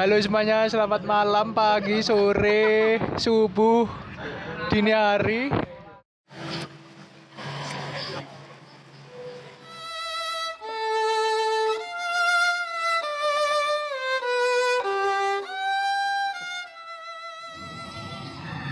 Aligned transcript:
Halo 0.00 0.16
semuanya, 0.16 0.64
selamat 0.64 1.04
malam, 1.04 1.52
pagi, 1.52 2.00
sore, 2.00 2.96
subuh, 3.20 3.84
dini 4.72 4.96
hari. 4.96 5.52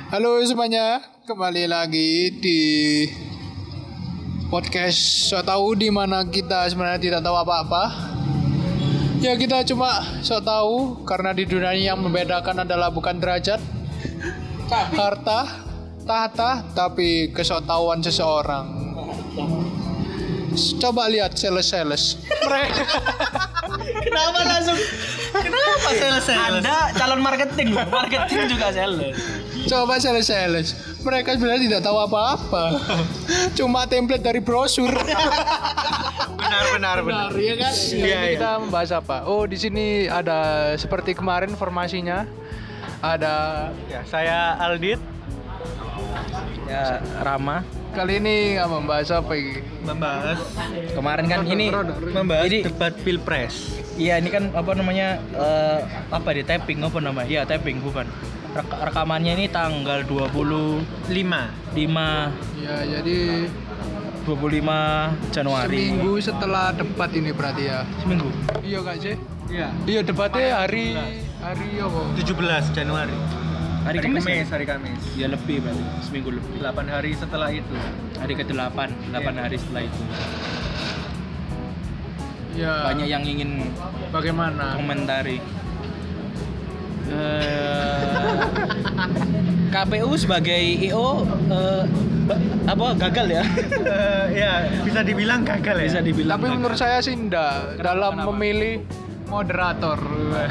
Halo 0.09 0.41
semuanya, 0.49 1.05
kembali 1.29 1.69
lagi 1.69 2.41
di 2.41 2.61
podcast 4.49 5.29
so 5.29 5.45
tahu 5.45 5.77
di 5.77 5.93
mana 5.93 6.25
kita 6.25 6.65
sebenarnya 6.73 6.97
tidak 6.97 7.21
tahu 7.21 7.37
apa-apa. 7.37 8.17
Ya 9.19 9.35
kita 9.35 9.67
cuma 9.67 9.99
so 10.23 10.39
tahu 10.39 11.03
karena 11.03 11.35
di 11.35 11.43
dunia 11.43 11.75
ini 11.75 11.91
yang 11.91 11.99
membedakan 11.99 12.63
adalah 12.63 12.87
bukan 12.95 13.19
derajat, 13.19 13.59
harta, 14.71 15.67
tahta, 16.07 16.63
tapi 16.71 17.35
kesotauan 17.35 17.99
seseorang. 17.99 18.79
Coba 20.79 21.11
lihat 21.11 21.39
sales-sales. 21.39 22.19
Mereka 22.47 22.83
Kenapa 23.79 24.41
langsung? 24.43 24.79
Kenapa 25.35 25.89
sales 25.95 26.25
sales? 26.25 26.63
Anda 26.63 26.77
calon 26.95 27.21
marketing, 27.23 27.69
marketing 27.75 28.41
juga 28.51 28.71
sales. 28.75 29.15
coba 29.69 29.95
sales-sales. 30.01 30.69
Mereka 31.03 31.39
sebenarnya 31.39 31.63
tidak 31.69 31.83
tahu 31.85 31.99
apa-apa. 32.07 32.65
Cuma 33.59 33.87
template 33.87 34.25
dari 34.25 34.41
brosur. 34.43 34.91
Benar 36.49 36.65
benar 36.73 36.97
benar. 37.03 37.29
ya 37.35 37.55
kan? 37.57 37.73
Iya, 37.73 37.95
Iya, 37.95 38.19
iya. 38.19 38.21
kita 38.35 38.49
membahas 38.59 38.91
apa? 38.95 39.17
Oh, 39.25 39.45
di 39.45 39.55
sini 39.55 39.85
ada 40.07 40.39
seperti 40.75 41.13
kemarin 41.13 41.53
formasinya. 41.53 42.25
Ada 42.99 43.69
Ya, 43.87 44.01
saya 44.03 44.39
Aldit 44.59 44.99
Ya, 46.65 46.99
Rama. 47.19 47.63
kali 47.91 48.19
ini 48.19 48.55
nggak 48.55 48.69
membahas 48.69 49.09
apa 49.11 49.33
ini? 49.33 49.65
membahas 49.81 50.37
Kemarin 50.93 51.25
kan 51.27 51.41
ini 51.47 51.73
membahas 52.11 52.45
Jadi- 52.45 52.63
debat 52.63 52.93
pilpres. 52.97 53.55
Iya, 53.95 54.17
ini 54.17 54.29
kan 54.29 54.53
apa 54.53 54.73
namanya? 54.73 55.17
eh, 55.33 55.79
apa 56.09 56.29
di 56.31 56.43
tapping 56.43 56.79
apa 56.81 56.99
namanya? 56.99 57.27
Iya, 57.27 57.43
tapping 57.45 57.81
bukan. 57.81 58.05
Rek- 58.49 58.81
rekamannya 58.83 59.33
ini 59.35 59.47
tanggal 59.47 60.03
25 60.03 61.53
Lima. 61.73 62.33
Ya, 62.59 62.77
jadi 62.91 63.49
25 64.29 65.33
Januari. 65.33 65.73
seminggu 65.73 66.13
setelah 66.21 66.77
debat 66.77 67.09
ini 67.17 67.33
berarti 67.33 67.63
ya. 67.65 67.81
Seminggu. 68.05 68.29
Iya 68.61 68.79
kak 68.85 68.97
sih? 69.01 69.15
Iya. 69.49 69.69
Iya 69.89 70.01
debatnya 70.05 70.47
hari 70.61 70.93
hari 71.41 71.69
apa? 71.81 72.01
17 72.13 72.77
Januari. 72.77 73.17
Hari 73.89 73.99
Kamis. 74.05 74.25
ya? 74.29 74.45
hari 74.45 74.65
Kamis. 74.69 75.01
Ya 75.17 75.27
lebih 75.33 75.65
berarti, 75.65 75.81
seminggu 76.05 76.37
lebih. 76.37 76.61
8 76.61 76.93
hari 76.93 77.17
setelah 77.17 77.49
itu. 77.49 77.73
Hari 78.21 78.37
ke-8, 78.37 78.77
8 79.09 79.17
hari 79.41 79.57
setelah 79.57 79.83
itu. 79.89 80.03
Ya. 82.53 82.75
Banyak 82.85 83.09
yang 83.09 83.25
ingin 83.25 83.73
Bagaimana? 84.13 84.77
komentari. 84.77 85.41
Eh, 87.09 88.37
KPU 89.73 90.13
sebagai 90.21 90.61
IO 90.85 91.25
eh, 91.49 91.89
ba- 91.89 92.18
apa 92.69 92.87
gagal 92.99 93.27
ya? 93.31 93.43
Eh, 93.89 94.25
ya, 94.37 94.53
bisa 94.85 95.01
dibilang 95.01 95.41
gagal 95.43 95.77
ya. 95.81 95.87
Bisa 95.89 96.01
dibilang. 96.05 96.37
Tapi 96.37 96.47
gagal. 96.47 96.57
menurut 96.61 96.79
saya 96.79 96.99
sih 97.01 97.15
enggak 97.17 97.81
dalam 97.81 98.13
kenapa? 98.19 98.29
memilih 98.33 98.75
moderator. 99.29 99.99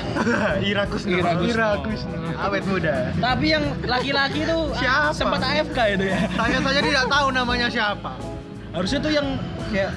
Ira 0.70 0.84
Kusno. 0.86 1.18
Ira 1.18 1.32
Kusno. 1.34 1.50
Ira 1.50 1.70
Kusno. 1.82 2.18
Awet 2.38 2.64
muda. 2.70 2.96
Tapi 3.18 3.46
yang 3.50 3.66
laki-laki 3.86 4.46
tuh 4.46 4.70
Siapa? 4.78 5.14
sempat 5.14 5.42
AFK 5.42 5.80
itu 5.98 6.06
ya. 6.14 6.20
Saya 6.38 6.58
saja 6.62 6.80
tidak 6.82 7.06
tahu 7.10 7.28
namanya 7.34 7.68
siapa. 7.68 8.14
Harusnya 8.74 9.00
tuh 9.02 9.12
yang 9.14 9.28
kayak 9.74 9.92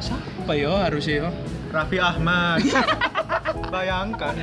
siapa 0.00 0.52
yo 0.56 0.72
harusnya 0.80 1.14
yo? 1.24 1.28
Raffi 1.68 1.98
Ahmad. 2.00 2.62
Bayangkan. 3.68 4.34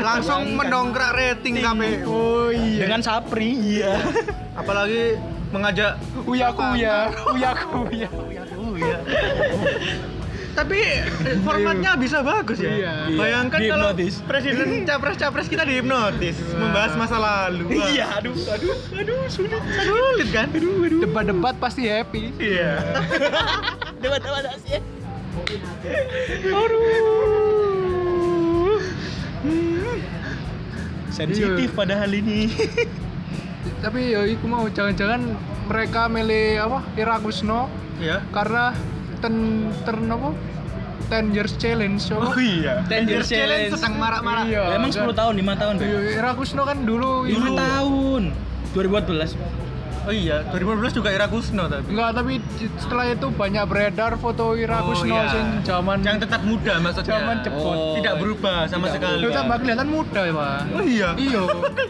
Langsung 0.00 0.42
Bayangkan. 0.42 0.58
mendongkrak 0.66 1.10
rating 1.12 1.54
KPU. 1.60 2.08
Oh 2.08 2.48
iya. 2.48 2.80
Dengan 2.82 3.00
Sapri. 3.04 3.50
Iya. 3.78 4.00
Apalagi 4.56 5.20
mengajak 5.54 5.98
Uya 6.26 6.48
kuya, 6.50 6.96
uya 7.32 7.50
kuya. 7.54 8.08
Iya. 8.76 8.98
Tapi 10.56 10.78
eh, 10.80 11.36
formatnya 11.44 12.00
bisa 12.00 12.24
bagus 12.24 12.56
ya. 12.56 12.72
Iya. 12.72 12.92
Bayangkan 13.12 13.60
kalau 13.60 13.92
presiden 14.24 14.88
capres-capres 14.88 15.52
kita 15.52 15.68
dihipnotis, 15.68 16.36
membahas 16.56 16.96
masa 16.96 17.16
lalu. 17.20 17.76
Wah, 17.76 17.88
Iya, 17.92 18.06
aduh, 18.16 18.32
aduh, 18.32 18.72
aduh, 18.96 19.20
sulit. 19.28 19.60
Sulit 19.84 20.28
kan? 20.32 20.48
Aduh, 20.56 20.80
aduh. 20.88 21.00
Debat-debat 21.04 21.54
pasti 21.60 21.84
happy. 21.84 22.32
Iya. 22.40 22.80
Debat-debat 24.02 24.56
sih. 24.64 24.80
Sensitif 31.12 31.70
Iya. 31.72 31.76
padahal 31.76 32.10
ini. 32.12 32.48
Tapi 33.78 34.00
ya 34.10 34.22
iku 34.22 34.46
mau 34.46 34.64
jangan-jangan 34.66 35.20
mereka 35.66 36.06
milih 36.06 36.46
apa? 36.60 36.78
Ira 36.94 37.16
Kusno 37.18 37.66
Iya. 37.96 38.20
karena 38.28 38.76
ten 39.18 39.34
ten 39.82 39.98
apa? 40.06 40.30
10 41.06 41.30
years 41.30 41.54
challenge 41.54 42.02
Oh 42.10 42.18
apa? 42.18 42.34
iya. 42.36 42.82
Ten 42.84 43.06
years 43.06 43.30
challenge. 43.30 43.70
sedang 43.70 43.94
marak-marak. 43.94 44.50
Iya. 44.50 44.74
Emang 44.74 44.90
10 44.90 45.14
tahun, 45.14 45.34
5 45.38 45.54
tahun? 45.54 45.74
Iya, 45.78 46.00
Ira 46.18 46.30
Kusno 46.34 46.62
kan 46.62 46.82
dulu 46.82 47.22
5 47.22 47.30
itu 47.30 47.50
tahun. 47.54 48.22
2014. 48.74 49.38
Oh 50.06 50.14
iya, 50.14 50.46
2015 50.46 50.94
juga 50.94 51.10
Ira 51.10 51.26
Kusno 51.26 51.66
tapi. 51.66 51.90
Enggak, 51.90 52.10
tapi 52.14 52.32
setelah 52.78 53.04
itu 53.10 53.26
banyak 53.28 53.64
beredar 53.66 54.14
foto 54.14 54.54
Ira 54.54 54.78
Oh, 54.78 54.94
Kusno 54.94 55.10
iya. 55.12 55.26
sing 55.28 55.46
zaman 55.60 55.98
Yang 56.00 56.18
tetap 56.22 56.40
muda 56.40 56.78
maksudnya. 56.78 57.10
Zaman 57.12 57.36
cepot. 57.42 57.74
Oh, 57.74 57.94
Tidak 57.98 58.14
berubah 58.16 58.58
sama 58.66 58.86
tidak 58.86 59.02
sekali. 59.02 59.18
Lu 59.20 59.30
tambah 59.30 59.56
kelihatan 59.58 59.88
muda 59.88 60.20
ya, 60.22 60.32
Pak. 60.32 60.58
Oh 60.70 60.84
iya. 60.86 61.08
Iya. 61.12 61.42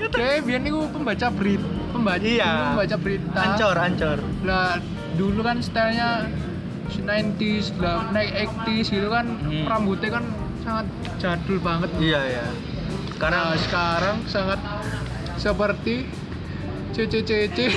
Kayak 0.09 0.39
biar 0.43 0.61
niku 0.63 0.81
pembaca 0.89 1.27
berita, 1.29 1.67
pembaca 1.93 2.25
Iya. 2.25 2.53
pembaca 2.67 2.97
berita. 2.97 3.39
Ancor, 3.39 3.77
ancor. 3.77 4.19
Lah 4.43 4.69
dulu 5.15 5.41
kan 5.43 5.57
stylenya 5.61 6.11
90s, 6.89 7.77
lah 7.77 8.09
naik 8.11 8.33
80s 8.49 8.87
gitu 8.89 9.09
kan 9.09 9.29
Hmm. 9.29 9.67
rambutnya 9.67 10.09
kan 10.11 10.25
sangat 10.61 10.87
jadul 11.19 11.61
banget. 11.61 11.93
Iya, 11.99 12.21
iya. 12.25 12.45
Sekarang 13.13 13.45
Nah, 13.45 13.57
sekarang 13.59 14.17
sangat 14.25 14.61
seperti 15.37 16.09
CCCC. 16.97 17.77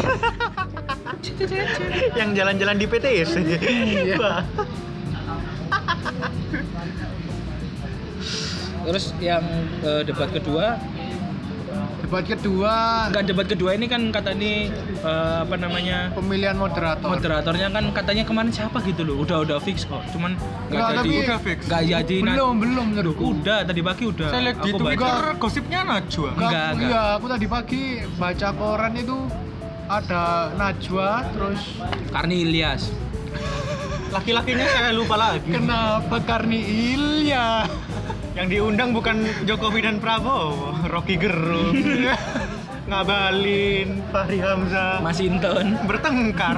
yang 2.20 2.32
jalan-jalan 2.32 2.80
di 2.80 2.88
PTS. 2.88 3.36
Iya. 3.36 4.16
Terus 8.88 9.12
yang 9.20 9.44
eh, 9.84 10.08
debat 10.08 10.32
kedua, 10.32 10.80
Debat 12.10 12.26
kedua 12.26 12.74
enggak 13.06 13.24
debat 13.24 13.46
kedua 13.46 13.70
ini 13.72 13.86
kan 13.86 14.10
kata 14.10 14.34
ini 14.34 14.74
eh, 15.00 15.38
apa 15.40 15.54
namanya? 15.56 16.10
pemilihan 16.10 16.58
moderator. 16.58 17.06
moderatornya 17.08 17.70
kan 17.70 17.86
katanya 17.94 18.26
kemarin 18.26 18.50
siapa 18.50 18.82
gitu 18.82 19.06
loh 19.06 19.22
udah 19.22 19.46
udah 19.46 19.62
fix 19.62 19.86
kok 19.86 20.02
cuman 20.10 20.34
nggak 20.34 20.74
Nggak, 20.74 20.90
jadi 20.90 20.98
tapi- 21.06 21.22
Udah 21.22 21.40
fix. 21.40 21.60
nggak 21.64 21.84
jadi 21.86 22.18
belum, 22.20 22.54
belum 22.58 22.86
menurutku. 22.90 23.24
udah 23.36 23.62
tadi 23.62 23.82
pagi 23.84 24.04
udah 24.08 24.26
Saya 24.28 24.42
lihat 24.42 24.58
di 24.58 24.72
Aku 24.72 24.80
Twitter 24.82 25.06
baca. 25.22 25.38
gosipnya 25.38 25.80
Najwa. 25.86 26.30
Enggak, 26.34 26.50
Enggak. 26.72 26.90
Iya, 26.90 27.04
aku 27.14 27.26
tadi 27.30 27.46
pagi 27.48 27.84
baca 28.16 28.48
koran 28.52 28.94
itu 28.96 29.18
ada 29.88 30.24
Najwa 30.52 31.10
terus 31.30 31.62
Karni 32.10 32.38
Ilyas 32.42 32.84
Laki-lakinya 34.10 34.66
saya 34.66 34.90
lupa 34.92 35.14
lagi. 35.16 35.46
kenapa 35.48 36.18
Karni 36.20 36.58
Ilya? 36.90 37.70
Yang 38.40 38.56
diundang 38.56 38.96
bukan 38.96 39.28
Jokowi 39.44 39.84
dan 39.84 40.00
Prabowo, 40.00 40.72
Rocky 40.88 41.20
Gerung, 41.20 41.76
ngabalin, 42.90 44.00
Fahri 44.16 44.40
Hamzah, 44.40 45.04
Masinton 45.04 45.76
bertengkar, 45.84 46.56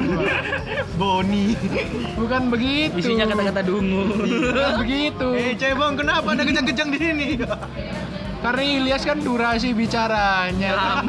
Boni. 1.01 1.57
Bukan 2.13 2.53
begitu. 2.53 3.01
isinya 3.01 3.25
kata-kata 3.33 3.65
dungu 3.65 4.13
Bukan 4.13 4.73
begitu. 4.77 5.27
Eh 5.33 5.57
cebong 5.57 5.97
kenapa 5.97 6.37
ada 6.37 6.45
kejang-kejang 6.45 6.89
di 6.93 6.99
sini? 7.01 7.27
Karena 8.45 8.61
Ilyas 8.61 9.01
kan 9.01 9.17
durasi 9.17 9.73
bicaranya 9.73 11.01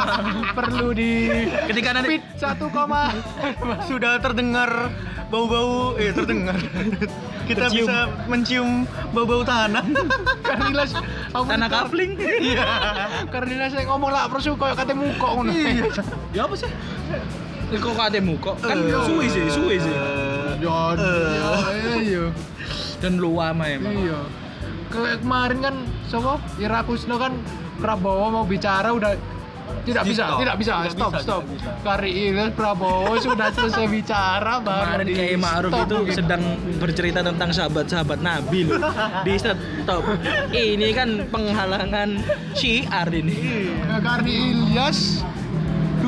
perlu 0.57 0.97
di 0.97 1.29
ketika 1.69 1.97
nanti 1.97 2.17
speed 2.17 2.25
1, 2.41 2.73
koma. 2.73 3.13
Sudah 3.93 4.25
terdengar 4.25 4.89
bau-bau, 5.33 5.97
eh 5.97 6.13
terdengar. 6.13 6.61
Kita 7.49 7.67
Tercium. 7.67 7.89
bisa 7.89 7.97
mencium 8.29 8.71
bau-bau 9.11 9.41
tanah. 9.43 9.81
Aku 11.35 11.45
tanah 11.45 11.67
kapling 11.67 12.15
Iya. 12.53 12.69
Saya 13.67 13.89
ngomong 13.89 14.13
lah 14.13 14.29
persu 14.29 14.53
koyo 14.55 14.77
kate 14.77 14.93
muka 14.93 15.29
ngono. 15.33 15.49
Iya. 15.51 15.89
ya 16.31 16.45
apa 16.45 16.55
sih 16.55 16.69
kok 17.73 17.97
katemu 17.97 18.37
kok 18.37 18.61
kan 18.61 18.77
Eh. 18.77 19.01
suwe 19.01 19.25
sih 19.27 19.49
suwe 19.49 19.81
sih 19.81 19.97
Ya, 20.61 20.95
ya, 20.95 21.97
iya. 21.99 22.25
dan 23.01 23.17
lu 23.17 23.35
lama 23.35 23.65
emang 23.65 23.97
Iya. 23.97 24.21
ke 24.87 25.19
kemarin 25.19 25.59
kan 25.59 25.75
siapa 26.05 26.37
Ira 26.57 26.85
Kusno 26.85 27.17
kan 27.17 27.33
Prabowo 27.81 28.29
mau 28.31 28.45
bicara 28.45 28.93
udah 28.93 29.17
tidak 29.83 30.05
bisa, 30.07 30.23
stop. 30.25 30.39
tidak 30.39 30.57
bisa, 30.61 30.73
Tidak 30.73 30.93
stop, 30.95 31.11
bisa, 31.13 31.23
stop. 31.25 31.43
bisa. 31.49 31.71
Kari 31.83 32.11
Ilyas 32.11 32.51
Prabowo 32.55 33.13
sudah 33.19 33.49
selesai 33.51 33.87
bicara 33.91 34.55
baru 34.63 34.85
Kemarin 34.87 35.07
di 35.07 35.15
Kiai 35.19 35.37
Ma'ruf 35.39 35.73
itu 35.75 35.97
sedang 36.15 36.43
bercerita 36.79 37.21
tentang 37.27 37.51
sahabat-sahabat 37.51 38.19
Nabi 38.23 38.71
loh. 38.71 38.79
Di 39.27 39.33
stop. 39.37 40.03
Ini 40.55 40.89
kan 40.95 41.09
penghalangan 41.33 42.23
syiar 42.55 43.09
ini. 43.11 43.37
Ke 43.83 43.97
Karni 43.99 44.35
Ilyas 44.55 45.23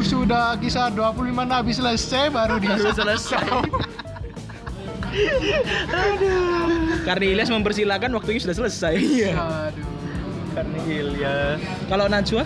sudah 0.05 0.61
kisah 0.61 0.93
25 0.93 1.33
nabi 1.49 1.73
selesai 1.73 2.29
baru 2.29 2.61
di 2.61 2.69
Baru 2.69 2.93
selesai. 2.93 3.47
Karena 7.09 7.25
Ilyas 7.25 7.49
mempersilahkan 7.49 8.11
waktunya 8.13 8.41
sudah 8.43 8.57
selesai. 8.57 8.95
Iya. 9.01 9.33
Aduh. 9.33 9.87
Karena 10.55 10.79
Ilyas. 10.87 11.59
Kalau 11.89 12.07
Najwa? 12.07 12.45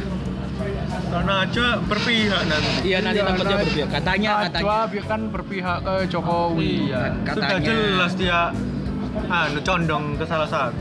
Karena 1.09 1.35
aja 1.41 1.67
berpihak 1.81 2.43
nanti. 2.45 2.71
Iya 2.85 2.99
nanti 3.01 3.19
Iya, 3.19 3.27
tempatnya 3.27 3.49
Naj- 3.51 3.65
berbeda. 3.65 3.87
Katanya 3.91 4.31
katanya. 4.39 4.65
Najwa 4.85 5.03
kan 5.03 5.21
berpihak 5.29 5.79
ke 5.81 5.95
Jokowi. 6.07 6.73
Iya, 6.85 7.01
Sudah 7.25 7.49
katanya. 7.49 7.65
jelas 7.65 8.13
dia 8.15 8.41
anu 9.27 9.59
condong 9.63 10.05
ke 10.15 10.25
salah 10.25 10.49
satu. 10.49 10.77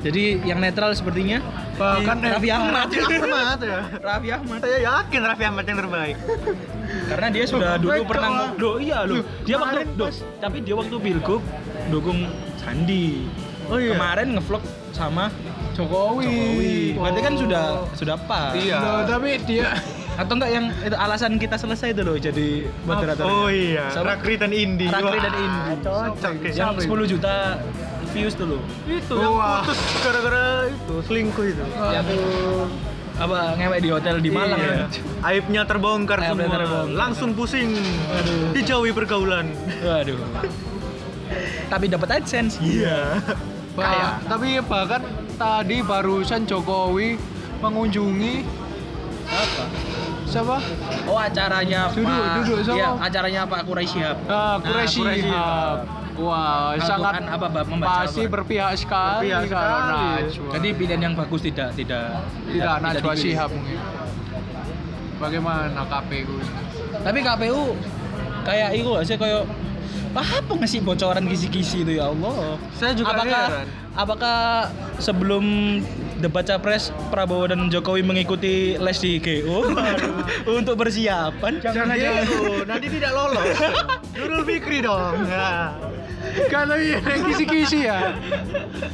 Jadi 0.00 0.38
yang 0.44 0.62
netral 0.62 0.94
sepertinya 0.94 1.42
Bahkan 1.74 2.22
Raffi 2.22 2.46
Ahmad. 2.48 2.86
Raffi 2.86 3.18
Ahmad 3.18 3.58
ya. 3.58 3.80
Raffi 3.98 4.28
Ahmad. 4.30 4.58
Saya 4.62 4.78
yakin 4.80 5.20
Raffi 5.20 5.44
Ahmad 5.44 5.64
yang 5.66 5.78
terbaik. 5.80 6.16
Karena 7.04 7.26
dia 7.28 7.44
sudah 7.44 7.70
dulu 7.74 8.02
pernah 8.06 8.54
Loh, 8.54 8.78
iya 8.78 9.02
loh. 9.02 9.26
Dia 9.42 9.58
waktu 9.58 9.82
loh, 9.92 10.10
tapi 10.38 10.62
dia 10.62 10.78
waktu 10.78 10.94
pilgub 10.94 11.42
dukung 11.90 12.30
Sandi. 12.54 13.26
Oh 13.66 13.82
iya. 13.82 13.98
Kemarin 13.98 14.38
ngevlog 14.38 14.62
sama 14.94 15.34
Jokowi. 15.74 16.24
Jokowi. 16.24 16.74
Berarti 16.94 17.20
kan 17.20 17.32
Oh. 17.32 17.40
sudah 17.40 17.64
sudah 17.92 18.16
pas. 18.20 18.54
Iya. 18.54 18.78
Loh, 18.78 19.00
tapi 19.04 19.30
dia 19.42 19.68
Atau 20.14 20.38
enggak 20.38 20.46
yang 20.48 20.70
itu 20.78 20.94
alasan 20.94 21.34
kita 21.36 21.58
selesai 21.58 21.90
itu 21.90 22.00
loh 22.00 22.14
jadi 22.14 22.48
moderator. 22.82 23.26
Oh 23.26 23.50
iya, 23.50 23.90
Sama- 23.90 24.14
Rakri 24.14 24.38
dan 24.38 24.54
Indi. 24.54 24.86
Rakri 24.86 25.02
Wah, 25.10 25.18
dan 25.20 25.34
Indi. 25.34 25.72
Cocok 25.82 26.34
ya. 26.38 26.46
Yang 26.46 26.54
Siapa 26.54 26.80
10 26.80 27.06
juta 27.10 27.34
views 28.08 28.34
loh. 28.38 28.62
Itu 28.86 29.14
yang 29.16 29.34
putus 29.34 29.74
gara-gara 30.00 30.44
itu 30.70 30.94
selingkuh 31.02 31.44
itu. 31.48 31.64
Yang 31.66 32.06
apa 33.14 33.38
ngewek 33.54 33.78
di 33.80 33.90
hotel 33.90 34.16
di 34.18 34.30
Malang 34.30 34.58
Iya. 34.58 34.70
ya. 34.72 34.86
Aibnya 35.24 35.62
terbongkar 35.64 36.18
Aibnya 36.20 36.30
semua. 36.46 36.56
terbongkar. 36.56 36.94
Langsung 36.94 37.30
pusing. 37.34 37.74
Aduh. 38.12 38.54
Dijauhi 38.54 38.90
pergaulan. 38.90 39.50
Waduh. 39.80 40.18
Tapi 41.66 41.84
dapat 41.88 42.22
AdSense. 42.22 42.58
Iya. 42.60 43.18
Bah, 43.74 44.22
tapi 44.22 44.62
bahkan 44.62 45.02
tadi 45.34 45.82
barusan 45.82 46.46
Jokowi 46.46 47.18
mengunjungi 47.58 48.46
Apa? 49.24 49.64
siapa? 50.24 50.56
Oh 51.06 51.18
acaranya 51.18 51.90
Duduk, 51.90 52.06
Pak. 52.06 52.34
duduk, 52.42 52.58
sama. 52.62 52.76
Iya, 52.76 52.88
acaranya 52.98 53.40
Pak 53.46 53.60
Quraisy 53.66 53.90
Shihab. 53.90 54.16
Ah, 54.26 54.56
Quraisy 54.60 54.98
Quraisy 55.00 55.22
Shihab. 55.26 55.78
Wah, 56.14 56.78
sangat 56.78 57.26
apa, 57.26 57.46
Bab? 57.50 57.66
Membaca 57.66 58.06
pasti 58.06 58.22
apa? 58.22 58.30
berpihak 58.30 58.72
sekali 58.78 59.34
Berpihak 59.34 59.50
kalau. 59.50 59.78
Najwa. 59.90 60.50
Jadi 60.54 60.68
pilihan 60.78 61.00
yang 61.02 61.14
bagus 61.18 61.40
tidak 61.42 61.68
tidak 61.74 62.06
tidak 62.46 62.74
Najwa 62.78 63.10
dipilih. 63.10 63.22
Shihab 63.26 63.50
mungkin. 63.50 63.78
Bagaimana 65.18 65.82
KPU? 65.82 66.36
Tapi 67.02 67.18
KPU 67.18 67.62
kayak 68.44 68.70
itu 68.76 68.90
sih 69.02 69.16
kayak 69.16 69.42
apa 70.22 70.52
ngasih 70.54 70.80
bocoran 70.86 71.26
kisi-kisi 71.26 71.82
itu 71.82 71.98
ya 71.98 72.14
Allah. 72.14 72.54
Saya 72.78 72.94
juga 72.94 73.18
apakah 73.18 73.44
heran. 73.50 73.66
apakah 73.98 74.38
sebelum 75.02 75.44
debat 76.22 76.46
capres 76.46 76.94
Prabowo 77.10 77.50
dan 77.50 77.66
Jokowi 77.66 78.06
mengikuti 78.06 78.78
les 78.78 78.98
di 79.02 79.18
GO 79.18 79.66
untuk 80.58 80.78
persiapan? 80.78 81.58
Jangan 81.58 81.98
gitu, 81.98 82.62
nanti 82.62 82.86
tidak 82.86 83.12
lolos. 83.12 83.56
Nurul 84.16 84.42
Fikri 84.46 84.78
dong. 84.86 85.26
Ya. 85.26 85.74
Kalau 86.48 86.76
iya 86.78 86.98
kisi-kisi 87.02 87.90
ya. 87.90 88.14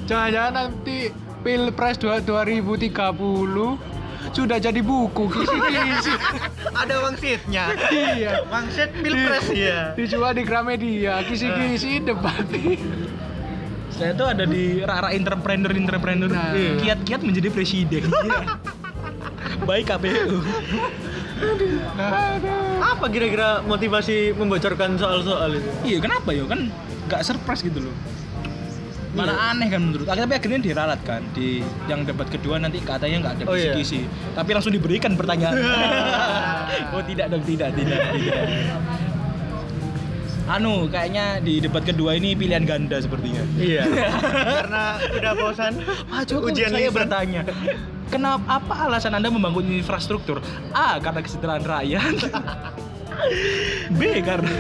Jangan-jangan 0.09 0.53
nanti 0.57 1.13
Pilpres 1.41 1.97
2 2.01 2.25
2030 2.25 4.00
sudah 4.31 4.57
jadi 4.57 4.81
buku 4.81 5.27
kisi-kisi. 5.27 6.13
Ada 6.81 6.95
wangsitnya. 7.03 7.65
iya. 7.91 8.47
Wangsit 8.47 8.91
Pilpres 8.97 9.47
ya. 9.51 9.93
Dijual 9.93 10.33
di 10.33 10.43
Gramedia, 10.43 11.21
kisi-kisi 11.23 12.01
debat. 12.01 12.47
Saya 13.91 14.17
tuh 14.17 14.25
ada 14.25 14.49
di 14.49 14.81
rak 14.81 15.13
entrepreneur 15.13 15.69
entrepreneur 15.69 16.31
Nah. 16.31 16.57
kiat-kiat 16.81 17.21
menjadi 17.21 17.53
presiden. 17.53 18.09
Baik 19.61 19.93
KPU. 19.93 20.41
Apa 22.81 23.07
kira-kira 23.09 23.61
motivasi 23.61 24.33
membocorkan 24.33 24.97
soal-soal 24.97 25.53
itu? 25.53 25.69
Iya 25.85 25.99
kenapa 26.01 26.33
ya 26.33 26.45
kan 26.45 26.73
nggak 27.09 27.21
surprise 27.21 27.61
gitu 27.61 27.81
loh. 27.83 27.95
Mana 29.11 29.35
aneh 29.51 29.67
kan 29.67 29.83
menurut 29.83 30.07
tapi 30.07 30.33
akhirnya 30.33 30.61
diralat 30.61 31.01
kan 31.03 31.19
di 31.31 31.59
yang 31.85 32.03
debat 32.03 32.27
kedua 32.27 32.57
nanti 32.57 32.79
katanya 32.79 33.17
nggak 33.21 33.33
ada 33.35 33.43
Oh, 33.45 33.55
iya. 33.55 33.75
kisi-kisi 33.75 34.07
tapi 34.33 34.55
langsung 34.55 34.71
diberikan 34.71 35.15
pertanyaan 35.15 35.59
oh 36.95 37.03
tidak 37.03 37.27
dong 37.29 37.43
tidak 37.43 37.75
tidak 37.75 37.99
tidak 38.15 38.43
anu 40.47 40.87
kayaknya 40.87 41.39
di 41.39 41.59
debat 41.59 41.83
kedua 41.83 42.15
ini 42.15 42.35
pilihan 42.35 42.63
ganda 42.63 42.99
sepertinya 42.99 43.43
Iya. 43.55 43.83
Karena 44.59 44.83
udah 44.99 45.33
bosan. 45.37 45.73
Pak 46.07 46.23
Jokowi 46.27 46.51
Ujian 46.53 46.71
saya 46.71 46.83
lisan. 46.85 46.97
bertanya 46.97 47.41
kenapa 48.07 48.43
apa 48.53 48.75
alasan 48.85 49.13
anda 49.13 49.27
membangun 49.27 49.71
infrastruktur 49.73 50.43
A 50.71 50.99
karena 50.99 51.19
kesejahteraan 51.19 51.63
rakyat 51.63 52.15
B 53.91 54.01
karena 54.21 54.55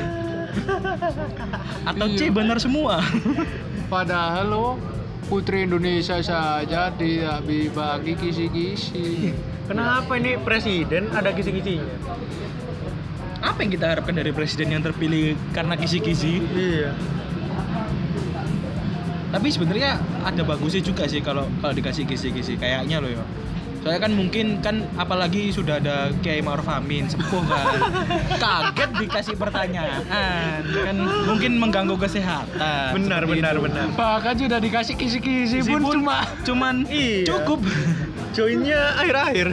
atau 1.91 2.07
C 2.13 2.21
Iya. 2.21 2.31
benar 2.31 2.59
semua 2.59 3.03
Padahal 3.91 4.47
lo 4.47 4.67
putri 5.27 5.67
Indonesia 5.67 6.23
saja 6.23 6.95
tidak 6.95 7.43
dibagi 7.43 8.15
kisi-kisi. 8.15 9.35
Kenapa 9.67 10.15
ini 10.15 10.39
presiden 10.39 11.11
ada 11.11 11.35
kisi-kisinya? 11.35 11.99
apa 13.41 13.65
yang 13.65 13.73
kita 13.73 13.87
harapkan 13.89 14.13
dari 14.13 14.37
presiden 14.37 14.69
yang 14.69 14.85
terpilih 14.85 15.33
karena 15.57 15.73
kisi-kisi 15.73 16.45
Iya. 16.45 16.93
tapi 19.33 19.49
sebenarnya 19.49 19.97
ada 20.21 20.43
bagusnya 20.45 20.85
juga 20.85 21.09
sih 21.09 21.25
kalau 21.25 21.49
kalau 21.65 21.73
dikasih 21.73 22.05
kisi-kisi 22.05 22.61
kayaknya 22.61 23.01
loh 23.01 23.09
ya 23.09 23.25
saya 23.81 23.97
kan 23.97 24.13
mungkin 24.13 24.61
kan 24.61 24.85
apalagi 24.95 25.49
sudah 25.49 25.81
ada 25.81 26.13
Kiai 26.21 26.39
Ma'ruf 26.39 26.69
Amin 26.69 27.09
sepuh 27.09 27.41
kan 27.43 27.81
kaget 28.43 28.91
dikasih 28.99 29.35
pertanyaan 29.35 30.05
kan 30.63 30.97
mungkin 31.25 31.57
mengganggu 31.57 31.97
kesehatan 31.97 32.93
Benar, 32.93 33.25
benar, 33.25 33.57
itu. 33.57 33.65
benar. 33.65 33.87
Bahkan 33.91 34.35
sudah 34.37 34.59
dikasih 34.59 34.95
kisi-kisi 34.95 35.57
Kisi 35.59 35.71
pun 35.71 35.81
pun 35.81 35.95
cuma 35.97 36.29
cuman 36.43 36.85
Iya. 36.87 37.25
cukup 37.27 37.61
Joinnya 38.31 38.95
akhir-akhir. 38.95 39.49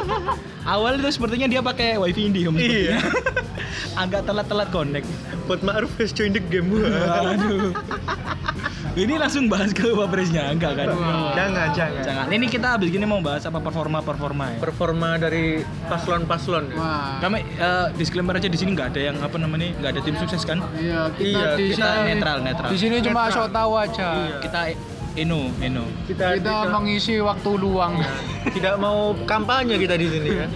awal 0.66 0.98
itu 0.98 1.08
sepertinya 1.10 1.46
dia 1.46 1.60
pakai 1.60 1.94
wifi 1.94 2.26
Indihome 2.26 2.58
Iya. 2.58 2.96
agak 3.94 4.24
telat-telat 4.24 4.68
connect 4.70 5.06
Buat 5.44 5.60
Ma'ruf 5.60 5.92
has 5.96 6.10
join 6.10 6.30
the 6.30 6.40
game. 6.40 6.70
Aduh. 6.70 7.74
Ini 8.90 9.14
langsung 9.16 9.46
bahas 9.46 9.70
ke 9.70 9.86
wapresnya 9.88 10.50
enggak 10.50 10.74
kan? 10.74 10.90
Wah. 10.90 11.30
Jangan, 11.32 11.68
jangan. 11.70 12.02
Jangan. 12.02 12.24
Ini 12.28 12.46
kita 12.46 12.66
habis 12.74 12.90
gini 12.90 13.06
mau 13.06 13.22
bahas 13.22 13.46
apa 13.46 13.58
performa-performa 13.58 14.44
ya. 14.50 14.58
Performa 14.58 15.14
dari 15.14 15.44
paslon-paslon. 15.86 16.74
Wah. 16.74 17.22
Kami 17.22 17.38
eh, 17.38 17.86
disclaimer 17.94 18.34
aja 18.34 18.50
di 18.50 18.58
sini 18.58 18.74
nggak 18.74 18.90
ada 18.90 19.00
yang 19.04 19.16
apa 19.16 19.36
namanya 19.36 19.70
nggak 19.76 19.90
ada 19.94 20.00
tim 20.02 20.16
sukses 20.16 20.42
kan? 20.42 20.58
Iya, 20.74 21.06
kita 21.12 21.22
Iya, 21.22 21.48
di 21.54 21.64
kita 21.70 21.86
sini 21.86 22.02
netral, 22.08 22.36
netral. 22.42 22.68
Di 22.68 22.78
sini 22.78 22.96
cuma 23.00 23.20
Netral. 23.22 23.36
sok 23.36 23.48
tahu 23.52 23.72
aja. 23.76 24.08
Kita 24.42 24.60
Eno, 25.12 25.40
Eno. 25.60 25.84
Kita, 26.06 26.24
Kita 26.34 26.54
mengisi 26.72 27.14
waktu 27.18 27.50
luang. 27.56 27.94
tidak 28.50 28.74
mau 28.76 29.14
kampanye 29.22 29.74
kita 29.76 29.94
di 29.94 30.06
sini 30.08 30.30
kan. 30.34 30.50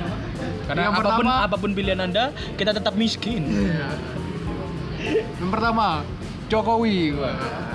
Karena 0.64 0.80
Yang 0.80 0.90
apa 0.90 0.98
pun 0.98 1.06
pertama- 1.22 1.38
apa 1.44 1.56
pun 1.56 1.70
pilihan 1.70 2.00
anda, 2.00 2.24
kita 2.54 2.70
tetap 2.72 2.94
miskin. 2.94 3.46
Yang 5.38 5.50
pertama, 5.50 6.02
Jokowi. 6.48 7.14
Wah. 7.14 7.73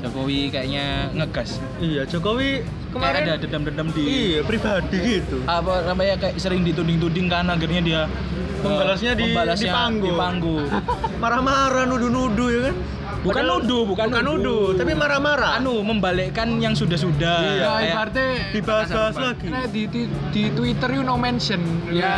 Jokowi 0.00 0.48
kayaknya 0.48 0.84
ngegas. 1.12 1.60
Iya, 1.76 2.02
Jokowi 2.04 2.64
Kemarin 2.90 3.22
kemarin 3.22 3.22
ada 3.22 3.36
dendam-dendam 3.38 3.88
di 3.94 4.02
iya 4.02 4.40
pribadi 4.42 4.98
gitu. 5.22 5.38
apa 5.46 5.86
namanya 5.86 6.18
kayak 6.18 6.34
sering 6.36 6.66
dituding-tuding 6.66 7.30
kan 7.30 7.46
akhirnya 7.46 7.78
dia 7.80 8.00
eh, 8.02 8.64
Membalasnya 8.66 9.12
di- 9.14 9.30
di 9.30 9.68
panggung. 9.70 10.02
di 10.02 10.10
panggung. 10.10 10.66
Marah-marah 11.22 11.86
nuduh-nuduh 11.86 12.48
ya 12.50 12.60
kan. 12.66 12.76
Bukan 13.20 13.36
Padahal- 13.36 13.60
nuduh, 13.60 13.82
bukan 13.84 14.04
bukan 14.08 14.22
nuduh, 14.24 14.40
nuduh. 14.40 14.78
tapi 14.80 14.92
marah-marah. 14.96 15.60
anu 15.60 15.84
membalikkan 15.84 16.56
yang 16.56 16.72
sudah-sudah. 16.72 17.36
Iya. 17.38 17.52
Ya, 17.54 17.68
Kayak- 17.68 17.84
ibaratnya 17.86 18.28
dibahas-bahas 18.50 19.16
lagi. 19.20 19.46
Nah, 19.46 19.64
di, 19.68 19.82
di, 19.86 20.02
di 20.32 20.42
Twitter 20.50 20.88
you 20.90 21.04
no 21.04 21.14
mention. 21.14 21.60
Ya. 21.92 22.16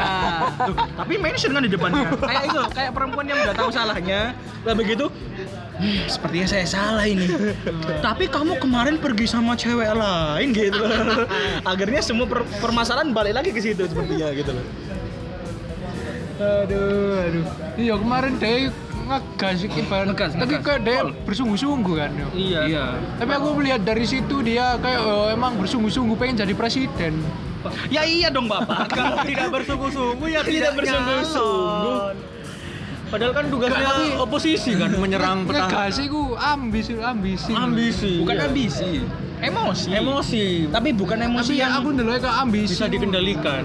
Tuh, 0.57 0.73
tapi 0.73 1.19
mention 1.19 1.51
kan 1.51 1.61
di 1.61 1.69
depannya. 1.69 2.07
kayak 2.23 2.43
itu, 2.47 2.61
kayak 2.71 2.91
perempuan 2.95 3.27
yang 3.27 3.39
udah 3.43 3.51
tahu 3.53 3.69
salahnya, 3.69 4.21
tapi 4.62 4.75
begitu 4.79 5.11
sepertinya 6.07 6.47
saya 6.49 6.67
salah 6.67 7.05
ini. 7.07 7.27
Tapi 8.01 8.27
kamu 8.29 8.59
kemarin 8.59 8.97
pergi 8.99 9.27
sama 9.27 9.55
cewek 9.55 9.93
lain 9.93 10.49
gitu. 10.55 10.83
Akhirnya 11.71 12.01
semua 12.03 12.27
per- 12.27 12.47
permasalahan 12.61 13.11
balik 13.11 13.35
lagi 13.37 13.51
ke 13.51 13.61
situ 13.61 13.87
sepertinya 13.87 14.31
gitu 14.33 14.51
loh. 14.53 14.67
Aduh, 16.43 17.23
aduh. 17.23 17.45
Iya 17.79 17.95
kemarin 17.99 18.33
dia 18.39 18.73
ngegas 19.03 19.67
ibarat 19.67 20.07
Ngegas, 20.15 20.33
tapi 20.39 20.55
kayak 20.62 20.81
dia 20.87 21.01
bersungguh-sungguh 21.27 21.95
kan 21.99 22.11
yo. 22.15 22.29
Iya. 22.35 22.61
Iya. 22.67 22.85
Tapi 23.19 23.33
aku 23.35 23.49
melihat 23.59 23.81
dari 23.83 24.07
situ 24.07 24.41
dia 24.43 24.79
kayak 24.79 25.01
oh, 25.03 25.27
emang 25.29 25.59
bersungguh-sungguh 25.59 26.17
pengen 26.17 26.43
jadi 26.47 26.55
presiden. 26.55 27.19
Ya 27.95 28.03
iya 28.03 28.27
dong 28.27 28.51
Bapak. 28.51 28.91
Kalau 28.91 29.23
tidak 29.23 29.55
bersungguh-sungguh 29.55 30.29
ya 30.35 30.43
Tidak 30.43 30.51
tidak 30.51 30.73
bersungguh-sungguh. 30.83 31.97
Padahal 33.12 33.33
kan 33.37 33.45
tugasnya 33.47 33.85
tapi- 33.85 34.16
oposisi 34.16 34.73
kan 34.73 34.88
menyerang 34.97 35.45
petahana. 35.45 35.92
iku 35.92 36.33
ambisi 36.33 36.97
ambisi. 36.97 37.52
Ambisi. 37.52 38.12
Bukan 38.25 38.35
iya. 38.35 38.49
ambisi. 38.49 38.92
Emosi. 39.37 39.88
Emosi. 39.92 40.45
Tapi 40.73 40.88
bukan 40.97 41.19
emosi 41.21 41.52
Tapi 41.52 41.61
ya 41.61 41.69
yang 41.69 41.73
aku 41.76 41.88
dulu 41.92 42.09
kayak 42.11 42.37
ambisi. 42.40 42.73
bisa 42.73 42.88
dikendalikan. 42.88 43.64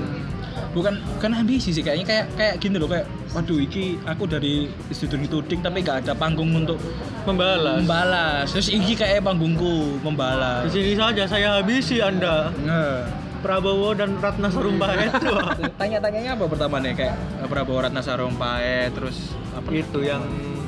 bukan 0.67 0.93
bukan 1.17 1.31
ambisi 1.33 1.73
sih 1.73 1.81
kayaknya 1.81 2.05
kayak 2.05 2.25
kayak 2.37 2.55
gini 2.61 2.77
loh 2.77 2.85
kayak 2.85 3.09
waduh 3.33 3.57
iki 3.57 3.97
aku 4.05 4.29
dari 4.29 4.69
studi 4.93 5.25
tuding 5.25 5.57
tapi 5.57 5.81
gak 5.81 6.05
ada 6.05 6.13
panggung 6.13 6.53
untuk 6.53 6.77
Membalas. 7.25 7.81
membalas 7.81 8.45
terus 8.53 8.69
iki 8.69 8.93
kayak 8.93 9.25
panggungku 9.25 9.97
membalas 10.05 10.69
Di 10.69 10.77
sini 10.77 10.93
saja 10.93 11.25
saya 11.25 11.57
habisi 11.57 11.97
Anda. 11.97 12.53
Nah, 12.61 13.09
Prabowo 13.39 13.93
dan 13.93 14.17
Ratna 14.17 14.49
Sarumpait 14.49 15.09
itu. 15.09 15.33
tanya-tanyanya 15.81 16.35
apa 16.35 16.45
pertama 16.49 16.81
nih 16.81 16.93
kayak 16.97 17.15
Prabowo 17.47 17.79
Ratna 17.85 18.01
Sarumpait 18.01 18.89
terus 18.91 19.33
apa 19.53 19.69
itu 19.73 19.99
yang 20.03 20.21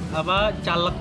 apa 0.10 0.54
caleg 0.66 0.96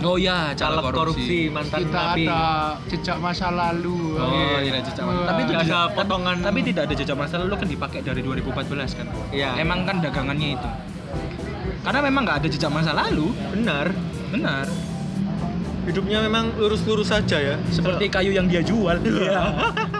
oh 0.00 0.16
ya 0.16 0.56
caleg 0.56 0.84
korupsi, 0.92 1.52
mantan 1.52 1.84
kita 1.84 2.00
napi. 2.00 2.24
ada 2.24 2.40
jejak 2.88 3.18
masa 3.20 3.52
lalu. 3.52 4.16
Oh, 4.16 4.32
Oke. 4.32 4.64
tidak 4.64 4.82
jejak 4.88 5.04
Wah. 5.04 5.26
Tapi 5.28 5.40
itu 5.44 5.52
ada 5.52 5.78
potongan. 5.92 6.36
Tapi 6.40 6.58
tidak 6.64 6.82
ada 6.88 6.94
jejak 6.96 7.16
masa 7.16 7.34
lalu 7.36 7.54
kan 7.56 7.68
dipakai 7.68 8.00
dari 8.00 8.20
2014 8.24 8.96
kan. 8.96 9.06
Iya. 9.32 9.60
Emang 9.60 9.84
kan 9.84 10.00
dagangannya 10.00 10.56
itu. 10.56 10.68
Karena 11.80 12.00
memang 12.04 12.22
nggak 12.24 12.38
ada 12.44 12.48
jejak 12.48 12.72
masa 12.72 12.92
lalu. 12.96 13.32
benar. 13.52 13.92
Benar. 14.32 14.66
Hidupnya 15.88 16.18
memang 16.22 16.54
lurus-lurus 16.56 17.08
saja 17.08 17.36
ya. 17.40 17.56
Seperti 17.72 18.08
kayu 18.12 18.32
yang 18.32 18.48
dia 18.48 18.64
jual. 18.64 19.00
Iya. 19.00 19.40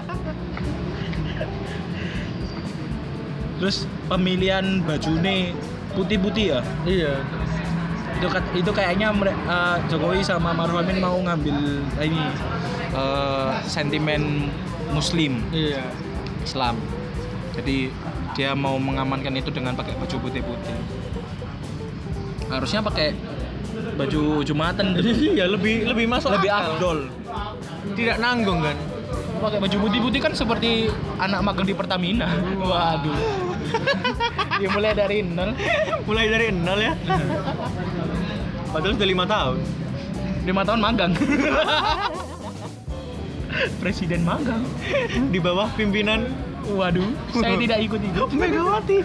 Terus 3.60 3.84
pemilihan 4.08 4.80
bajune 4.82 5.52
putih-putih 5.92 6.56
ya. 6.56 6.60
Iya. 6.88 7.14
Itu 8.16 8.26
itu 8.56 8.70
kayaknya 8.72 9.12
eh, 9.28 9.76
Jokowi 9.92 10.24
sama 10.24 10.56
Maruf 10.56 10.80
Amin 10.80 10.98
mau 11.00 11.16
ngambil 11.20 11.84
ini 12.00 12.24
eh, 12.96 13.48
sentimen 13.68 14.48
muslim 14.96 15.44
Iya. 15.52 15.84
Islam. 16.40 16.80
Jadi 17.52 17.92
dia 18.32 18.56
mau 18.56 18.80
mengamankan 18.80 19.36
itu 19.36 19.52
dengan 19.52 19.76
pakai 19.76 19.92
baju 20.00 20.16
putih-putih. 20.24 20.76
Harusnya 22.48 22.80
pakai 22.80 23.12
baju 24.00 24.40
jumatan 24.42 24.96
gitu. 24.96 25.08
Iya, 25.36 25.44
lebih 25.50 25.84
lebih 25.84 26.06
masuk 26.08 26.32
lebih 26.32 26.48
akal. 26.48 26.80
afdol. 26.80 26.98
Tidak 27.92 28.16
nanggung 28.16 28.64
kan? 28.64 28.76
Pakai 29.40 29.58
baju 29.60 29.76
putih-putih 29.88 30.20
kan 30.20 30.32
seperti 30.36 30.88
anak 31.20 31.40
magang 31.44 31.66
di 31.68 31.74
Pertamina. 31.76 32.28
Waduh. 32.60 33.49
Ya 34.60 34.68
mulai 34.72 34.92
dari 34.92 35.24
nol. 35.24 35.50
Mulai 36.08 36.26
dari 36.28 36.46
nol 36.52 36.80
ya. 36.80 36.92
Padahal 38.70 38.94
sudah 38.94 39.08
lima 39.08 39.24
tahun. 39.26 39.58
Lima 40.46 40.62
tahun 40.64 40.80
magang. 40.80 41.12
Presiden 43.82 44.22
magang. 44.22 44.62
Di 45.30 45.38
bawah 45.42 45.68
pimpinan 45.74 46.30
Waduh, 46.70 47.10
saya 47.34 47.56
tidak 47.56 47.78
ikut 47.82 48.00
itu. 48.04 48.22
Megawati. 48.36 48.98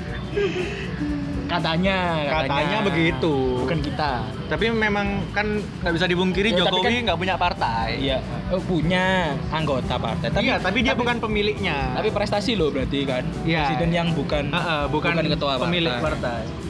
Katanya, 1.46 1.98
Katanya 2.26 2.78
begitu. 2.82 3.34
Bukan 3.62 3.80
kita. 3.82 4.12
Tapi 4.50 4.66
memang 4.70 5.22
kan 5.32 5.46
nggak 5.82 5.94
bisa 5.94 6.06
dibungkiri 6.06 6.54
Ya, 6.54 6.66
tapi 6.66 6.82
Jokowi 6.82 6.84
kan- 6.84 7.04
nggak 7.10 7.20
punya 7.20 7.36
partai. 7.38 7.90
Iya, 8.02 8.18
oh, 8.50 8.62
punya 8.62 9.34
anggota 9.50 9.96
partai. 9.98 10.28
Tapi 10.30 10.46
iya, 10.46 10.56
tapi 10.58 10.80
dia 10.82 10.94
bukan 10.94 11.18
pemiliknya. 11.22 11.96
tapi 11.96 12.10
prestasi 12.10 12.58
loh 12.58 12.70
berarti 12.70 13.00
kan. 13.06 13.24
Iya. 13.46 13.70
Presiden 13.70 13.90
yang 13.94 14.08
bukan 14.14 14.50
Heeh, 14.50 14.84
bukan, 14.90 15.12
ketua 15.16 15.54
pemilik 15.58 15.94
partai. 15.98 16.42
partai. 16.44 16.66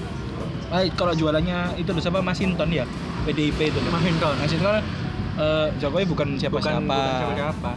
Eh, 0.76 0.92
kalau 0.98 1.14
jualannya 1.16 1.80
itu 1.80 1.90
loh 1.94 2.02
siapa 2.02 2.20
Masinton 2.20 2.70
ya? 2.74 2.84
PDIP 3.26 3.60
itu 3.72 3.80
loh. 3.80 3.92
Mahinton. 3.96 4.34
Masinton 4.38 4.72
kan 4.76 4.86
eh, 5.36 5.68
Jokowi 5.80 6.06
bukan 6.08 6.28
siapa-siapa. 6.36 6.80
Bukan, 6.80 6.90
bukan 6.90 7.14
siapa-siapa. 7.16 7.72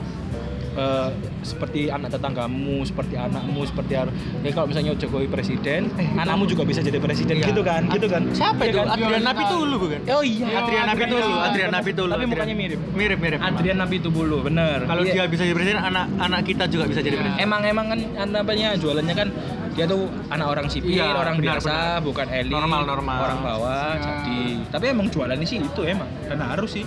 Eh, 0.78 1.10
seperti 1.42 1.90
anak 1.90 2.14
tetanggamu, 2.14 2.86
seperti 2.86 3.18
anakmu, 3.18 3.66
seperti 3.66 3.98
ya 3.98 4.06
kalau 4.54 4.70
misalnya 4.70 4.94
Jokowi 4.94 5.26
presiden, 5.26 5.90
anakmu 6.14 6.46
juga 6.46 6.62
bisa 6.62 6.78
jadi 6.78 7.02
presiden 7.02 7.42
Iya. 7.42 7.50
gitu 7.50 7.66
kan, 7.66 7.82
gitu 7.90 8.06
kan. 8.06 8.22
Siapa 8.30 8.62
Iya 8.62 8.70
itu? 8.70 8.78
kan? 8.78 8.86
Adrian 8.94 9.24
Napitulu 9.26 9.74
bukan? 9.76 10.00
Oh 10.06 10.22
iya, 10.22 10.46
Adrian 10.54 10.86
Napitulu, 10.86 11.34
Adrian 11.34 11.70
Napitulu. 11.74 12.10
Tapi 12.14 12.24
mukanya 12.30 12.54
mirip. 12.54 12.80
Mirip, 12.94 13.18
mirip. 13.18 13.38
Adrian 13.42 13.74
Napitulu, 13.74 14.38
bener. 14.38 14.86
Kalau 14.86 15.02
Iya. 15.02 15.12
dia 15.12 15.24
bisa 15.26 15.42
jadi 15.42 15.56
presiden, 15.58 15.82
anak 15.82 16.04
anak 16.14 16.40
kita 16.46 16.64
juga 16.70 16.84
bisa 16.86 17.00
jadi 17.02 17.10
Iya. 17.10 17.22
presiden. 17.26 17.42
emang 17.42 17.60
emang 17.64 17.86
kan 17.88 17.98
namanya 18.30 18.68
jualannya 18.78 19.14
kan 19.18 19.28
dia 19.74 19.84
tuh 19.84 20.06
anak 20.30 20.46
orang 20.46 20.66
sipil, 20.70 20.94
Iya, 20.94 21.10
orang 21.10 21.42
benar, 21.42 21.58
biasa, 21.58 21.70
benar. 21.70 22.06
bukan 22.06 22.26
elit, 22.30 22.50
Normal, 22.50 22.82
normal. 22.84 23.18
orang 23.18 23.38
bawah. 23.42 23.90
Iya. 23.94 24.02
Jadi, 24.06 24.38
tapi 24.70 24.84
emang 24.90 25.06
jualannya 25.10 25.42
sih 25.42 25.58
itu 25.58 25.80
emang 25.82 26.06
dan 26.22 26.38
harus 26.38 26.70
sih. 26.70 26.86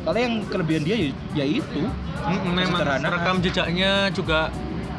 Kalau 0.00 0.18
yang 0.18 0.34
kelebihan 0.48 0.82
dia 0.82 0.96
ya, 0.96 1.08
ya 1.36 1.44
itu. 1.44 1.82
Mm, 2.20 2.52
memang 2.52 2.80
rekam 3.00 3.36
jejaknya 3.40 4.08
juga 4.10 4.48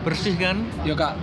bersih 0.01 0.33
kan? 0.37 0.61
Ya 0.81 0.93
kak, 0.93 1.13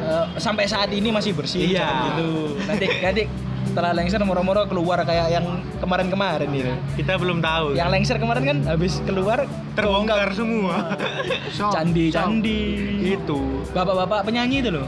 eh, 0.00 0.24
sampai 0.36 0.64
saat 0.64 0.92
ini 0.92 1.08
masih 1.08 1.32
bersih 1.32 1.64
Iya. 1.64 2.12
gitu. 2.12 2.56
Nanti 2.64 2.86
nanti 3.00 3.22
setelah 3.64 3.90
lengser 3.96 4.20
moro-moro 4.22 4.68
keluar 4.68 5.02
kayak 5.02 5.34
yang 5.34 5.46
kemarin-kemarin 5.80 6.48
gitu. 6.52 6.72
Kita 7.00 7.16
belum 7.16 7.40
tahu. 7.40 7.74
Yang 7.74 7.88
lengser 7.90 8.16
kemarin 8.20 8.42
kan 8.44 8.58
habis 8.68 9.00
keluar 9.02 9.48
terbongkar 9.74 10.30
semua. 10.36 10.94
Sok, 11.50 11.72
candi 11.76 12.12
sok. 12.12 12.16
candi 12.20 12.60
itu 13.02 13.40
bapak-bapak 13.72 14.24
penyanyi 14.24 14.62
itu 14.62 14.70
loh 14.72 14.86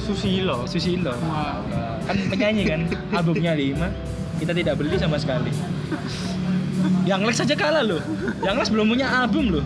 Susilo. 0.00 0.64
Susilo 0.66 1.12
Wah. 1.12 1.60
kan 2.02 2.16
penyanyi 2.26 2.62
kan 2.66 2.80
albumnya 3.14 3.54
lima 3.54 3.92
kita 4.40 4.50
tidak 4.56 4.74
beli 4.80 4.96
sama 4.96 5.20
sekali 5.20 5.52
yang 7.04 7.20
Lex 7.24 7.42
saja 7.42 7.54
kalah 7.56 7.82
loh. 7.82 8.02
Yang 8.44 8.54
Lex 8.60 8.68
belum 8.72 8.86
punya 8.92 9.06
album 9.10 9.58
loh. 9.58 9.64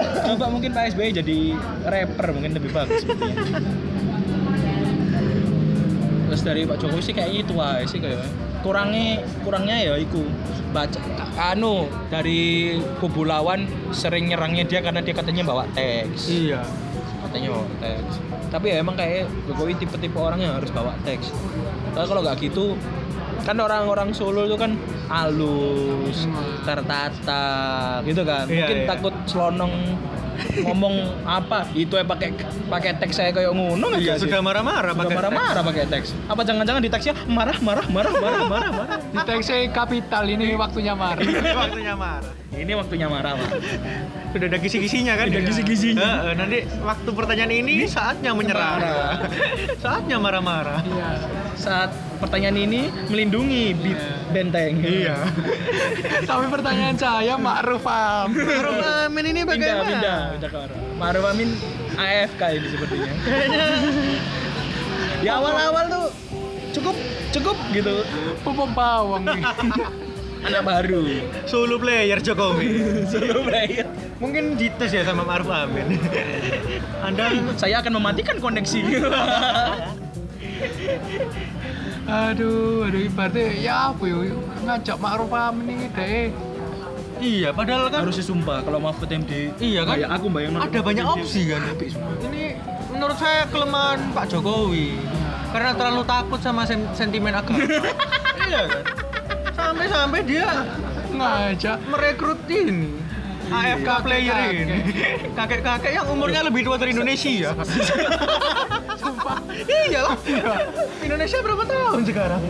Coba 0.00 0.48
mungkin 0.48 0.72
Pak 0.72 0.96
SBY 0.96 1.10
jadi 1.22 1.38
rapper 1.84 2.32
mungkin 2.32 2.56
lebih 2.56 2.70
bagus 2.72 3.04
sepertinya. 3.04 3.60
Terus 6.32 6.40
dari 6.48 6.64
Pak 6.64 6.80
Jokowi 6.80 7.02
sih 7.04 7.12
kayaknya 7.12 7.38
itu 7.44 7.54
aja 7.60 7.84
sih 7.84 8.00
kayak 8.00 8.24
kurangnya 8.64 9.20
kurangnya 9.44 9.76
ya 9.84 9.94
iku. 10.00 10.24
Baca 10.72 10.96
anu 11.52 11.92
dari 12.08 12.80
kubu 12.96 13.28
lawan 13.28 13.68
sering 13.92 14.32
nyerangnya 14.32 14.64
dia 14.64 14.80
karena 14.80 15.04
dia 15.04 15.12
katanya 15.12 15.44
bawa 15.44 15.68
teks. 15.76 16.32
Iya. 16.32 16.64
katanya 17.28 17.48
bawa 17.52 17.66
teks. 17.84 18.14
Tapi 18.48 18.66
ya 18.72 18.76
emang 18.80 18.96
kayak 18.96 19.28
Jokowi 19.44 19.76
tipe-tipe 19.76 20.16
orang 20.16 20.40
yang 20.40 20.56
harus 20.56 20.72
bawa 20.72 20.96
teks. 21.04 21.28
Tapi 21.92 22.06
kalau 22.08 22.24
nggak 22.24 22.40
gitu 22.40 22.80
kan 23.40 23.56
orang-orang 23.56 24.08
Solo 24.12 24.44
itu 24.44 24.54
kan 24.54 24.76
halus 25.08 26.24
Hmm. 26.24 26.62
tertata 26.62 27.44
gitu 28.02 28.22
kan 28.22 28.44
Iya, 28.46 28.54
mungkin 28.60 28.76
iya. 28.78 28.86
takut 28.86 29.14
selonong 29.24 29.72
ngomong 30.62 30.94
apa 31.22 31.68
itu 31.72 31.92
ya 31.92 32.02
pakai 32.02 32.34
pakai 32.66 32.92
teks 32.98 33.14
saya 33.14 33.30
kayak 33.30 33.52
ngono 33.52 33.94
Iya, 33.94 34.16
sudah 34.16 34.40
marah-marah 34.40 34.90
Sudah 34.90 35.00
pakai 35.00 35.16
marah-marah 35.16 35.62
pakai 35.62 35.84
teks 35.86 36.08
apa 36.26 36.40
jangan-jangan 36.42 36.82
di 36.82 36.90
teksnya 36.90 37.14
marah 37.26 37.58
marah 37.58 37.86
marah 37.86 38.12
marah 38.12 38.42
marah 38.46 38.70
marah 38.70 38.98
Di 39.04 39.18
teksi 39.22 39.56
kapital 39.70 40.24
ini 40.26 40.52
waktunya 40.54 40.92
marah. 40.92 41.20
teks. 41.20 41.54
Waktunya 41.54 41.94
marah. 41.94 42.41
Ini 42.52 42.72
waktunya 42.76 43.08
marah 43.08 43.32
pak 43.36 43.50
Sudah 44.32 44.48
ada 44.48 44.58
kisi-kisinya 44.64 45.12
kan? 45.12 45.28
Ada 45.28 45.44
kisi-kisinya. 45.44 46.00
Heeh, 46.00 46.32
nanti 46.40 46.58
waktu 46.80 47.10
pertanyaan 47.12 47.52
ini 47.52 47.84
saatnya 47.84 48.32
menyerang. 48.32 48.80
Marah. 48.80 49.28
saatnya 49.84 50.16
marah-marah. 50.16 50.80
Iya. 50.88 51.10
saat 51.52 51.92
pertanyaan 52.16 52.56
ini 52.56 52.88
melindungi 53.12 53.76
bit 53.76 54.00
benteng 54.32 54.80
Iya. 54.80 55.20
Tapi 56.32 56.48
pertanyaan 56.48 56.96
saya 56.96 57.36
Ma'ruf 57.36 57.84
Amin. 57.84 58.40
Maruf 58.40 58.80
Amin 59.04 59.24
ini 59.36 59.40
pindah 59.44 59.52
bagaimana? 59.52 59.84
pindah 59.92 60.18
pindah 60.32 60.50
arah 60.64 60.78
Maruf 60.96 61.24
Amin 61.28 61.48
AFK 61.92 62.42
ini 62.56 62.66
sepertinya 62.72 63.12
di 65.20 65.28
awal-awal 65.28 65.84
tuh 65.86 66.06
cukup 66.72 66.96
cukup 67.30 67.56
gitu 67.76 68.00
Pupuk 68.40 68.70
bawang 68.72 69.28
nih. 69.28 69.44
Anak 70.42 70.62
baru 70.62 71.02
Solo 71.46 71.78
player 71.78 72.18
Jokowi. 72.18 72.68
solo 73.12 73.42
player 73.42 73.86
Mungkin 74.18 74.54
dites 74.54 74.90
ya 74.90 75.02
sama 75.02 75.22
Maruf 75.22 75.48
Amin. 75.48 75.98
Anda 77.06 77.30
saya 77.56 77.82
akan 77.82 77.98
mematikan 77.98 78.38
koneksi 78.38 78.80
Aduh, 82.02 82.84
aduh 82.84 83.00
ibaratnya 83.00 83.46
ya 83.56 83.74
apa 83.88 84.04
ya 84.04 84.34
ngajak 84.62 84.96
Ma'ruf 84.98 85.30
Amin 85.32 85.66
ini 85.70 85.86
deh. 85.90 86.28
Iya, 87.22 87.54
padahal 87.54 87.86
kan 87.86 88.02
Harusnya 88.02 88.26
sumpah 88.26 88.66
kalau 88.66 88.82
Mahfud 88.82 89.06
MD. 89.06 89.54
Iya 89.62 89.86
kan? 89.86 89.94
Kayak 89.94 90.10
aku 90.18 90.26
bayang 90.26 90.58
ada 90.58 90.80
banyak 90.82 91.06
opsi 91.06 91.46
kan. 91.46 91.62
Ini 92.26 92.58
menurut 92.90 93.14
saya 93.14 93.46
kelemahan 93.46 94.10
Pak 94.10 94.26
Jokowi. 94.28 94.98
Karena 95.54 95.70
terlalu 95.78 96.02
takut 96.02 96.40
sama 96.42 96.66
sen- 96.66 96.90
sentimen 96.90 97.30
agama. 97.30 97.62
iya 98.42 98.66
kan? 98.66 98.82
Sampai-sampai 99.62 100.20
dia 100.22 100.48
Ngajak 101.12 101.78
merekrut 101.86 102.40
ini. 102.48 102.98
AFK 103.44 103.90
player 104.00 104.34
ini. 104.50 104.76
kakek-kakek 105.30 105.92
yang 105.92 106.06
umurnya 106.08 106.40
lebih 106.42 106.64
tua 106.64 106.76
dari 106.76 106.90
Indonesia. 106.90 107.52
Iya 109.62 110.00
lah. 110.02 110.16
Indonesia 111.00 111.38
berapa 111.38 111.64
tahun 111.64 112.00
sekarang? 112.02 112.42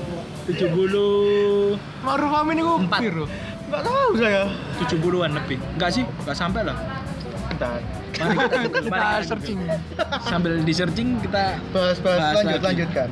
70 0.45 1.79
Ma'ruf 2.03 2.33
Amin 2.35 2.57
itu 2.57 2.73
Empat. 2.79 3.01
piro? 3.01 3.25
nggak 3.65 3.83
tahu 3.83 4.11
saya. 4.15 4.43
70-an 4.79 5.31
lebih. 5.35 5.59
Enggak 5.73 5.91
sih, 5.91 6.05
enggak 6.05 6.37
sampai 6.37 6.63
lah. 6.63 6.77
bentar. 7.45 7.79
Mari 8.13 8.37
kita, 8.37 8.59
Kita 8.61 8.81
mari 8.85 9.01
kita- 9.01 9.25
searching. 9.25 9.59
Sambil 10.23 10.53
di 10.61 10.73
searching 10.73 11.09
kita 11.19 11.43
bahas-bahas 11.71 12.21
Bahas 12.21 12.37
lanjut 12.39 12.53
lagi. 12.55 12.67
lanjutkan 12.69 13.09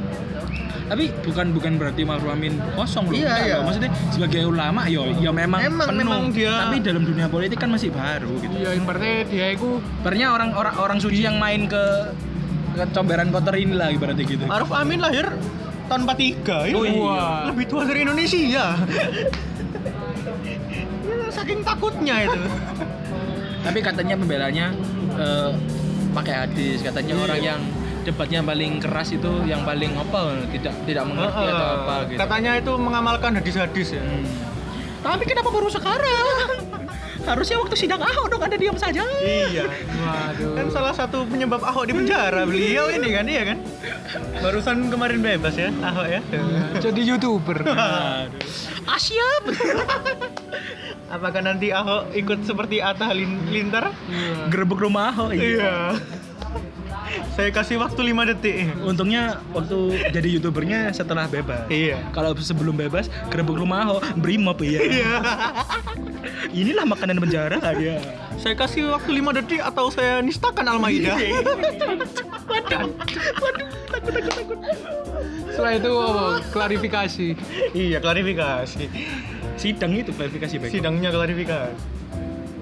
tapi 0.91 1.07
bukan 1.23 1.55
bukan 1.55 1.73
berarti 1.79 2.03
Ma'ruf 2.03 2.27
Amin 2.29 2.59
kosong 2.75 3.07
loh. 3.07 3.15
Iya, 3.15 3.35
iya. 3.41 3.55
loh. 3.57 3.71
Maksudnya 3.71 3.91
sebagai 4.11 4.43
ulama 4.45 4.85
yo 4.85 5.07
ya 5.15 5.31
memang 5.31 5.63
Memang- 5.63 5.87
penuh. 5.87 6.01
memang 6.03 6.21
dia- 6.31 6.67
Tapi 6.67 6.83
dalam 6.83 7.03
dunia 7.05 7.31
politik 7.31 7.57
kan 7.57 7.71
masih 7.71 7.89
baru 7.89 8.35
gitu. 8.37 8.51
Iya, 8.53 8.75
ibaratnya 8.75 9.23
dia 9.25 9.47
itu 9.51 9.79
Sebenarnya 9.97 10.27
orang 10.29 10.51
orang 10.53 10.75
orang 10.77 10.99
suci 10.99 11.23
yang 11.23 11.39
main 11.39 11.65
ke 11.65 11.83
ke 12.71 12.85
comberan 12.91 13.31
kotor 13.31 13.55
inilah 13.55 13.89
ibaratnya 13.89 14.25
gitu. 14.25 14.43
Arif 14.45 14.71
Amin 14.73 14.99
lahir 14.99 15.31
tahun 15.87 16.03
43 16.05 16.67
ya 16.67 16.75
Oh 16.75 16.83
iya. 16.83 17.23
Lebih 17.49 17.65
tua 17.67 17.83
dari 17.83 18.03
Indonesia 18.03 18.39
Ya, 18.41 18.67
saking 21.29 21.61
takutnya 21.61 22.23
itu 22.25 22.43
Tapi 23.61 23.79
katanya 23.79 24.15
pembelanya 24.17 24.67
eh, 25.15 25.51
pakai 26.11 26.35
hadis. 26.41 26.81
Katanya 26.81 27.13
Iya. 27.13 27.23
orang 27.23 27.41
yang 27.41 27.61
debatnya 28.03 28.41
paling 28.41 28.79
keras 28.79 29.11
itu 29.11 29.45
yang 29.45 29.63
paling 29.63 29.93
apa 29.95 30.21
tidak 30.49 30.75
tidak 30.85 31.05
mengerti 31.05 31.45
atau 31.45 31.67
apa 31.77 31.95
gitu. 32.07 32.19
katanya 32.19 32.53
itu 32.57 32.73
mengamalkan 32.75 33.31
hadis-hadis 33.35 33.89
ya 33.93 34.03
Hmm. 34.03 34.27
Tapi 35.01 35.25
kenapa 35.25 35.49
baru 35.49 35.65
sekarang? 35.67 36.69
Harusnya 37.25 37.57
waktu 37.57 37.73
sidang 37.73 38.01
Ahok 38.01 38.29
dong 38.29 38.41
ada 38.41 38.53
diam 38.53 38.77
saja. 38.77 39.01
iya 39.19 39.65
waduh. 39.97 40.57
kan 40.57 40.67
salah 40.69 40.93
satu 40.93 41.25
penyebab 41.25 41.61
Ahok 41.61 41.85
di 41.85 41.93
penjara 41.95 42.45
beliau 42.45 42.89
ini 42.89 43.09
kan 43.11 43.25
iya 43.25 43.43
kan 43.47 43.59
barusan 44.39 44.89
kemarin 44.89 45.21
bebas 45.21 45.53
ya 45.55 45.73
Ahok 45.81 46.05
ya 46.07 46.21
jadi 46.81 47.01
YouTuber. 47.07 47.65
Asia. 48.97 49.29
apakah 51.15 51.41
nanti 51.41 51.73
Ahok 51.73 52.13
ikut 52.13 52.45
seperti 52.45 52.79
Atta 52.79 53.09
Halilintar 53.09 53.93
Gerebek 54.49 54.81
rumah 54.81 55.11
Ahok. 55.11 55.33
iya 55.33 55.97
saya 57.33 57.51
kasih 57.51 57.77
waktu 57.77 58.01
5 58.07 58.31
detik 58.31 58.57
Untungnya 58.81 59.23
waktu 59.51 59.77
jadi 60.11 60.29
youtubernya 60.37 60.91
setelah 60.91 61.27
bebas. 61.27 61.67
iya 61.67 61.99
Kalau 62.11 62.33
sebelum 62.35 62.75
bebas 62.75 63.07
gerebek 63.29 63.57
rumah 63.57 63.83
Ahok, 63.83 64.03
brimob 64.17 64.59
ya. 64.61 64.81
iya 64.81 65.13
Inilah 66.51 66.85
makanan 66.85 67.19
penjara 67.19 67.59
ya. 67.77 67.99
saya 68.37 68.55
kasih 68.55 68.91
waktu 68.91 69.11
5 69.17 69.39
detik 69.39 69.61
atau 69.61 69.89
saya 69.89 70.19
nistakan 70.21 70.67
Al-Maidah 70.67 71.17
Setelah 75.51 75.73
itu 75.77 75.91
oh, 75.93 76.41
klarifikasi. 76.51 77.29
iya 77.73 77.99
klarifikasi 77.99 78.85
Sidang 79.55 79.93
itu 79.93 80.11
klarifikasi 80.11 80.55
baik. 80.57 80.73
sidangnya 80.73 81.13
klarifikasi 81.13 82.00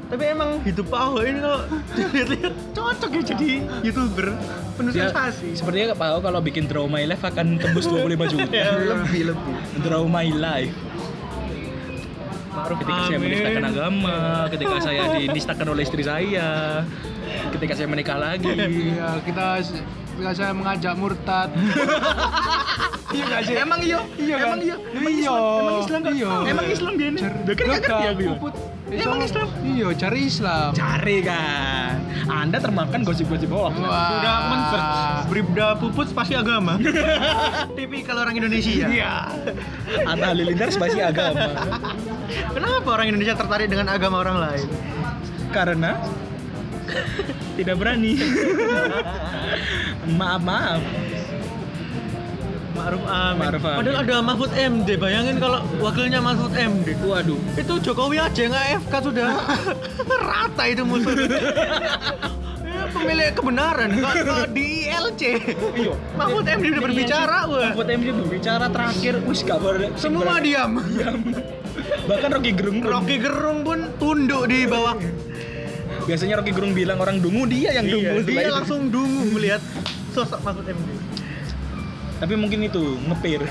tapi 0.08 0.24
emang 0.24 0.56
hidup 0.64 0.88
Pak 0.88 1.00
Ahok 1.02 1.20
ini 1.22 1.38
kalau 1.38 1.60
dilihat 2.16 2.54
cocok 2.72 3.10
ya 3.12 3.22
jadi 3.26 3.50
youtuber 3.82 4.26
penuh 4.74 4.90
Dia, 4.90 5.12
sensasi 5.12 5.48
sepertinya 5.52 5.92
Pak 5.92 6.06
Ahok 6.08 6.22
kalau 6.24 6.40
bikin 6.40 6.64
Draw 6.64 6.86
My 6.86 7.04
Life 7.04 7.20
akan 7.22 7.46
tembus 7.56 7.84
25 7.92 8.32
juta. 8.32 8.48
ya, 8.48 8.72
lebih 8.72 9.22
lebih 9.30 9.54
Draw 9.78 10.04
My 10.04 10.28
Life. 10.28 10.76
Ketika 12.58 13.00
saya 13.06 13.16
Amin. 13.16 13.30
menistakan 13.30 13.64
agama, 13.64 14.16
ketika 14.50 14.76
saya 14.88 15.02
dinistakan 15.14 15.66
oleh 15.70 15.82
istri 15.84 16.02
saya, 16.02 16.82
ketika 17.54 17.72
saya 17.72 17.86
menikah 17.86 18.18
lagi. 18.18 18.50
Iya, 18.50 19.22
kita 19.22 19.62
ketika 20.10 20.32
saya 20.34 20.50
mengajak 20.50 20.94
murtad. 20.98 21.54
iya 23.08 23.24
gak 23.24 23.42
sih? 23.46 23.54
Emang 23.54 23.80
iya, 23.80 24.00
Iya 24.16 24.36
kan? 24.36 24.46
emang 24.48 24.60
iya, 24.60 24.76
emang 24.90 25.12
Iya. 25.14 25.30
Islam, 25.30 25.38
emang 25.54 25.76
Islam? 25.78 26.00
Iya. 26.10 26.30
Emang 26.50 26.66
Islam 26.66 26.92
dia 26.96 27.08
ini. 27.08 27.20
Udah 27.22 27.54
kan 27.54 27.64
ngerti 27.70 27.86
Gak, 27.86 28.10
aku 28.10 28.20
ya. 28.20 28.30
puput. 28.34 28.54
Emang 28.88 29.20
Islam? 29.20 29.48
Iya, 29.60 29.88
cari 29.92 30.20
Islam. 30.24 30.70
Cari 30.72 31.16
kan, 31.20 32.00
Anda 32.28 32.56
termakan 32.56 33.04
gosip-gosip 33.04 33.52
bohong. 33.52 33.76
Wah. 33.84 34.08
Sudah 34.16 34.36
men-search 34.48 34.96
Bribda 35.28 35.68
Puput 35.76 36.08
pasti 36.16 36.34
agama. 36.34 36.80
Tipikal 37.76 38.16
orang 38.24 38.34
Indonesia. 38.40 38.88
Iya. 38.88 39.28
Atta 40.08 40.26
Halilintar 40.32 40.72
spasi 40.72 41.04
agama. 41.04 41.52
Kenapa 42.56 42.88
orang 42.88 43.12
Indonesia 43.12 43.36
tertarik 43.36 43.68
dengan 43.68 43.92
agama 43.92 44.24
orang 44.24 44.36
lain? 44.40 44.66
Karena 45.52 46.00
tidak 47.60 47.76
berani. 47.76 48.16
maaf 50.18 50.40
maaf. 50.40 50.80
Ma'ruf 52.78 53.02
Amin. 53.10 53.38
Ma'ruf 53.42 53.62
Amin. 53.66 53.78
Padahal 53.82 53.98
ada 54.06 54.16
Mahfud 54.22 54.50
MD. 54.54 54.88
Bayangin 54.94 55.36
kalau 55.42 55.58
wakilnya 55.82 56.20
Mahfud 56.22 56.52
MD. 56.54 56.94
Waduh. 57.02 57.38
Itu 57.58 57.74
Jokowi 57.82 58.16
aja 58.22 58.40
yang 58.40 58.54
AFK 58.54 58.94
sudah 59.02 59.26
rata 60.30 60.62
itu 60.70 60.82
musuh. 60.86 61.14
Pemilik 62.88 63.36
kebenaran 63.36 64.00
kok 64.00 64.14
kok 64.24 64.46
di 64.54 64.88
ILC. 64.88 65.22
Iya. 65.76 65.94
Mahfud 66.16 66.46
MD 66.46 66.64
udah 66.72 66.82
berbicara, 66.88 67.38
wah. 67.50 67.70
Mahfud 67.74 67.88
MD 67.90 68.06
berbicara 68.14 68.66
terakhir, 68.72 69.14
wis 69.28 69.42
kabar 69.44 69.74
Semua 69.98 70.40
diam. 70.40 70.78
Bahkan 72.08 72.28
Rocky 72.32 72.52
Gerung 72.56 72.78
pun. 72.80 72.88
Rocky 72.88 73.16
Gerung 73.20 73.58
pun 73.66 73.78
tunduk 74.00 74.48
di 74.48 74.64
bawah. 74.64 74.96
Biasanya 76.08 76.40
Rocky 76.40 76.52
Gerung 76.56 76.72
bilang 76.72 76.96
orang 76.96 77.20
dungu, 77.20 77.44
dia 77.44 77.76
yang 77.76 77.84
dungu. 77.84 78.08
Iya, 78.08 78.24
setelah 78.24 78.40
dia 78.40 78.52
langsung 78.56 78.80
dungu 78.88 79.22
melihat 79.36 79.60
sosok 80.16 80.40
Mahfud 80.40 80.64
MD. 80.64 80.88
Tapi 82.18 82.34
mungkin 82.34 82.66
itu 82.66 82.98
ngepir. 83.06 83.40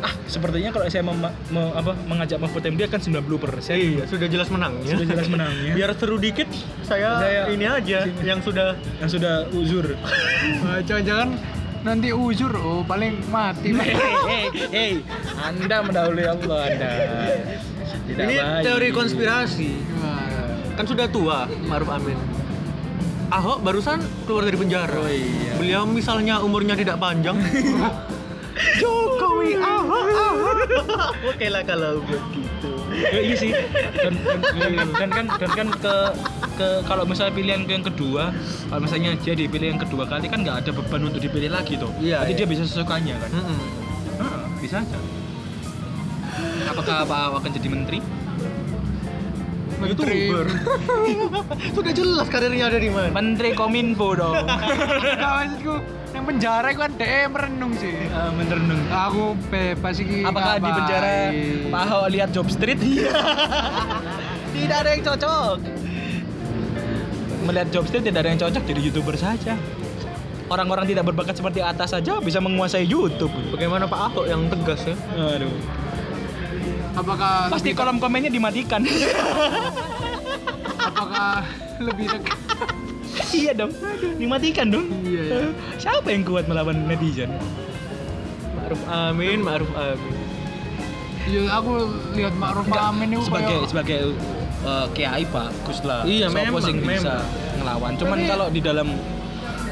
ah, 0.00 0.12
sepertinya 0.24 0.70
kalau 0.72 0.86
saya 0.88 1.04
mem 1.04 1.20
me- 1.20 1.74
apa, 1.76 1.92
mengajak 2.04 2.40
Mahfud 2.40 2.64
MD 2.64 2.88
akan 2.88 3.00
90 3.00 3.44
persen. 3.44 3.76
Iya, 3.76 4.04
sudah 4.08 4.28
jelas 4.28 4.48
menangnya. 4.48 4.92
Sudah 4.96 5.06
jelas 5.06 5.28
menangnya. 5.28 5.72
Biar 5.76 5.90
seru 5.96 6.16
dikit, 6.16 6.48
saya, 6.82 7.20
Saya- 7.20 7.46
ini 7.52 7.64
aja 7.64 8.08
yang 8.20 8.40
sudah 8.40 8.72
Yang 9.00 9.20
sudah 9.20 9.34
uzur. 9.52 9.86
Wah, 10.64 10.80
Jangan-jangan 10.88 11.28
nanti 11.84 12.08
uzur, 12.10 12.52
oh 12.56 12.80
paling 12.80 13.20
mati. 13.28 13.76
Hei, 13.76 13.92
hei, 14.24 14.44
hei, 14.72 14.92
Anda 15.36 15.84
mendahului 15.84 16.24
Allah 16.24 16.60
Anda. 16.66 16.90
Tidak 18.04 18.24
ini 18.24 18.36
baik. 18.36 18.62
teori 18.64 18.88
konspirasi. 18.90 19.70
Wah. 20.00 20.24
Kan 20.74 20.84
sudah 20.84 21.06
tua 21.06 21.46
Maruf 21.64 21.86
Amin. 21.86 22.16
Ahok 23.32 23.58
barusan 23.64 24.00
keluar 24.28 24.44
dari 24.44 24.58
penjara. 24.58 24.96
Oh 25.00 25.08
iya. 25.08 25.52
Beliau 25.56 25.82
misalnya 25.88 26.40
umurnya 26.44 26.76
tidak 26.76 27.00
panjang. 27.00 27.38
Jokowi 28.80 29.58
Ahok 29.58 30.08
Ahok. 30.12 30.58
Oke 31.34 31.46
lah 31.50 31.62
kalau 31.64 32.04
begitu. 32.04 32.70
Ya, 32.94 33.20
iya 33.26 33.34
sih. 33.34 33.50
Dan, 33.50 34.14
dan, 34.22 34.70
dan, 34.70 34.88
dan 34.94 35.10
kan 35.10 35.26
dan 35.40 35.50
kan 35.50 35.68
ke 35.82 35.94
ke 36.54 36.68
kalau 36.86 37.02
misalnya 37.02 37.34
pilihan 37.34 37.66
ke 37.66 37.72
yang 37.74 37.86
kedua, 37.86 38.30
kalau 38.70 38.80
misalnya 38.86 39.18
dia 39.18 39.34
dipilih 39.34 39.74
yang 39.74 39.80
kedua 39.82 40.06
kali 40.06 40.30
kan 40.30 40.46
nggak 40.46 40.62
ada 40.62 40.70
beban 40.70 41.02
untuk 41.10 41.18
dipilih 41.18 41.50
lagi 41.50 41.74
tuh. 41.74 41.90
Iya, 41.98 42.22
Jadi 42.22 42.32
iya. 42.32 42.38
dia 42.38 42.46
bisa 42.46 42.62
sesukanya 42.62 43.18
kan. 43.18 43.30
Mm-mm. 43.34 43.58
Heeh, 44.22 44.42
bisa 44.62 44.78
aja. 44.78 44.98
Apakah 46.70 47.02
Pak 47.06 47.18
Ahok 47.18 47.36
akan 47.42 47.50
jadi 47.50 47.68
menteri? 47.70 47.98
Menteri. 49.80 50.30
YouTuber. 50.30 50.46
Sudah 51.76 51.92
jelas 51.92 52.26
karirnya 52.30 52.70
ada 52.70 52.78
di 52.78 52.90
mana. 52.90 53.08
Menteri 53.10 53.50
Kominfo 53.56 54.14
dong. 54.14 54.46
Maksudku 55.24 55.74
yang 56.14 56.24
penjara 56.30 56.66
itu 56.70 56.78
kan 56.78 56.92
DE 56.94 57.22
merenung 57.26 57.72
sih. 57.74 57.90
Eh, 57.90 58.30
menteri 58.38 58.62
Nung. 58.62 58.82
Aku 58.86 59.34
bebas 59.50 59.98
iki. 59.98 60.22
Apakah 60.22 60.62
di 60.62 60.70
penjara. 60.70 61.16
Pak 61.74 61.80
Ahok 61.90 62.06
lihat 62.14 62.28
Job 62.30 62.46
Street? 62.46 62.78
tidak 64.56 64.76
ada 64.86 64.90
yang 64.94 65.02
cocok. 65.02 65.56
Melihat 67.44 67.68
Job 67.74 67.84
Street 67.90 68.04
tidak 68.06 68.20
ada 68.24 68.30
yang 68.30 68.40
cocok 68.40 68.62
jadi 68.62 68.80
youtuber 68.80 69.18
saja. 69.18 69.58
Orang-orang 70.44 70.84
tidak 70.86 71.08
berbakat 71.08 71.34
seperti 71.34 71.64
atas 71.64 71.96
saja 71.96 72.20
bisa 72.20 72.38
menguasai 72.38 72.86
YouTube. 72.86 73.32
Bagaimana 73.50 73.90
Pak 73.90 74.00
Ahok 74.12 74.26
yang 74.30 74.46
tegas 74.46 74.86
ya? 74.86 74.94
Aduh. 75.18 75.83
Apakah 76.94 77.50
Pasti 77.50 77.70
lebih- 77.70 77.78
kolom 77.78 77.98
komennya 77.98 78.30
dimatikan. 78.30 78.80
apakah 80.84 81.42
lebih 81.78 82.06
dekat 82.08 82.38
iya 83.36 83.52
dong. 83.52 83.72
Dimatikan 84.16 84.66
dong. 84.68 84.86
Iya, 85.02 85.22
iya. 85.24 85.48
Siapa 85.76 86.08
yang 86.08 86.22
kuat 86.22 86.46
melawan 86.46 86.86
netizen? 86.86 87.30
Ma'ruf 88.54 88.82
Amin, 88.86 89.38
Ma'ruf 89.40 89.70
Amin. 89.72 90.14
Iya, 91.24 91.42
aku 91.52 91.72
lihat 92.12 92.34
Ma'ruf 92.34 92.64
Enggak, 92.64 92.84
Amin 92.84 93.08
itu 93.10 93.22
sebagai 93.24 93.56
kayak- 93.56 93.68
sebagai 93.68 94.00
uh, 94.62 94.86
kiai 94.92 95.24
bagus 95.26 95.78
lah. 95.82 96.02
Iya, 96.04 96.26
memang, 96.28 96.60
sing 96.60 96.78
bisa 96.78 96.90
memang. 97.10 97.22
ngelawan. 97.56 97.92
Cuman 97.96 98.18
kalau 98.24 98.46
di 98.48 98.60
dalam 98.60 98.88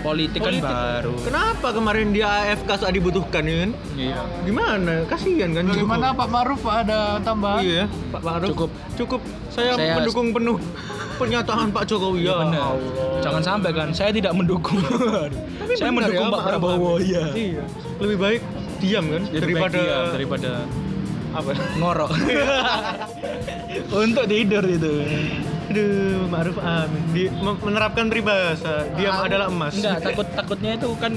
politik, 0.02 0.40
kan 0.42 0.54
baru. 0.58 1.14
Kenapa 1.22 1.68
kemarin 1.70 2.06
dia 2.10 2.28
AFK 2.44 2.70
saat 2.76 2.92
dibutuhkan 2.92 3.42
ya 3.42 3.56
kan? 3.58 3.70
Iya. 3.94 4.18
Gimana? 4.42 4.94
Kasihan 5.06 5.50
kan 5.52 5.64
Bagaimana 5.64 6.06
Pak 6.12 6.28
Ma'ruf 6.28 6.62
ada 6.64 7.22
tambahan? 7.22 7.62
Iya, 7.62 7.84
Pak 8.10 8.20
Ma'ruf. 8.20 8.48
Cukup. 8.50 8.70
Cukup. 8.94 9.20
Saya, 9.48 9.72
Saya- 9.74 9.96
mendukung 9.96 10.30
penuh 10.30 10.58
pernyataan 11.20 11.70
Pak 11.70 11.84
Jokowi 11.86 12.26
ya. 12.26 12.34
benar. 12.42 12.74
Allah. 12.74 13.20
Jangan 13.22 13.42
sampai 13.42 13.70
kan 13.70 13.88
saya 13.92 14.10
tidak 14.10 14.32
mendukung. 14.34 14.82
Tapi 14.82 15.72
saya 15.78 15.90
benar 15.90 16.10
mendukung 16.10 16.26
ya, 16.26 16.34
Pak 16.34 16.42
Prabowo 16.44 16.90
Amin. 16.98 17.06
ya. 17.06 17.24
Iya. 17.32 17.64
Lebih 17.96 18.18
baik 18.18 18.42
diam 18.78 19.04
kan 19.06 19.22
Lebih 19.22 19.54
baik 19.54 19.70
daripada 19.70 19.78
diam, 19.78 20.06
daripada 20.10 20.50
apa? 21.32 21.50
ngorok. 21.76 22.10
Untuk 24.04 24.24
tidur 24.26 24.64
itu. 24.64 24.92
Aduh, 25.68 26.28
Ma'ruf 26.28 26.56
Amin. 26.58 27.02
Di, 27.10 27.22
me- 27.32 27.56
menerapkan 27.58 28.06
peribahasa, 28.06 28.84
diam 28.92 29.14
Ah, 29.14 29.24
adalah 29.24 29.46
emas. 29.48 29.72
Enggak, 29.74 30.04
takut 30.04 30.26
takutnya 30.30 30.76
itu 30.76 30.88
kan 30.96 31.12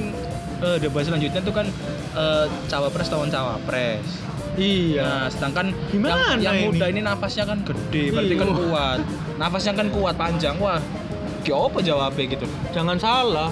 eh, 0.61 0.77
debat 0.79 1.03
selanjutnya 1.03 1.41
itu 1.41 1.51
kan 1.51 1.67
eh, 2.15 2.45
cawapres 2.65 3.11
lawan 3.11 3.27
cawapres. 3.27 4.07
Iya. 4.55 5.03
Nah, 5.03 5.27
sedangkan 5.27 5.75
Gimana 5.91 6.15
yang, 6.31 6.39
yang 6.39 6.55
ini? 6.57 6.67
muda 6.71 6.85
ini 6.87 7.01
nafasnya 7.03 7.43
kan 7.43 7.59
gede, 7.61 8.03
berarti 8.09 8.33
kan 8.33 8.47
Iya. 8.47 8.55
kuat. 8.57 8.99
Nafasnya 9.35 9.73
kan 9.75 9.87
kuat 9.91 10.15
panjang. 10.15 10.55
Wah, 10.57 10.79
apa 11.45 11.79
jawabnya 11.79 12.25
gitu. 12.25 12.45
Jangan 12.71 12.95
salah. 12.95 13.51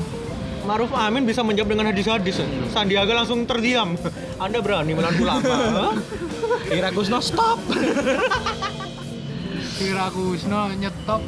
Ma'ruf 0.64 0.96
Amin 0.96 1.28
bisa 1.28 1.44
menjawab 1.44 1.76
dengan 1.76 1.92
hadis-hadis. 1.92 2.40
Sandiaga 2.72 3.12
langsung 3.14 3.44
terdiam. 3.44 4.00
Anda 4.44 4.60
berani 4.60 4.92
melawan 4.92 5.16
ulama? 5.16 5.56
Hah? 5.80 5.94
Ira 6.68 6.90
Kusno 6.92 7.20
stop. 7.20 7.60
Kira 9.74 10.08
Kusno 10.10 10.68
nyetop 10.74 11.22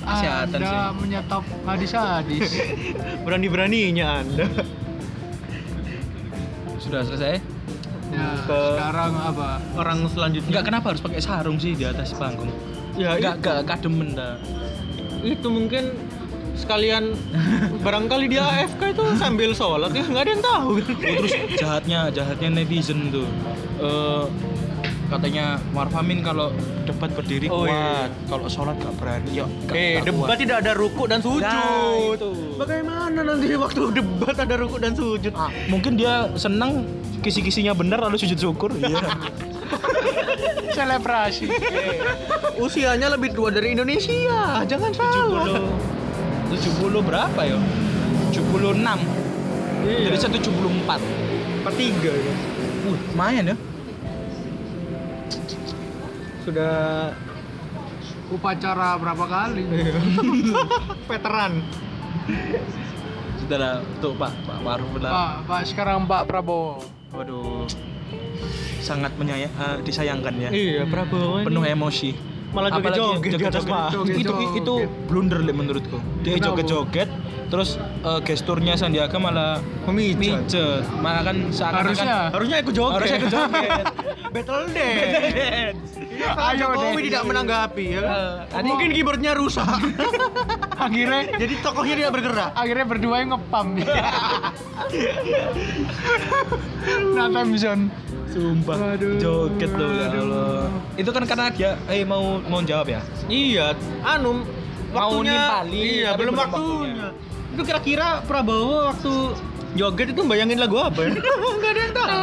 Kesehatan 0.00 0.58
Anda 0.58 0.70
sih. 0.70 0.96
menyetop 0.96 1.44
hadis-hadis. 1.62 2.48
Berani-beraninya 3.26 4.06
Anda. 4.22 4.46
Sudah 6.78 7.02
selesai? 7.04 7.36
ya, 8.10 8.26
Ke- 8.42 8.74
sekarang 8.74 9.12
apa? 9.14 9.48
Orang 9.76 9.98
selanjutnya. 10.08 10.50
Enggak 10.50 10.64
kenapa 10.66 10.86
harus 10.90 11.02
pakai 11.02 11.20
sarung 11.20 11.58
sih 11.58 11.74
di 11.74 11.84
atas 11.84 12.14
panggung? 12.14 12.48
Ya, 12.94 13.14
Enggak 13.14 13.34
enggak 13.38 13.58
kademen 13.68 14.14
dah. 14.14 14.34
itu 15.20 15.46
mungkin 15.46 15.92
sekalian 16.60 17.16
barangkali 17.78 18.28
dia 18.28 18.44
AFK 18.44 18.92
itu 18.92 19.04
sambil 19.16 19.50
sholat 19.50 19.90
ya 19.90 20.04
nggak 20.04 20.22
ada 20.22 20.30
yang 20.30 20.44
tahu 20.44 20.68
kan. 20.76 20.92
Oh, 20.92 21.14
terus 21.16 21.32
jahatnya 21.56 22.00
jahatnya 22.10 22.48
netizen 22.54 23.08
tuh 23.08 23.24
Eh, 23.80 24.24
katanya 25.08 25.56
Maruf 25.70 25.90
Amin 25.94 26.20
kalau 26.20 26.52
debat 26.84 27.08
berdiri 27.10 27.48
Oh, 27.48 27.64
kuat 27.64 27.72
iya. 28.06 28.12
kalau 28.26 28.44
sholat 28.46 28.76
gak 28.76 28.92
berani 28.94 29.32
yuk 29.34 29.48
Eh, 29.70 29.98
debat 30.00 30.36
tidak 30.36 30.60
ada 30.60 30.72
ruku 30.72 31.04
dan 31.04 31.18
sujud. 31.18 31.40
Nah, 31.42 31.96
itu. 32.12 32.30
Bagaimana 32.54 33.18
nanti 33.18 33.56
waktu 33.56 33.82
debat 33.90 34.36
ada 34.36 34.54
ruku 34.54 34.76
dan 34.76 34.92
sujud? 34.92 35.32
Ah, 35.32 35.48
mungkin 35.66 35.96
dia 35.96 36.28
senang 36.36 36.84
kisi-kisinya 37.18 37.72
benar 37.72 37.98
lalu 38.00 38.16
sujud 38.16 38.36
syukur 38.38 38.70
iya 38.76 39.00
Selebrasi. 40.70 41.50
Usianya 42.56 43.10
lebih 43.10 43.32
tua 43.32 43.50
dari 43.50 43.74
Indonesia. 43.74 44.62
Jangan 44.62 44.92
salah. 44.92 45.44
70 46.50 46.90
70 46.92 47.00
berapa 47.02 47.40
ya 47.40 47.58
76 48.30 49.30
Iya. 49.80 50.12
jadi 50.12 50.16
saya 50.18 50.36
74 50.36 51.00
per 51.60 51.72
tiga 51.72 52.12
ya. 52.12 52.32
uh, 52.84 52.96
lumayan 53.08 53.44
ya 53.46 53.56
Sudah 56.40 56.74
Upacara 58.30 58.94
berapa 58.94 59.24
kali? 59.24 59.66
veteran. 61.10 61.52
sudah 63.40 63.82
tuh 63.98 64.14
Pak 64.14 64.30
Pak 64.46 64.58
Maruf 64.62 64.90
lah 64.96 65.10
Pak, 65.10 65.32
Pak 65.48 65.60
sekarang 65.66 66.06
Pak 66.06 66.22
Prabowo. 66.24 66.78
waduh 67.10 67.66
sangat 68.78 69.10
menyayang 69.16 69.50
eh, 69.50 69.76
disayangkan 69.82 70.34
ya 70.38 70.50
Iya, 70.50 70.86
Prabowo. 70.86 71.40
ini 71.40 71.44
penuh 71.44 71.64
emosi 71.64 72.10
Malah 72.50 72.70
joget-joget 72.72 73.30
di 73.32 73.44
atas 73.44 73.62
joget-joget. 73.62 73.70
panggung. 73.70 74.06
itu 74.10 74.32
itu 74.58 74.74
blunder 75.06 75.38
Le, 75.38 75.52
menurutku 75.52 75.98
dia 76.20 76.34
joget-joget 76.36 77.06
terus 77.46 77.74
eh, 78.00 78.20
gesturnya 78.22 78.74
Sandiaga 78.74 79.16
malah 79.16 79.58
Memijat. 79.82 80.18
mijet 80.46 80.82
malah 80.96 81.22
kan 81.24 81.36
seakan-akan 81.48 81.82
Harusnya. 81.84 82.16
Harusnya 82.28 82.56
ikut 82.58 82.74
joget. 82.74 82.94
harusnya 82.96 83.16
ikut 83.18 83.30
joget 83.30 83.84
Battle 84.30 84.62
dance. 84.68 85.90
Ayo 86.20 86.38
Ayo 86.38 86.66
Jokowi 86.70 86.94
deh. 86.94 87.04
tidak 87.08 87.22
menanggapi 87.24 87.84
ya. 87.90 88.02
tadi- 88.46 88.68
Mungkin 88.68 88.88
keyboardnya 88.92 89.32
rusak. 89.34 89.66
akhirnya 90.80 91.20
Jadi 91.34 91.54
tokohnya 91.58 91.94
tidak 91.96 92.12
bergerak. 92.12 92.50
akhirnya 92.52 92.84
berdua 92.84 93.16
yang 93.16 93.30
ngepam 93.32 93.66
Nathan 97.12 97.48
Zone 97.54 97.84
Sumpah, 98.30 98.94
Aduh, 98.94 99.18
joget 99.18 99.70
loh 99.74 99.90
ya. 99.90 100.06
Allah. 100.14 100.70
Itu 100.94 101.10
kan 101.10 101.26
karena 101.26 101.50
dia 101.50 101.74
eh 101.90 102.06
mau 102.06 102.38
mau 102.46 102.62
jawab 102.62 102.86
ya? 102.86 103.00
Iya, 103.26 103.74
anu 104.06 104.46
Mau 104.90 105.22
waktunya 105.22 105.38
nimpali, 105.38 105.82
iya 106.02 106.10
belum 106.18 106.34
belum 106.34 106.50
waktunya. 106.50 107.08
Itu 107.54 107.62
kira-kira 107.62 108.08
Prabowo 108.26 108.90
waktu 108.90 109.12
joget 109.74 110.08
itu 110.14 110.22
bayangin 110.26 110.58
lagu 110.58 110.78
apa 110.78 110.98
ya? 111.06 111.10
Enggak 111.54 111.70
ada 111.70 111.80
yang 111.80 111.92
tahu. 111.94 112.18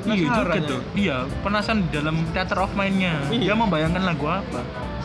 Iya 0.00 0.16
juga 0.16 0.42
Penasaran 0.42 0.62
tuh. 0.66 0.80
ya? 0.80 0.90
Iya, 0.96 1.16
penasaran 1.44 1.78
di 1.84 1.88
dalam 1.92 2.16
theater 2.32 2.58
of 2.58 2.72
mind-nya. 2.74 3.14
Iya. 3.30 3.40
Dia 3.46 3.54
membayangkan 3.54 4.02
lagu 4.02 4.26
apa? 4.26 4.60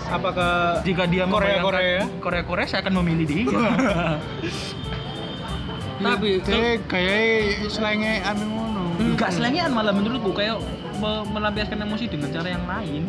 Apakah 0.06 0.82
Jika 0.86 1.10
dia 1.10 1.26
Korea 1.26 1.62
Korea? 1.62 2.02
Korea 2.22 2.44
Korea 2.46 2.66
saya 2.66 2.82
akan 2.86 2.94
memilih 3.02 3.26
dia. 3.26 3.46
Tapi 6.08 6.30
Eh, 6.46 6.76
kayak 6.82 7.20
selenge 7.68 8.14
anu 8.22 8.46
ngono. 8.48 8.84
Enggak 8.96 9.30
malah 9.68 9.92
menurutku 9.92 10.32
kayak 10.32 10.58
me- 10.96 11.26
melampiaskan 11.28 11.78
emosi 11.82 12.06
dengan 12.08 12.30
cara 12.32 12.48
yang 12.50 12.66
lain. 12.66 13.04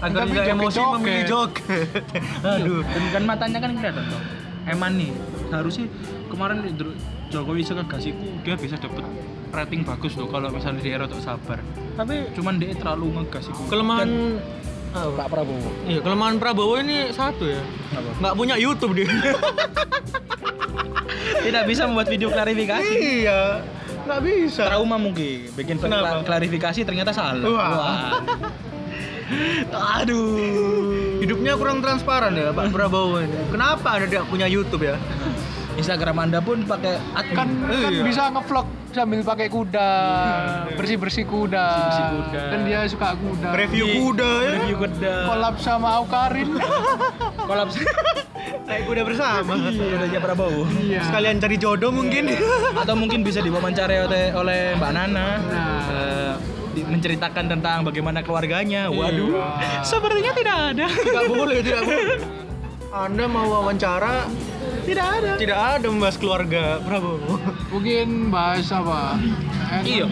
agar 0.00 0.24
Tapi 0.24 0.32
tidak 0.32 0.48
emosi 0.50 0.64
joget-joget. 0.74 0.96
memilih 0.96 1.24
joget. 1.26 2.04
Aduh, 2.56 2.80
dan 2.82 3.02
kan 3.12 3.22
matanya 3.26 3.58
kan 3.58 3.70
kelihatan 3.70 4.04
dong. 4.08 4.24
Eman 4.66 4.92
nih, 4.96 5.12
harusnya 5.50 5.86
kemarin 6.26 6.56
Dr- 6.70 6.96
Jokowi 7.28 7.60
sekegasiku 7.60 8.16
dia 8.40 8.56
bisa 8.56 8.74
dapet 8.74 9.04
rating 9.50 9.84
bagus 9.84 10.16
loh 10.16 10.24
kalau 10.26 10.48
misalnya 10.48 10.80
dia 10.80 10.96
rotok 10.96 11.20
sabar. 11.20 11.60
Tapi 11.94 12.32
Cuman 12.32 12.56
dia 12.56 12.72
terlalu 12.72 13.12
ngegas 13.14 13.44
iku. 13.46 13.60
kelemahan 13.68 14.08
Dan 14.08 14.40
Pak 14.90 15.28
Prabowo. 15.30 15.70
Iya, 15.86 16.00
kelemahan 16.02 16.36
Prabowo 16.42 16.74
ini 16.82 17.14
satu 17.14 17.46
ya. 17.46 17.62
Apa? 17.94 18.10
Nggak 18.18 18.34
punya 18.34 18.54
YouTube 18.58 18.98
dia. 18.98 19.06
Tidak 21.46 21.64
bisa 21.64 21.86
membuat 21.86 22.10
video 22.10 22.28
klarifikasi. 22.28 22.94
iya. 23.24 23.62
Nggak 24.04 24.20
bisa. 24.26 24.62
Trauma 24.66 24.98
mungkin, 24.98 25.46
bikin 25.54 25.78
Kenapa? 25.78 26.26
klarifikasi 26.26 26.80
ternyata 26.82 27.14
salah. 27.14 27.46
Wah. 27.46 28.18
Aduh. 30.02 31.22
Hidupnya 31.22 31.54
kurang 31.54 31.78
transparan 31.78 32.34
ya 32.34 32.50
Pak 32.50 32.74
Prabowo 32.74 33.22
ini. 33.22 33.38
Kenapa 33.52 33.94
Anda 33.94 34.10
tidak 34.10 34.26
punya 34.26 34.50
YouTube 34.50 34.90
ya? 34.90 34.98
Instagram 35.80 36.16
Anda 36.18 36.38
pun 36.38 36.62
pakai 36.62 36.94
admin. 37.10 37.34
Kan, 37.34 37.48
kan 37.64 37.90
Iya. 37.90 38.02
bisa 38.04 38.22
ngevlog 38.28 38.66
sambil 38.90 39.20
pakai 39.22 39.46
kuda, 39.46 39.90
bersih-bersih 40.74 41.24
kuda. 41.24 41.66
Bersih 41.80 42.06
kuda. 42.12 42.40
Dan 42.46 42.60
dia 42.64 42.78
suka 42.84 43.08
kuda. 43.14 43.48
Review 43.54 43.86
kuda 43.88 44.30
ya. 44.40 44.50
Review 44.56 44.76
kuda. 44.78 45.14
Kolab 45.26 45.54
sama 45.58 45.88
Aukarin. 45.96 46.48
Kolab. 47.48 47.68
Naik 48.66 48.82
kuda 48.84 49.02
bersama. 49.02 49.54
Kudanya 49.64 50.20
Prabowo. 50.20 50.62
iya. 50.80 51.00
Sekalian 51.02 51.38
cari 51.38 51.56
jodoh 51.56 51.90
mungkin. 51.90 52.34
Atau 52.74 52.94
mungkin 52.94 53.22
bisa 53.22 53.40
diwawancarai 53.40 53.98
oleh, 54.04 54.24
oleh 54.32 54.60
Mbak 54.74 54.90
Nana. 54.92 55.28
Nah. 55.40 56.34
Di- 56.70 56.86
menceritakan 56.86 57.50
tentang 57.50 57.82
bagaimana 57.82 58.22
keluarganya. 58.22 58.86
Waduh. 58.86 59.34
Iya. 59.58 59.82
Sepertinya 59.82 60.32
tidak 60.32 60.56
ada. 60.70 60.86
Tidak 60.86 61.24
boleh, 61.26 61.58
tidak 61.60 61.82
boleh. 61.82 62.18
Anda 62.90 63.24
mau 63.26 63.46
wawancara 63.46 64.26
tidak 64.90 65.06
ada. 65.14 65.30
tidak 65.36 65.58
ada 65.58 65.86
membahas 65.86 66.16
keluarga 66.16 66.62
Prabowo. 66.80 67.38
Mungkin 67.70 68.06
bahas 68.28 68.66
apa? 68.68 69.14
Eh, 69.70 70.02
Iya. 70.02 70.06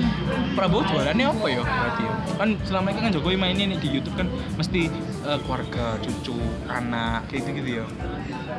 Prabowo 0.55 0.83
jualannya 0.85 1.27
apa 1.27 1.47
ya 1.49 1.61
berarti 1.61 2.03
ya? 2.03 2.13
Kan 2.35 2.49
selama 2.63 2.87
ini 2.89 3.01
kan 3.03 3.11
Jokowi 3.11 3.37
mainnya 3.37 3.67
nih 3.67 3.79
di 3.79 3.89
YouTube 3.91 4.15
kan 4.15 4.27
mesti 4.55 4.87
eh, 5.25 5.39
keluarga, 5.43 5.99
cucu, 5.99 6.39
anak 6.65 7.27
kayak 7.27 7.41
gitu-gitu 7.45 7.71
ya. 7.83 7.87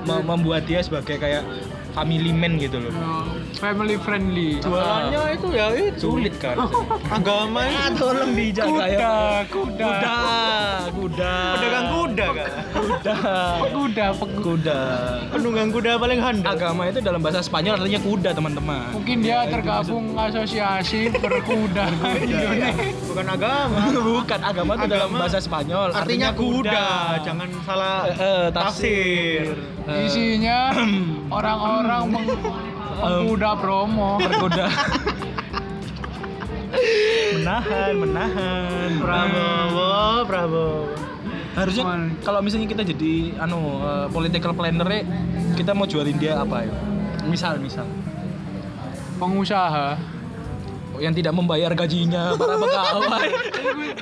Mem- 0.02 0.26
membuat 0.26 0.64
dia 0.64 0.80
sebagai 0.80 1.16
kayak 1.16 1.44
family 1.92 2.32
man 2.32 2.56
gitu 2.56 2.78
loh. 2.78 2.92
eh, 2.92 3.26
family 3.56 3.96
friendly. 3.98 4.50
Jualannya 4.60 5.22
itu 5.34 5.48
ya 5.50 5.66
itu. 5.72 6.00
Sulit 6.00 6.36
kan. 6.38 6.56
Agama 7.16 7.66
itu. 7.66 7.98
tolong 7.98 8.32
dijaga 8.32 8.70
Kuda, 8.70 8.86
ya. 8.88 9.16
kuda. 9.46 9.88
Kuda, 9.90 10.18
kuda. 10.92 11.34
Pedagang 11.54 11.88
kuda. 11.92 12.28
Kuda, 13.70 14.06
pegu- 14.14 14.38
Kuda. 14.40 14.80
Penunggang 15.30 15.70
kuda 15.70 15.92
paling 15.96 16.20
handal. 16.20 16.52
Agama 16.52 16.82
itu 16.86 17.00
dalam 17.00 17.20
bahasa 17.20 17.40
Spanyol 17.40 17.76
artinya 17.78 18.02
kuda, 18.02 18.30
teman-teman. 18.32 18.88
Mungkin 18.94 19.18
dia 19.20 19.46
tergabung 19.46 20.06
asosiasi 20.16 21.12
berkuda 21.24 21.86
Indonesia. 22.16 22.70
Bukan 23.04 23.26
agama. 23.28 23.80
Bukan, 24.10 24.40
agama 24.42 24.72
itu 24.76 24.88
dalam 24.88 25.10
bahasa 25.12 25.40
Spanyol 25.40 25.90
Artinya 25.92 26.30
kuda. 26.32 26.82
Jangan 27.22 27.50
salah 27.62 27.98
Eh, 28.06 28.16
eh, 28.16 28.46
tafsir. 28.50 29.54
Eh, 29.90 30.06
Isinya 30.06 30.70
orang-orang 31.38 32.04
meng 32.08 32.28
mengkuda 33.00 33.52
promo. 33.58 34.20
berkuda. 34.20 34.68
menahan, 37.34 37.94
menahan. 37.98 38.90
Prabowo, 39.00 39.94
Prabowo. 40.24 40.78
Harusnya 41.50 41.84
kalau 42.22 42.40
misalnya 42.40 42.68
kita 42.68 42.84
jadi 42.86 43.14
anu 43.38 43.60
eh, 43.82 44.08
political 44.10 44.54
planner 44.54 44.88
kita 45.56 45.74
mau 45.74 45.84
jualin 45.84 46.16
dia 46.16 46.38
apa 46.38 46.64
ya? 46.64 46.74
Misal, 47.26 47.58
misal 47.58 47.84
Pengusaha. 49.18 49.98
yang 51.00 51.16
tidak 51.16 51.32
membayar 51.32 51.72
gajinya 51.72 52.36
para 52.36 52.60
pegawai. 52.60 53.30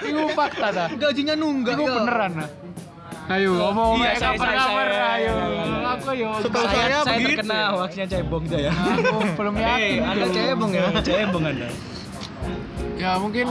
Itu 0.01 0.33
fakta 0.33 0.67
dah. 0.73 0.87
Gajinya 0.89 1.37
nunggak 1.37 1.77
Itu 1.77 1.85
ya. 1.85 1.93
beneran 1.93 2.31
dah. 2.33 2.49
Ayo, 3.27 3.51
ngomong 3.53 3.99
Iya, 3.99 4.07
saya- 4.07 4.17
saya- 4.17 4.31
kabar-kabar, 4.33 4.87
saya- 4.87 5.11
ayo. 5.19 5.33
saya- 5.35 5.75
Aku 5.87 6.09
yo. 6.13 6.29
Setahu 6.37 6.63
saya, 6.63 6.75
saya 6.77 6.97
saya 7.01 7.17
begitu 7.17 7.29
terkena 7.33 7.55
ya. 7.57 7.67
hoaxnya 7.73 8.05
cebong 8.07 8.43
itu 8.43 8.57
ya. 8.59 8.71
Aku 8.71 9.17
belum 9.35 9.55
yakin. 9.65 9.97
Eh, 9.97 10.07
Anda 10.07 10.25
cebong 10.29 10.71
ya. 10.71 10.85
cebong 11.07 11.43
Anda. 11.43 11.67
Ya 12.95 13.11
mungkin 13.17 13.45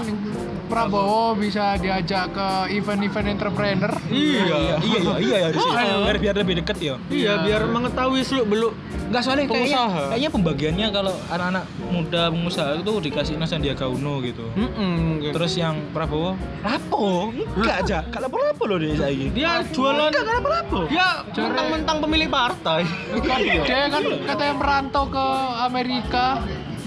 Prabowo 0.67 1.39
bisa 1.39 1.79
diajak 1.79 2.35
ke 2.35 2.49
event-event 2.75 3.39
entrepreneur. 3.39 3.93
Iya, 4.11 4.43
iya, 4.45 4.77
iya, 4.83 5.13
iya, 5.23 5.37
harusnya. 5.51 5.79
Ayo. 5.79 5.97
Biar 6.05 6.19
biar 6.19 6.35
lebih 6.37 6.55
deket 6.63 6.77
ya. 6.83 6.95
Iya, 7.09 7.33
biar 7.47 7.63
mengetahui 7.71 8.21
seluk 8.27 8.47
beluk 8.51 8.75
Enggak 9.07 9.23
soalnya 9.23 9.47
kayaknya, 9.47 9.79
Pengusaha. 9.79 10.03
kayaknya 10.11 10.31
pembagiannya 10.35 10.87
kalau 10.91 11.15
anak-anak 11.31 11.65
muda 11.95 12.23
pengusaha 12.27 12.71
itu 12.83 12.93
dikasih 13.07 13.35
Sandiaga 13.47 13.87
Uno 13.87 14.19
gitu. 14.19 14.51
Mm-mm, 14.59 15.23
gitu. 15.23 15.35
Terus 15.39 15.53
yang 15.55 15.79
Prabowo, 15.95 16.35
lapo? 16.67 17.31
Enggak 17.55 17.77
aja, 17.87 17.99
kalau 18.11 18.27
lapo 18.27 18.63
loh 18.67 18.79
dia 18.83 18.99
saya 18.99 19.15
dia 19.31 19.63
jualan 19.71 20.11
Enggak, 20.11 20.25
kenapa 20.27 20.49
lapo? 20.51 20.79
dia 20.91 21.09
mentang-mentang 21.39 21.97
pemilik 22.03 22.27
partai. 22.27 22.83
Kan 23.23 23.39
dia 23.47 23.87
kan 23.87 24.03
katanya 24.27 24.55
merantau 24.59 25.05
ke 25.07 25.27
Amerika 25.63 26.43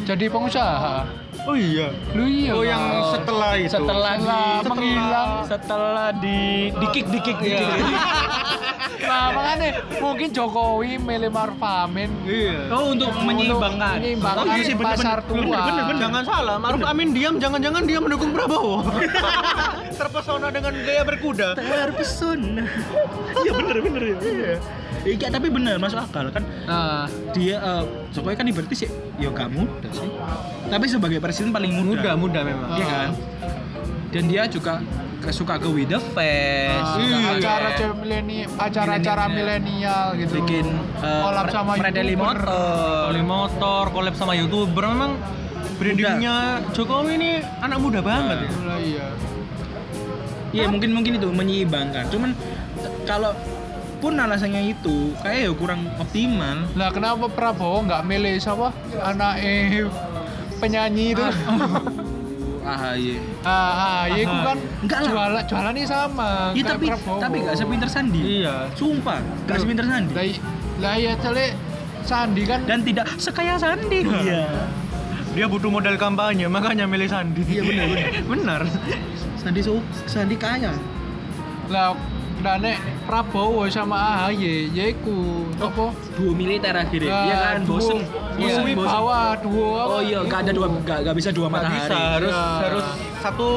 jadi 0.10 0.26
pengusaha. 0.26 1.06
Oh 1.46 1.54
iya. 1.54 1.94
Lu 2.18 2.26
iya. 2.26 2.52
Oh 2.52 2.66
yang 2.66 2.82
setelah 3.14 3.52
itu. 3.56 3.70
Setelah 3.70 4.14
di 4.14 4.26
Setelah 4.26 4.66
menghilang. 4.66 5.32
setelah 5.46 6.08
di 6.12 6.40
dikik 6.74 7.06
dikik 7.10 7.38
Iya. 7.40 7.68
Nah, 9.00 9.34
makanya 9.34 9.70
mungkin 9.98 10.30
Jokowi 10.30 11.02
milih 11.02 11.32
Maruf 11.32 11.58
Amin 11.60 12.14
Iya. 12.22 12.70
Oh, 12.70 12.94
untuk 12.94 13.10
menyeimbangkan. 13.18 13.98
menyeimbangkan 13.98 14.44
Oh, 14.44 14.54
iya 14.54 14.62
sih, 14.62 14.76
bener, 14.76 14.94
pasar 14.94 15.18
bener, 15.24 15.50
tua. 15.50 15.62
bener, 15.66 15.84
bener. 15.88 15.98
Jangan 16.00 16.24
salah, 16.28 16.56
Maruf 16.62 16.82
Amin 16.84 17.10
diam, 17.10 17.42
jangan-jangan 17.42 17.90
dia 17.90 17.98
mendukung 17.98 18.30
Prabowo. 18.30 18.86
Terpesona 20.00 20.48
dengan 20.52 20.74
gaya 20.78 21.02
berkuda. 21.02 21.58
Terpesona. 21.58 22.70
Iya 23.40 23.52
bener 23.56 23.78
bener 23.82 24.04
ya. 24.04 24.18
Iya. 24.22 24.54
Iya 25.00 25.28
tapi 25.32 25.48
bener 25.48 25.80
masuk 25.80 26.00
akal 26.00 26.28
kan 26.30 26.44
Nah, 26.68 27.08
dia 27.32 27.56
eh, 27.56 27.84
Jokowi 28.12 28.36
kan 28.36 28.46
ibaratnya 28.46 28.78
sih 28.78 28.90
ya 29.16 29.30
gak 29.30 29.50
muda 29.50 29.88
sih. 29.90 30.10
Tapi 30.68 30.86
sebagai 30.86 31.20
presiden 31.20 31.50
paling 31.50 31.72
muda. 31.72 32.14
muda 32.14 32.40
memang. 32.44 32.70
Iya 32.76 32.86
kan? 32.86 33.10
Dan 34.10 34.24
dia 34.28 34.44
juga 34.46 34.82
suka 35.30 35.60
ke 35.60 35.68
with 35.68 35.92
the 35.92 36.00
fest. 36.16 36.80
ah, 36.80 36.98
Iya. 36.98 37.38
acara 37.38 37.68
cewek 37.76 37.98
mileni 38.02 38.38
acara-acara 38.48 39.24
milenial 39.28 40.06
gitu. 40.16 40.34
bikin 40.42 40.66
eh, 41.04 41.22
Collab 41.22 41.48
sama 41.52 41.72
Fredeli 41.76 42.16
motor. 42.16 43.12
Motor, 43.20 43.84
collab 43.92 44.16
sama 44.16 44.34
youtuber 44.34 44.84
memang 44.88 45.12
brandingnya 45.78 46.60
Jokowi 46.72 47.12
ini 47.16 47.32
anak 47.60 47.78
muda 47.80 48.00
banget 48.02 48.38
ya. 48.44 48.50
Lah, 48.64 48.80
iya. 48.80 49.08
Iya 50.50 50.66
mungkin 50.68 50.92
mungkin 50.92 51.22
itu 51.22 51.30
menyeimbangkan. 51.30 52.10
Cuman 52.10 52.34
kalau 53.06 53.32
pun 54.00 54.16
alasannya 54.16 54.72
itu 54.72 55.12
kayak 55.20 55.40
ya 55.48 55.52
kurang 55.54 55.86
optimal. 56.00 56.66
Lah 56.74 56.90
kenapa 56.90 57.28
Prabowo 57.28 57.84
nggak 57.84 58.02
milih 58.08 58.40
siapa? 58.40 58.72
Anak 59.04 59.44
eh 59.44 59.86
penyanyi 60.60 61.16
itu. 61.16 61.24
Ah 62.64 62.96
iya. 63.00 63.18
Ah, 63.44 63.72
ah, 63.76 64.02
ya 64.08 64.24
itu 64.24 64.38
kan 64.44 64.58
Enggak 64.84 65.00
lah. 65.04 65.12
jualan 65.12 65.44
jualannya 65.48 65.86
sama. 65.88 66.32
Iya 66.56 66.64
tapi 66.76 66.86
Prabowo. 66.88 67.20
tapi 67.20 67.38
gak 67.44 67.56
sepinter 67.60 67.90
Sandi. 67.92 68.20
Iya. 68.20 68.56
Sumpah, 68.76 69.20
gak 69.48 69.58
sepinter 69.60 69.86
Sandi. 69.88 70.14
Lah, 70.16 70.26
lah 70.80 70.94
iya 70.96 71.14
cale 71.20 71.46
Sandi 72.08 72.44
kan 72.48 72.60
Dan 72.64 72.80
tidak 72.88 73.06
sekaya 73.20 73.60
Sandi. 73.60 74.00
Iya. 74.08 74.48
Dia 75.30 75.46
butuh 75.46 75.70
modal 75.70 75.94
kampanye, 75.94 76.50
makanya 76.50 76.90
milih 76.90 77.06
Sandi. 77.06 77.46
Iya, 77.46 77.62
benar, 77.62 77.86
benar. 77.86 78.12
benar. 78.34 78.62
Sandi 79.40 79.62
su 79.64 79.80
Sandi 80.08 80.36
kaya. 80.36 80.74
lah 81.70 81.94
nah 82.40 82.56
nek 82.56 82.78
Prabowo 83.04 83.68
sama 83.68 83.98
AHY 84.22 84.70
yaiku 84.72 85.44
apa? 85.58 85.92
Duo 86.14 86.32
militer 86.32 86.72
akhirnya. 86.72 87.10
Nah, 87.10 87.26
Iya 87.26 87.38
kan, 87.42 87.58
bosen. 87.66 88.00
Bosen, 88.00 88.38
bosen. 88.38 88.64
wibawa, 88.64 89.34
duo? 89.36 89.72
Oh 89.90 90.00
iya, 90.00 90.22
gak 90.24 90.46
ada 90.46 90.52
dua 90.54 90.68
gak, 90.82 91.00
gak 91.04 91.16
bisa 91.18 91.30
dua 91.30 91.50
Nggak 91.50 91.58
matahari. 91.60 91.82
bisa, 91.84 91.98
harus 92.16 92.32
Iya. 92.32 92.46
harus 92.62 92.86
satu 93.20 93.48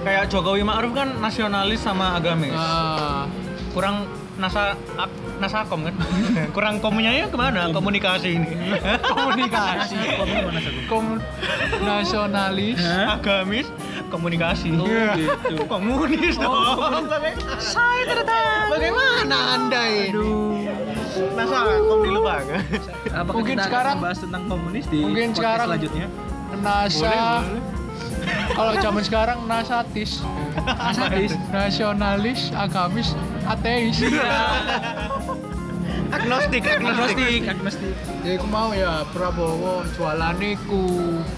kayak 0.00 0.24
Jokowi 0.26 0.62
Ma'ruf 0.62 0.92
kan 0.92 1.08
nasionalis 1.16 1.78
sama 1.78 2.16
agamis. 2.16 2.50
Ah, 2.50 3.28
Kurang 3.70 4.02
nasa 4.34 4.74
ap- 4.96 5.12
nasakom 5.38 5.86
kan. 5.86 5.94
Kurang 6.56 6.78
komunikasinya 6.78 7.28
ke 7.28 7.38
mana? 7.38 7.60
Komunikasi 7.70 8.28
ini. 8.34 8.50
komunikasi. 9.14 9.94
Kom 10.86 11.22
nasionalis. 11.80 12.78
Hah? 12.78 13.14
agamis, 13.16 13.66
komunikasi. 14.08 14.74
Oh, 14.74 14.86
gitu. 15.14 15.54
Komunis 15.72 16.34
dong. 16.34 17.06
Saya 17.56 18.02
tertarik. 18.04 18.68
Bagaimana 18.70 19.36
Anda 19.54 19.82
ini? 19.86 20.66
Nasakom 21.36 22.00
dilupakan. 22.02 22.60
Apakah 23.10 23.34
Mungkin 23.34 23.54
kita 23.54 23.62
akan 23.62 23.70
sekarang- 23.70 23.96
membahas 23.98 24.18
tentang 24.18 24.42
komunis 24.46 24.84
di 24.86 24.98
mungkin 25.00 25.28
sekarang- 25.30 25.68
selanjutnya? 25.68 26.06
NASA. 26.58 27.44
Kalau 28.50 28.72
zaman 28.76 29.02
sekarang 29.02 29.38
nasatis. 29.46 30.20
Nasatis. 30.60 31.32
Nasionalis, 31.48 32.40
agamis, 32.52 33.14
ateis. 33.44 33.96
Agnostik, 36.10 36.66
agnostik. 36.66 37.42
agnostik. 37.46 37.94
Ya 38.20 38.34
aku 38.34 38.46
mau 38.48 38.74
ya 38.74 39.06
Prabowo 39.08 39.86
jualaniku. 39.94 40.82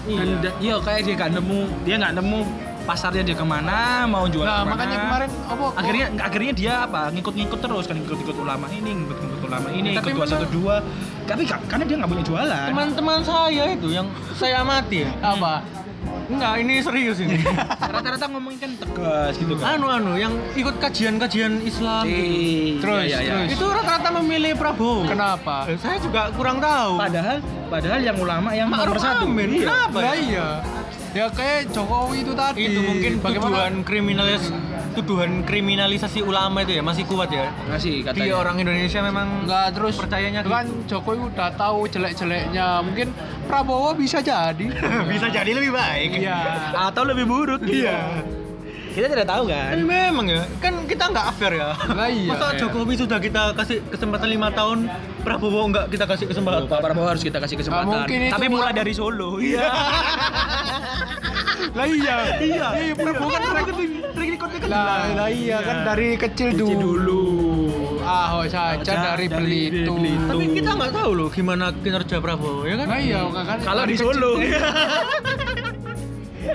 Dan 0.03 0.41
da- 0.41 0.57
iya 0.57 0.75
kayak 0.77 1.05
dia 1.05 1.13
gak 1.15 1.31
nemu, 1.31 1.59
dia 1.85 1.95
nggak 1.95 2.13
nemu 2.17 2.39
pasarnya 2.83 3.23
dia 3.23 3.31
ke 3.31 3.45
mana, 3.45 4.03
mau 4.03 4.25
jual 4.25 4.43
Nah, 4.43 4.59
ke 4.59 4.61
mana. 4.61 4.71
makanya 4.73 4.97
kemarin 4.99 5.29
apa? 5.45 5.65
akhirnya 5.73 6.05
akhirnya 6.19 6.51
dia 6.51 6.73
apa 6.83 7.01
ngikut-ngikut 7.09 7.59
terus 7.61 7.85
kan 7.85 7.95
ngikut-ngikut 7.95 8.35
ulama 8.35 8.67
ini 8.67 8.91
ngikut-ngikut 8.97 9.41
ulama 9.41 9.67
ini 9.71 9.89
Tapi 9.93 10.09
ikut 10.09 10.19
dua 10.19 10.27
satu 10.27 10.47
dua 10.51 10.75
tapi 11.23 11.41
ka- 11.45 11.63
karena 11.63 11.83
dia 11.85 11.95
nggak 11.95 12.11
punya 12.11 12.23
jualan 12.25 12.65
Teman-teman 12.67 13.19
saya 13.23 13.63
itu 13.71 13.87
yang 13.87 14.03
saya 14.35 14.55
amati 14.59 14.97
ya. 14.99 15.09
apa? 15.21 15.63
Enggak, 16.23 16.53
ini 16.57 16.73
serius 16.79 17.17
ini. 17.17 17.35
rata-rata 17.93 18.25
ngomongin 18.25 18.57
kan 18.57 18.71
tegas 18.77 19.33
gitu 19.35 19.53
kan 19.55 19.75
anu 19.75 19.87
anu 19.87 20.11
yang 20.15 20.33
ikut 20.53 20.75
kajian-kajian 20.77 21.59
Islam 21.61 22.03
gitu. 22.05 22.23
Iya, 22.23 22.79
Terus, 22.79 23.03
iya, 23.05 23.17
iya. 23.19 23.33
terus. 23.41 23.49
Itu 23.53 23.65
rata-rata 23.67 24.09
memilih 24.15 24.51
Prabowo. 24.55 25.03
Kenapa? 25.05 25.67
Eh, 25.67 25.77
Saya 25.77 25.97
juga 25.99 26.31
kurang 26.31 26.57
tahu. 26.57 26.95
padahal 26.97 27.37
padahal 27.67 27.99
yang 27.99 28.17
ulama 28.17 28.49
yang 28.51 28.67
Ma'ruf 28.67 28.95
nomor 28.95 28.99
satu 28.99 29.25
Amin, 29.25 29.49
Iya. 29.51 29.61
kenapa? 29.63 29.97
Lah 29.99 30.15
iya. 30.15 30.47
Ya 31.13 31.25
kayak 31.29 31.69
Jokowi 31.69 32.17
itu 32.21 32.33
tadi. 32.33 32.57
itu 32.65 32.79
mungkin 32.81 33.11
bagaimana? 33.19 33.69
kriminalis 33.83 34.49
tuduhan 34.93 35.41
kriminalisasi 35.43 36.21
ulama 36.21 36.61
itu 36.61 36.77
ya 36.77 36.83
masih 36.85 37.03
kuat 37.03 37.29
ya. 37.29 37.49
masih 37.65 37.99
Di 37.99 38.05
katanya 38.05 38.35
orang 38.37 38.55
Indonesia 38.61 38.99
memang 39.01 39.27
Enggak 39.43 39.67
terus 39.73 39.95
Percayanya 39.97 40.41
kan 40.45 40.67
Jokowi 40.85 41.33
udah 41.33 41.49
tahu 41.57 41.89
jelek-jeleknya. 41.89 42.79
Mungkin 42.81 43.07
Prabowo 43.45 43.91
bisa 43.93 44.21
jadi. 44.21 44.65
bisa 45.11 45.27
jadi 45.27 45.51
lebih 45.51 45.73
baik. 45.73 46.21
Iya. 46.21 46.37
atau 46.87 47.03
lebih 47.03 47.25
buruk 47.25 47.65
Iya. 47.65 48.21
kita 48.93 49.09
tidak 49.09 49.25
tahu 49.25 49.49
Tapi 49.49 49.73
kan 49.73 49.81
memang 49.81 50.25
ya, 50.29 50.45
kan 50.61 50.85
kita 50.85 51.09
nggak 51.09 51.27
fair 51.33 51.57
ya. 51.57 51.73
Lah 51.73 52.05
iya. 52.13 52.29
Masa 52.29 52.53
iya. 52.53 52.61
Jokowi 52.61 52.93
sudah 52.93 53.17
kita 53.17 53.57
kasih 53.57 53.81
kesempatan 53.89 54.29
lima 54.29 54.53
tahun, 54.53 54.85
Prabowo 55.25 55.65
nggak 55.73 55.89
kita 55.89 56.05
kasih 56.05 56.29
kesempatan. 56.29 56.69
Pak 56.69 56.77
Prabowo 56.77 57.09
harus 57.09 57.25
kita 57.25 57.41
kasih 57.41 57.57
kesempatan 57.57 57.89
mungkin 57.89 58.19
itu 58.29 58.33
tapi 58.37 58.45
mulai 58.53 58.69
dari 58.69 58.93
Solo 58.93 59.41
iya 59.41 59.65
Lah 61.71 61.85
iya. 61.87 62.15
iya 62.43 62.67
Iya, 62.75 62.93
Prabowo 62.99 63.31
kan 63.31 63.41
track 63.47 63.67
track 64.11 64.29
recordnya 64.35 64.59
kan 64.59 64.67
Lah, 64.67 65.03
lah 65.15 65.29
iya 65.31 65.57
kan 65.63 65.77
dari 65.87 66.09
kecil, 66.19 66.47
Kecil 66.51 66.79
dulu. 66.79 67.23
Ahok 68.03 68.51
saja 68.51 68.83
Saja 68.83 69.15
dari 69.15 69.31
dari 69.31 69.71
Belitung. 69.71 70.03
Belitung. 70.03 70.27
Tapi 70.27 70.45
kita 70.59 70.71
nggak 70.75 70.91
tahu 70.91 71.11
loh 71.15 71.29
gimana 71.31 71.65
kinerja 71.71 72.17
Prabowo 72.19 72.67
ya 72.67 72.75
kan? 72.75 72.87
Nah 72.91 72.99
iya, 72.99 73.19
kan 73.31 73.57
kalau 73.63 73.83
di 73.87 73.95
Solo 73.95 74.31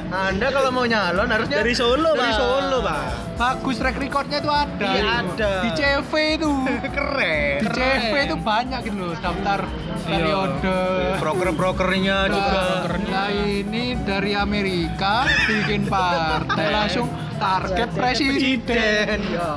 Anda 0.08 0.48
kalau 0.48 0.72
mau 0.72 0.88
nyalon 0.88 1.28
harusnya 1.28 1.60
Dari 1.60 1.74
Solo, 1.76 2.16
dari 2.16 2.32
Pak. 2.32 2.40
Solo, 2.40 2.78
Pak. 2.80 3.00
bagus 3.38 3.76
track 3.76 3.96
recordnya 4.00 4.38
tuh 4.40 4.50
ada. 4.50 4.88
Iya, 4.88 5.04
ada. 5.20 5.52
Di 5.62 5.70
CV 5.76 6.12
itu. 6.40 6.50
Keren. 6.88 7.58
Di 7.60 7.68
CV 7.70 8.14
itu 8.24 8.36
banyak 8.40 8.80
gitu 8.82 8.96
loh 8.98 9.12
daftar 9.20 9.60
periode. 10.02 10.78
Broker-brokernya 11.20 12.16
juga. 12.26 12.60
Nah 13.04 13.28
ini 13.30 13.84
dari 14.00 14.32
Amerika 14.32 15.28
bikin 15.44 15.84
partai 15.86 16.66
langsung 16.80 17.06
target 17.36 17.88
presiden. 17.92 19.18
Ya. 19.28 19.52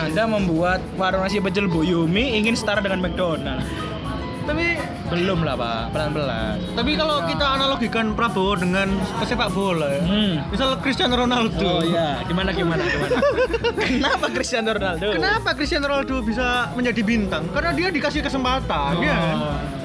Anda 0.00 0.24
membuat 0.24 0.80
warung 0.96 1.22
nasi 1.22 1.38
pecel 1.38 1.68
Bu 1.68 1.84
Yumi 1.84 2.40
ingin 2.40 2.56
setara 2.56 2.80
dengan 2.80 3.04
McDonald. 3.04 3.62
Tapi 4.50 4.66
Belum 5.10 5.42
lah 5.42 5.54
Pak, 5.54 5.94
pelan-pelan. 5.94 6.58
tapi 6.74 6.94
kalau 6.94 7.22
kita 7.26 7.46
analogikan 7.58 8.14
Prabowo 8.14 8.54
dengan 8.54 8.94
pesepak 9.18 9.50
bola 9.50 9.86
ya. 9.90 10.02
Hmm. 10.06 10.34
Misal 10.50 10.78
Cristiano 10.78 11.14
Ronaldo. 11.18 11.66
Oh 11.66 11.82
iya, 11.82 12.22
gimana 12.26 12.50
gimana 12.50 12.82
gimana? 12.82 13.18
Kenapa 13.90 14.26
Cristiano 14.30 14.70
Ronaldo? 14.70 15.10
Kenapa 15.10 15.48
Cristiano 15.54 15.86
Ronaldo 15.86 16.22
bisa 16.22 16.70
menjadi 16.74 17.02
bintang? 17.02 17.46
Karena 17.50 17.70
dia 17.74 17.90
dikasih 17.90 18.22
kesempatan, 18.22 19.02
ya 19.02 19.14
kan? 19.14 19.34
Oh. 19.38 19.79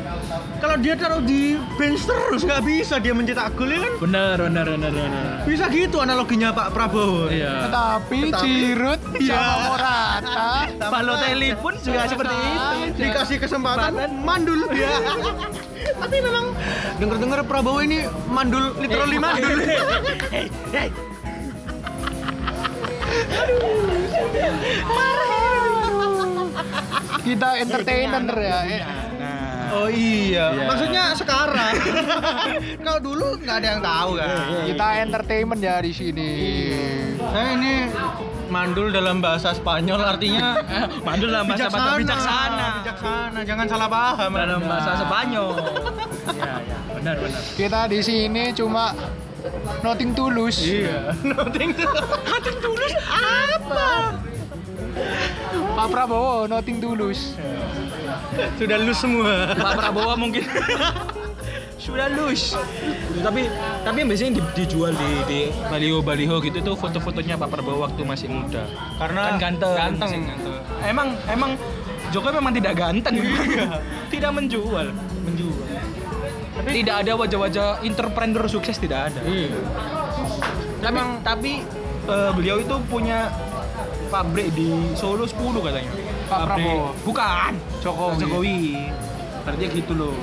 Kalau 0.56 0.76
dia 0.80 0.96
taruh 0.96 1.22
di 1.22 1.60
bench 1.76 2.04
terus 2.04 2.42
nggak 2.42 2.62
bisa 2.64 2.96
dia 2.98 3.12
mencetak 3.12 3.54
gol 3.54 3.68
ya 3.68 3.80
kan? 3.80 3.94
Benar, 4.02 4.36
benar, 4.42 4.66
benar, 4.68 4.92
benar. 4.92 5.24
Bisa 5.44 5.66
gitu 5.68 5.98
analoginya 6.00 6.50
Pak 6.52 6.72
Prabowo. 6.72 7.28
Iya. 7.28 7.70
Tetapi 7.70 8.20
Tetapi- 8.28 8.50
Giroud 8.56 9.02
Iya. 9.20 9.36
sama 9.36 9.56
Morata 9.68 10.46
Balotelli 10.94 11.50
pun 11.60 11.74
juga 11.78 12.02
seperti 12.08 12.36
itu. 12.36 12.78
Dikasih 12.98 13.38
kesempatan 13.38 13.94
mandul 14.18 14.60
dia. 14.72 14.92
Tapi 16.02 16.18
memang 16.18 16.46
denger-dengar 16.98 17.40
Prabowo 17.46 17.80
ini 17.80 18.04
mandul, 18.26 18.74
literally 18.76 19.18
mandul. 19.18 19.60
Hei, 20.34 20.48
hei. 20.74 20.90
kita 27.26 27.50
entertainer 27.58 28.26
ya. 28.38 28.58
Oh 29.76 29.88
iya, 29.88 30.46
Iya. 30.50 30.66
maksudnya 30.66 31.04
sekarang. 31.14 31.74
Kalau 32.86 33.00
dulu 33.02 33.28
nggak 33.38 33.56
ada 33.56 33.68
yang 33.70 33.82
tahu 33.82 34.10
kan. 34.16 34.30
Kita 34.66 34.86
entertainment 35.02 35.60
ya 35.60 35.76
di 35.78 35.92
sini. 35.92 36.32
Saya 37.20 37.48
ini 37.54 37.74
mandul 38.48 38.88
dalam 38.90 39.20
bahasa 39.20 39.52
Spanyol 39.52 40.00
artinya 40.00 40.62
mandul 41.08 41.28
dalam 41.28 41.46
bahasa 41.46 41.68
bahasa 41.68 41.98
bijaksana. 41.98 42.68
Bijaksana, 42.80 43.40
jangan 43.44 43.66
salah 43.68 43.90
paham. 43.90 44.32
Dalam 44.32 44.62
bahasa 44.64 44.92
Spanyol. 45.02 45.50
Iya, 46.26 46.58
iya, 46.60 46.78
benar, 46.92 47.16
benar. 47.22 47.42
Kita 47.54 47.80
di 47.86 48.00
sini 48.02 48.50
cuma 48.52 48.92
nothing 49.80 50.12
tulus. 50.12 50.58
Iya. 50.60 51.14
Nothing 51.22 51.70
Nothing 52.26 52.58
tulus 52.60 52.92
apa? 53.08 54.20
Pak 55.76 55.88
Prabowo 55.92 56.48
nothing 56.48 56.80
tulus. 56.80 57.36
Sudah 58.56 58.78
lulus 58.80 59.00
semua. 59.00 59.52
Pak 59.54 59.74
Prabowo 59.76 60.14
mungkin 60.16 60.44
sudah 61.86 62.08
lus. 62.10 62.56
Tapi 63.20 63.52
tapi 63.84 64.00
biasanya 64.08 64.40
di- 64.40 64.52
dijual 64.56 64.96
di 64.96 65.10
di 65.28 65.40
baliho 65.68 66.00
baliho 66.00 66.40
gitu 66.40 66.64
tuh 66.64 66.76
foto-fotonya 66.80 67.36
Pak 67.36 67.50
Prabowo 67.52 67.84
waktu 67.84 68.02
masih 68.02 68.32
muda. 68.32 68.64
Karena 68.96 69.36
kan 69.36 69.52
ganteng. 69.52 69.76
ganteng. 69.76 70.12
Emang 70.82 71.08
emang 71.28 71.52
Jokowi 72.10 72.40
memang 72.40 72.54
tidak 72.56 72.74
ganteng. 72.80 73.16
tidak 74.14 74.32
menjual. 74.32 74.88
Menjual. 75.28 75.60
Tidak 76.66 76.96
ada 77.04 77.12
wajah-wajah 77.20 77.84
entrepreneur 77.84 78.48
sukses 78.48 78.80
tidak 78.80 79.12
ada. 79.12 79.20
Iya. 79.28 79.60
Tapi 80.80 81.00
tapi 81.20 81.52
eh, 82.08 82.32
beliau 82.32 82.64
itu 82.64 82.76
punya 82.88 83.28
pabrik 84.16 84.48
di 84.52 84.68
Solo 84.94 85.28
10 85.28 85.36
katanya. 85.62 85.92
Pak 86.26 86.40
Pabrik- 86.42 86.48
Prabowo. 86.64 86.88
Bukan. 87.04 87.52
Jokowi. 87.84 88.16
Jokowi. 88.18 88.58
Berarti 89.44 89.66
gitu 89.74 89.94
loh. 89.94 90.16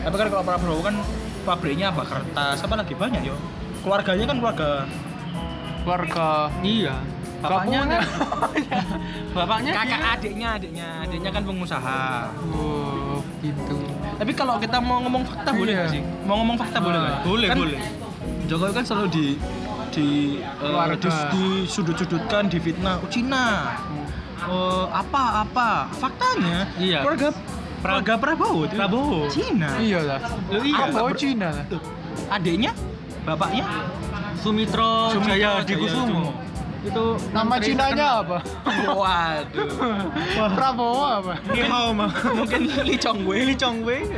Tapi 0.00 0.14
kan 0.14 0.26
kalau 0.28 0.44
Prabowo 0.44 0.80
kan 0.80 0.94
pabriknya 1.40 1.90
apa 1.90 2.02
kertas 2.04 2.58
apa 2.60 2.74
lagi 2.76 2.94
banyak 2.94 3.22
yo. 3.24 3.34
Keluarganya 3.80 4.24
kan 4.24 4.36
keluarga 4.38 4.70
Keluarga. 5.80 6.28
Iya. 6.60 6.94
Bapaknya 7.40 7.80
Bapaknya. 7.88 8.80
Bapaknya 9.36 9.72
kakak 9.72 9.88
dia- 9.96 10.12
adiknya 10.12 10.48
adiknya 10.52 10.86
adiknya 11.02 11.30
kan 11.32 11.42
pengusaha. 11.42 12.02
Oh, 12.52 13.18
gitu. 13.40 13.76
Tapi 14.20 14.32
kalau 14.36 14.60
kita 14.60 14.76
mau 14.78 15.00
ngomong 15.00 15.24
fakta 15.24 15.50
boleh 15.50 15.72
Iya. 15.72 15.80
nggak 15.80 15.90
sih? 15.90 16.02
Mau 16.22 16.36
ngomong 16.36 16.56
fakta 16.60 16.78
boleh 16.78 16.98
nggak? 17.00 17.18
Boleh, 17.24 17.48
Kan 17.48 17.56
boleh. 17.56 17.78
Jokowi 18.44 18.72
kan 18.74 18.84
selalu 18.84 19.08
di 19.08 19.24
di 19.90 20.38
eh, 20.38 20.56
Keluarga. 20.56 20.96
di, 20.96 21.10
di 21.34 21.44
sudut-sudutkan 21.66 22.46
di 22.46 22.58
fitnah 22.58 22.96
oh, 23.02 23.10
Cina 23.10 23.46
Eh, 24.40 24.84
apa 24.88 25.44
apa 25.44 25.68
faktanya 25.92 26.64
Iya. 26.80 27.04
keluarga 27.04 27.28
keluarga 27.84 28.14
Prabowo 28.16 28.60
itu 28.64 28.74
Prabowo. 28.74 29.20
Cina 29.28 29.68
Iya 29.76 30.00
lah. 30.00 30.18
Loh, 30.48 30.64
iya. 30.64 30.76
Prabowo 30.88 31.10
Cina 31.12 31.48
lah. 31.52 31.64
Tuh, 31.68 31.82
adiknya 32.32 32.72
bapaknya 33.22 33.68
Sumitro, 34.40 35.12
Sumitro 35.12 35.28
Jaya 35.28 35.60
Jaya 35.60 35.68
Dikusumo. 35.68 36.32
Itu 36.80 37.04
Nama 37.30 37.54
Cinanya 37.58 38.06
apa? 38.20 38.38
waduh 39.00 39.68
Prabowo 40.56 41.04
apa? 41.04 41.34
Ni 41.48 41.62
hao 41.62 41.92
mah. 41.92 42.10
mungkin 42.32 42.60
Lee 42.82 42.96
Chong 42.96 43.22
Wei 43.22 43.44
Li 43.44 43.54
Chong 43.54 43.82
Wei. 43.82 44.08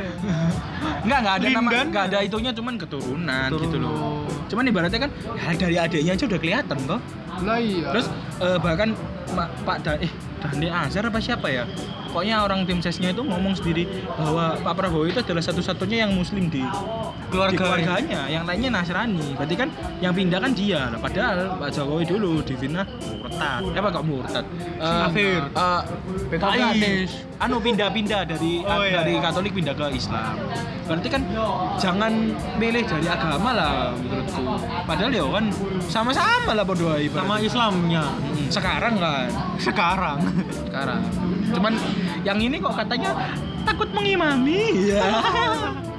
Enggak, 1.03 1.19
enggak 1.19 1.35
ada 1.35 1.47
nama, 1.49 1.69
Lindan. 1.69 1.85
enggak 1.89 2.03
ada 2.07 2.17
itunya 2.21 2.51
cuman 2.51 2.73
keturunan, 2.75 3.47
Keturunan. 3.49 3.63
gitu 3.65 3.77
loh. 3.77 4.23
Cuman 4.47 4.63
ibaratnya 4.65 4.99
kan 5.01 5.11
ya 5.35 5.51
dari 5.53 5.75
adiknya 5.77 6.11
aja 6.13 6.23
udah 6.25 6.39
kelihatan 6.39 6.77
toh. 6.85 6.99
Lah 7.41 7.57
iya. 7.57 7.89
Terus 7.91 8.07
eh, 8.39 8.57
bahkan 8.57 8.89
Ma- 9.31 9.51
Pak 9.63 9.77
Dan 9.81 9.97
eh 9.99 10.11
Dani 10.39 10.67
Azhar 10.69 11.03
apa 11.03 11.19
siapa 11.19 11.47
ya? 11.49 11.63
Pokoknya 12.13 12.45
orang 12.45 12.61
tim 12.63 12.77
sesnya 12.77 13.09
itu 13.09 13.25
ngomong 13.25 13.57
sendiri 13.57 13.89
bahwa 14.13 14.53
Pak 14.55 14.73
Prabowo 14.77 15.09
itu 15.09 15.17
adalah 15.17 15.41
satu-satunya 15.41 16.05
yang 16.05 16.13
muslim 16.13 16.45
di 16.45 16.61
Keluarga. 17.25 17.49
di 17.49 17.57
keluarganya, 17.57 18.21
yang 18.29 18.45
lainnya 18.45 18.69
Nasrani. 18.69 19.33
Berarti 19.33 19.55
kan 19.57 19.65
yang 19.97 20.13
pindah 20.13 20.37
kan 20.37 20.53
dia. 20.53 20.93
Nah, 20.93 21.01
padahal 21.01 21.57
Pak 21.57 21.73
Jokowi 21.73 22.05
dulu 22.05 22.45
di 22.45 22.53
fitnah 22.53 22.85
murtad. 23.17 23.65
Eh, 23.65 23.79
apa 23.81 23.89
kok 23.89 24.05
murtad? 24.05 24.45
Eh, 24.77 25.01
Kafir. 25.01 25.41
eh, 25.41 25.81
PKI. 26.29 26.93
Anu 27.41 27.57
pindah-pindah 27.57 28.21
dari 28.23 28.61
Oh, 28.61 28.79
iya, 28.79 29.01
dari. 29.01 29.17
Katolik 29.17 29.51
pindah 29.51 29.73
ke 29.73 29.89
Islam. 29.91 30.37
Berarti 30.85 31.07
kan 31.09 31.21
jangan 31.75 32.13
milih 32.55 32.85
dari 32.85 33.07
agama 33.09 33.49
lah 33.51 33.73
menurutku. 33.97 34.43
Padahal 34.85 35.09
ya 35.09 35.25
kan 35.25 35.45
sama-sama 35.89 36.51
lah 36.53 36.61
berdua 36.61 37.01
Sama 37.01 37.41
Islamnya. 37.41 38.05
sekarang 38.47 38.93
kan 38.95 39.27
Sekarang. 39.57 40.19
sekarang 40.69 41.01
cuman 41.53 41.73
yang 42.23 42.39
ini 42.39 42.59
kok 42.59 42.73
katanya 42.75 43.11
takut 43.63 43.89
mengimami. 43.91 44.91
Ya 44.91 45.03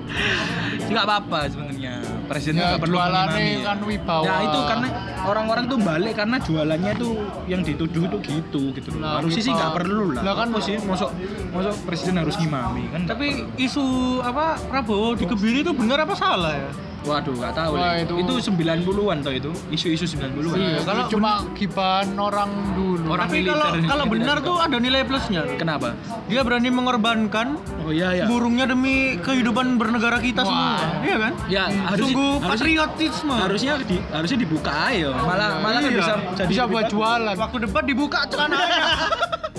nggak 0.84 1.04
apa-apa 1.04 1.38
sebenarnya. 1.50 1.94
Presiden 2.24 2.56
Ya, 2.60 2.76
nggak 2.76 2.88
perlu 2.88 2.96
jualannya 2.96 3.36
mengimami. 3.36 3.66
kan 3.66 3.78
wibawa. 3.84 4.24
ya 4.24 4.34
itu 4.48 4.58
karena 4.64 4.88
orang-orang 5.24 5.64
tuh 5.68 5.78
balik 5.80 6.14
karena 6.16 6.36
jualannya 6.40 6.92
tuh 6.96 7.12
yang 7.44 7.60
dituduh 7.60 8.02
itu 8.08 8.18
gitu 8.20 8.62
gitu 8.72 8.88
loh. 8.96 9.00
Lah, 9.04 9.12
harusnya 9.20 9.42
sih 9.44 9.52
nggak 9.52 9.72
perlu 9.76 10.06
lah. 10.16 10.22
Lah 10.24 10.34
kan 10.38 10.48
sih? 10.64 10.76
Masuk 10.80 11.10
masuk 11.52 11.74
presiden 11.84 12.14
harus 12.20 12.34
ngimami 12.40 12.84
kan 12.92 13.02
Tapi 13.08 13.26
isu 13.60 13.84
apa 14.24 14.56
Prabowo 14.68 15.16
dikebiri 15.18 15.64
itu 15.66 15.72
benar 15.76 16.04
apa 16.04 16.14
salah 16.16 16.54
ya? 16.56 16.70
Waduh 17.04 17.34
nggak 17.34 17.52
tahu 17.52 17.72
Wah, 17.74 17.94
itu- 17.96 18.16
itu 18.16 18.32
90-an 18.50 19.18
toh 19.20 19.30
itu 19.30 19.50
isu-isu 19.70 20.04
90-an 20.10 20.56
Iya, 20.56 20.80
kalau 20.82 21.04
cuma 21.06 21.30
gibahan 21.52 22.08
orang 22.14 22.48
dulu. 22.72 23.06
Orang 23.06 23.28
Tapi 23.28 23.44
kalau 23.44 23.66
kalau 23.84 24.04
benar 24.06 24.36
tuh 24.40 24.56
ada 24.56 24.76
nilai 24.76 25.02
plusnya. 25.02 25.44
kenapa 25.54 25.92
Dia 26.24 26.40
berani 26.40 26.68
mengorbankan 26.68 27.60
oh 27.78 27.90
iya 27.90 28.14
ya 28.14 28.24
burungnya 28.24 28.64
demi 28.66 29.16
kehidupan 29.18 29.76
bernegara 29.76 30.16
kita 30.18 30.40
Wah. 30.40 30.48
semua. 30.48 30.72
Iya 31.00 31.16
kan? 31.20 31.32
ya 31.46 31.62
harus 31.86 32.00
Sungguh 32.02 32.32
harusnya- 32.34 32.48
patriotisme. 32.50 33.34
harusnya 33.36 33.72
di, 33.78 33.96
harusnya 34.08 34.38
dibuka 34.40 34.72
ayo 34.88 35.10
malah 35.14 35.60
malah 35.60 35.78
kan 35.78 35.86
Iya. 35.86 35.98
bisa 35.98 36.12
jadi 36.34 36.48
bisa 36.48 36.62
lebih 36.62 36.72
buat 36.72 36.86
jualan. 36.88 37.34
Waktu 37.36 37.56
debat 37.62 37.84
dibuka 37.84 38.18
celananya. 38.26 38.80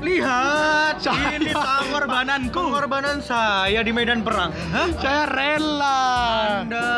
Lihat, 0.00 0.96
ini 1.36 1.52
pengorbananku. 1.52 2.56
Pengorbanan 2.56 3.20
saya 3.20 3.84
di 3.84 3.92
medan 3.92 4.24
perang. 4.24 4.48
Hah? 4.72 4.88
Saya 4.96 5.28
rela. 5.28 6.00
Anda. 6.64 6.88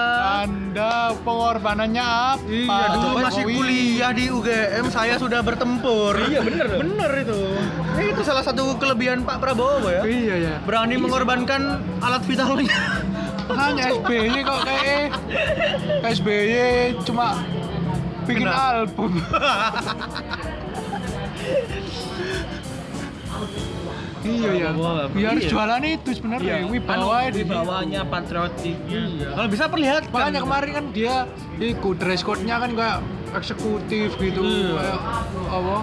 Anda 0.46 1.10
pengorbanannya 1.26 1.98
apa? 2.06 2.46
Iya, 2.46 2.86
dulu 2.94 3.08
masih 3.18 3.44
kuliah 3.50 4.12
di 4.14 4.30
UGM, 4.30 4.86
saya 4.94 5.18
sudah 5.18 5.42
bertempur. 5.42 6.14
Iya, 6.30 6.46
bener 6.46 6.66
loh. 6.70 6.78
Bener 6.86 7.10
itu. 7.26 7.40
Ini 7.98 8.06
itu 8.14 8.22
salah 8.22 8.46
satu 8.46 8.78
kelebihan 8.78 9.26
Pak 9.26 9.42
Prabowo 9.42 9.90
ya. 9.90 10.06
Iya 10.06 10.34
ya. 10.38 10.54
Berani 10.62 10.94
mengorbankan 11.02 11.82
alat 11.98 12.22
vitalnya. 12.22 13.02
Hanya 13.50 13.90
SBY 13.98 14.46
kok 14.46 14.60
kayak 14.62 15.10
SBY 16.06 16.94
cuma 17.02 17.34
bikin 18.30 18.46
Kenapa? 18.46 18.86
album. 18.86 19.18
iya 24.24 24.50
ya. 24.52 24.68
Prabowo, 24.70 25.10
Biar 25.10 25.34
iya. 25.36 25.48
jualan 25.48 25.82
itu 25.82 26.10
sebenarnya 26.14 26.54
wibawa 26.64 27.16
anu, 27.22 27.30
di 27.30 27.42
wibawanya 27.42 28.00
patriotiknya 28.06 29.02
Kalau 29.32 29.48
bisa 29.48 29.64
perlihatkan. 29.66 30.12
Makanya 30.12 30.40
kemarin 30.40 30.70
kan 30.72 30.84
dia 30.90 31.14
ikut 31.58 31.96
dress 31.96 32.22
code-nya 32.22 32.56
kan 32.58 32.70
kayak 32.72 32.98
eksekutif 33.32 34.14
gitu 34.16 34.40
Iya. 34.40 34.70
kayak 34.76 34.98
apa 35.48 35.76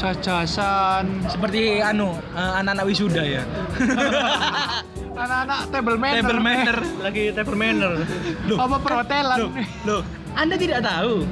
jajasan 0.00 1.04
Seperti 1.26 1.60
anu 1.78 2.16
eh, 2.32 2.52
anak-anak 2.56 2.84
wisuda 2.84 3.22
ya. 3.22 3.42
anak-anak 5.20 5.58
table 5.68 5.98
manner 6.00 6.16
Table 6.22 6.40
manner. 6.40 6.78
Lagi 7.02 7.24
table 7.30 7.56
manner. 7.58 7.92
apa 8.56 8.76
perhotelan 8.80 9.36
Loh, 9.38 9.50
loh, 9.84 10.02
Anda 10.32 10.56
tidak 10.56 10.80
tahu 10.80 11.28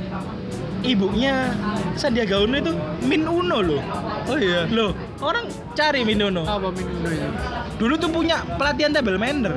ibunya 0.79 1.51
Sandiaga 1.95 2.39
Uno 2.39 2.55
itu 2.55 2.73
Min 3.03 3.27
Uno 3.27 3.59
loh. 3.59 3.83
Oh 4.29 4.39
iya. 4.39 4.69
Loh, 4.69 4.95
orang 5.21 5.45
cari 5.73 6.03
Min 6.03 6.23
Uno. 6.23 6.43
apa 6.43 6.69
minum 6.71 7.03
itu 7.05 7.29
Dulu 7.77 7.95
tuh 7.95 8.11
punya 8.11 8.43
pelatihan 8.55 8.91
table 8.91 9.17
manner. 9.17 9.55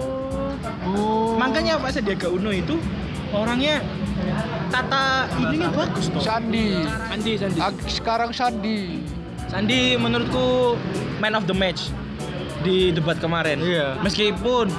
oh 0.85 1.33
Makanya 1.35 1.77
Pak 1.77 1.91
Sandiaga 1.91 2.29
Uno 2.29 2.49
itu 2.49 2.77
orangnya 3.31 3.81
tata 4.69 5.25
ininya 5.37 5.69
bagus 5.71 6.07
toh. 6.07 6.21
Sandi 6.21 6.85
Sandi, 7.09 7.31
Sandi. 7.35 7.59
Ag- 7.59 7.85
sekarang 7.87 8.29
Sandi 8.31 9.01
Sandi 9.47 9.95
menurutku 9.95 10.77
man 11.17 11.33
of 11.33 11.43
the 11.43 11.51
match 11.51 11.91
di 12.61 12.93
debat 12.93 13.17
kemarin. 13.17 13.57
Iya. 13.57 13.97
Meskipun 13.99 14.69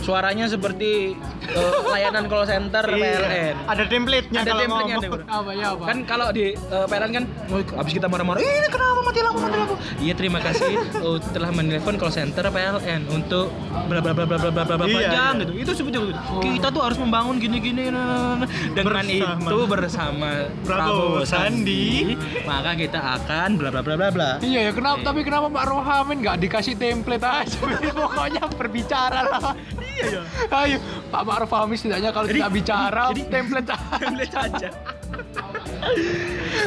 suaranya 0.00 0.48
seperti 0.48 1.14
uh, 1.52 1.92
layanan 1.92 2.24
call 2.26 2.44
center 2.48 2.84
PLN. 2.84 3.54
Ada 3.68 3.84
template-nya 3.86 4.40
ada 4.42 4.52
kalau 4.52 4.62
template-nya. 4.64 5.08
Apa 5.28 5.50
ya 5.54 5.66
apa? 5.76 5.84
Kan 5.86 5.98
kalau 6.08 6.26
di 6.32 6.56
uh, 6.72 6.86
PLN 6.88 7.10
kan 7.12 7.24
habis 7.76 7.92
kita 7.92 8.06
marah-marah, 8.08 8.40
"Ini 8.40 8.68
kenapa 8.72 9.00
mati 9.04 9.20
lampu, 9.20 9.38
mati 9.44 9.56
lampu?" 9.60 9.74
Iya, 10.00 10.12
terima 10.16 10.38
kasih 10.40 10.72
uh, 11.04 11.18
telah 11.32 11.50
menelpon 11.52 11.96
call 12.00 12.12
center 12.12 12.48
PLN 12.48 13.06
untuk 13.12 13.52
bla 13.88 14.00
bla 14.00 14.12
bla 14.16 14.24
bla 14.24 14.36
bla 14.40 14.50
bla 14.50 14.64
bla 14.64 14.76
panjang 14.80 15.34
iya. 15.36 15.42
gitu. 15.44 15.52
Itu 15.54 15.72
sebetulnya 15.76 16.16
gitu. 16.16 16.20
Oh. 16.32 16.42
Kita 16.42 16.68
tuh 16.72 16.82
harus 16.82 16.98
membangun 16.98 17.36
gini-gini 17.36 17.92
dengan 18.72 19.04
bersama. 19.04 19.48
itu 19.48 19.58
bersama 19.68 20.30
Prabowo 20.64 21.22
Sandi, 21.28 22.16
maka 22.48 22.72
kita 22.74 23.00
akan 23.20 23.60
bla 23.60 23.68
bla 23.68 23.82
bla 23.84 23.94
bla 23.96 24.08
bla. 24.08 24.30
Iya 24.40 24.70
ya, 24.70 24.72
kenapa 24.72 24.98
eh. 25.02 25.04
tapi 25.04 25.20
kenapa 25.26 25.46
Pak 25.52 25.64
Rohamin 25.68 26.16
nggak 26.24 26.36
dikasih 26.40 26.74
template 26.80 27.24
aja? 27.24 27.58
Pokoknya 27.92 28.42
berbicara 28.56 29.20
lah. 29.28 29.52
Iya, 30.00 30.20
ayo 30.56 30.76
Pak 31.08 31.22
Ma'ruf 31.22 31.52
Amin 31.52 31.76
setidaknya 31.76 32.10
kalau 32.10 32.26
tidak 32.26 32.50
bicara 32.50 33.04
jadi- 33.12 33.28
template 33.28 33.68
aja. 33.68 33.96
template 33.98 34.34
aja. 34.34 34.68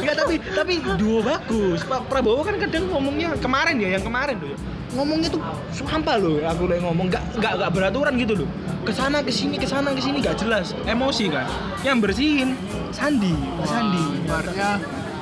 Enggak 0.00 0.16
tapi 0.16 0.34
tapi 0.42 0.72
duo 0.96 1.20
bagus. 1.20 1.80
Pak 1.82 2.06
Prabowo 2.06 2.42
kan 2.42 2.56
kadang 2.58 2.86
ngomongnya 2.88 3.34
kemarin 3.38 3.76
ya, 3.78 3.88
yang 3.96 4.04
kemarin 4.04 4.36
tuh 4.38 4.48
ya. 4.50 4.58
Ngomongnya 4.94 5.28
tuh 5.28 5.42
sampah 5.72 6.16
loh. 6.16 6.38
Aku 6.44 6.66
lagi 6.66 6.82
ngomong 6.82 7.06
nggak 7.10 7.22
nggak 7.38 7.52
nggak 7.58 7.70
beraturan 7.72 8.14
gitu 8.14 8.34
loh. 8.44 8.48
Ke 8.84 8.92
sana 8.92 9.24
ke 9.24 9.32
sini 9.32 9.56
ke 9.56 9.66
sana 9.66 9.90
ke 9.90 9.98
sini 9.98 10.22
nggak 10.22 10.38
jelas. 10.38 10.76
Emosi 10.84 11.26
kan. 11.30 11.46
Yang 11.82 11.98
bersihin 12.04 12.48
Sandi, 12.90 13.34
Pak 13.58 13.66
Sandi. 13.66 14.02
Ibaratnya 14.22 14.70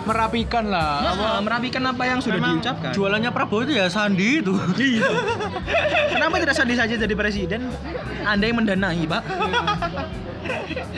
merapikan 0.04 0.64
lah 0.68 1.14
Apa 1.14 1.40
merapikan 1.44 1.82
apa 1.88 2.02
yang 2.08 2.18
sudah 2.18 2.38
Memang 2.40 2.58
diucapkan? 2.58 2.92
Jualannya 2.92 3.30
Prabowo 3.30 3.62
itu 3.66 3.72
ya 3.78 3.86
Sandi 3.88 4.42
itu. 4.42 4.54
Iya. 4.76 5.08
Kenapa 6.16 6.34
tidak 6.40 6.54
Sandi 6.56 6.74
saja 6.74 6.94
jadi 6.94 7.14
presiden? 7.14 7.70
Anda 8.26 8.44
yang 8.48 8.56
mendanai, 8.62 9.04
Pak. 9.06 9.22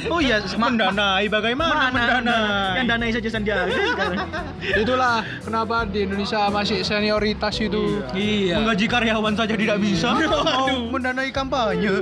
Oh 0.06 0.18
iya, 0.18 0.36
Mendanai 0.54 1.26
bagaimana? 1.26 1.88
Mana 1.88 1.90
Mendanai. 1.90 2.76
Yang 2.76 2.86
danai 2.86 3.10
saja 3.10 3.28
Sandiaga 3.30 3.72
sekarang. 3.90 4.18
itulah 4.64 5.14
kenapa 5.40 5.84
di 5.84 5.98
Indonesia 6.02 6.48
masih 6.48 6.80
senioritas 6.80 7.54
itu 7.58 8.00
Iya. 8.10 8.60
Menggaji 8.60 8.86
karyawan 8.86 9.34
saja 9.34 9.54
tidak 9.54 9.78
bisa. 9.78 10.08
Mau 10.24 10.68
Aduh. 10.68 10.88
mendanai 10.88 11.30
kampanye. 11.30 11.92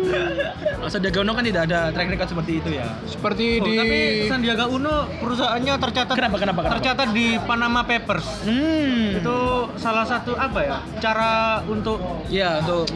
Sandiaga 0.85 1.19
Uno 1.21 1.33
kan 1.33 1.43
tidak 1.43 1.63
ada 1.67 1.91
track 1.91 2.09
record 2.09 2.29
seperti 2.29 2.53
itu 2.59 2.71
ya. 2.73 2.87
seperti 3.05 3.47
Oh, 3.55 3.65
di 3.65 3.73
tapi 3.77 3.99
Sandiaga 4.27 4.67
Uno 4.67 4.95
perusahaannya 5.17 5.75
tercatat 5.79 6.15
Kenapa, 6.15 6.37
kenapa, 6.37 6.59
kenapa? 6.61 6.75
tercatat 6.77 7.09
di 7.11 7.27
Panama 7.41 7.81
Papers. 7.83 8.27
Hmm. 8.43 9.19
Itu 9.19 9.37
salah 9.77 10.03
satu 10.03 10.35
apa 10.35 10.59
ya? 10.61 10.77
Cara 10.99 11.33
untuk 11.65 11.99
ya 12.27 12.59
untuk 12.59 12.87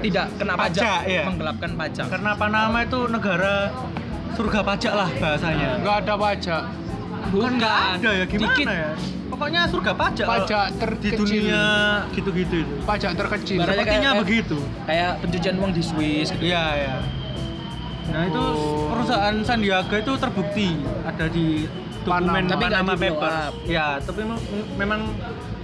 tidak 0.00 0.26
kena 0.36 0.54
pajak, 0.54 0.80
Pajak, 0.80 1.00
iya. 1.06 1.22
menggelapkan 1.24 1.70
pajak. 1.74 2.06
karena 2.08 2.30
Panama 2.34 2.78
itu 2.80 3.00
negara 3.06 3.70
surga 4.34 4.60
pajak 4.62 4.92
lah 4.92 5.08
bahasanya. 5.12 5.68
nggak 5.78 5.96
ada 6.00 6.14
pajak 6.16 6.62
Bukan 7.24 7.52
nggak 7.56 7.76
ada 7.94 8.10
ya 8.12 8.24
gimana 8.24 8.52
Dikit. 8.52 8.66
ya? 8.68 8.90
Pokoknya 9.26 9.60
surga 9.66 9.92
pajak. 9.92 10.26
pajak 10.28 10.64
kalau 10.68 10.94
di 10.94 11.10
terkecil 11.10 11.18
dunia 11.18 11.64
gitu-gitu 12.12 12.54
itu. 12.60 12.74
pajak 12.84 13.10
terkecil 13.14 13.56
Ibaratnya 13.56 13.74
Sepertinya 13.76 14.10
kayak- 14.12 14.22
begitu. 14.22 14.58
Kayak 14.84 15.10
pencucian 15.18 15.54
uang 15.56 15.72
di 15.72 15.82
Swiss 15.82 16.28
gitu. 16.30 16.44
Iya, 16.44 16.64
ya. 16.76 16.96
Nah, 18.04 18.22
itu 18.22 18.36
Oh. 18.38 18.92
perusahaan 18.92 19.36
Sandiaga 19.40 19.96
itu 19.96 20.12
terbukti 20.14 20.68
ada 21.02 21.26
di 21.26 21.66
dokumen 22.04 22.30
Panama. 22.30 22.52
Tapi 22.52 22.62
Panama 22.62 22.92
Papers. 22.94 23.34
up. 23.42 23.52
Ya, 23.64 23.86
tapi 23.98 24.20
mem- 24.22 24.44
memang 24.76 25.00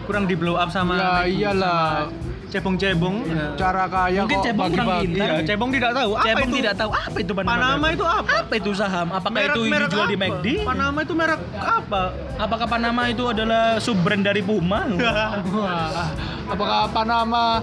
kurang 0.03 0.25
di 0.25 0.35
blow 0.35 0.57
up 0.57 0.67
sama 0.69 0.97
Ya, 0.97 1.13
iyalah. 1.29 2.09
sama 2.09 2.30
cebong-cebong. 2.51 3.17
Ya. 3.25 3.47
cara 3.57 3.85
kaya 3.87 4.21
Mungkin 4.23 4.37
kok 4.37 4.45
cebong 4.45 4.71
kurang 4.71 4.89
pintar. 5.01 5.23
Iya, 5.23 5.35
cebong 5.45 5.71
tidak 5.71 5.91
tahu 5.93 6.11
apa 6.13 6.25
Cebong 6.27 6.49
itu. 6.49 6.59
tidak 6.59 6.75
tahu 6.77 6.91
apa 6.93 7.17
itu 7.17 7.33
Panama. 7.33 7.51
Panama 7.53 7.87
itu 7.89 8.05
apa? 8.05 8.29
Apa 8.41 8.55
itu 8.57 8.71
saham? 8.73 9.09
Apakah 9.09 9.37
Merek- 9.37 9.55
itu 9.55 9.61
merek 9.65 9.89
dijual 9.89 10.07
di 10.07 10.17
apa? 10.17 10.25
McD? 10.27 10.47
Panama 10.63 10.99
itu 11.01 11.15
merek 11.15 11.41
apa? 11.55 12.03
Apakah 12.37 12.67
Panama 12.67 13.03
itu 13.07 13.25
adalah 13.25 13.63
sub 13.79 13.99
brand 13.99 14.21
dari 14.21 14.43
Puma? 14.43 14.81
Wah, 15.55 16.11
apakah 16.47 16.81
Panama 16.91 17.63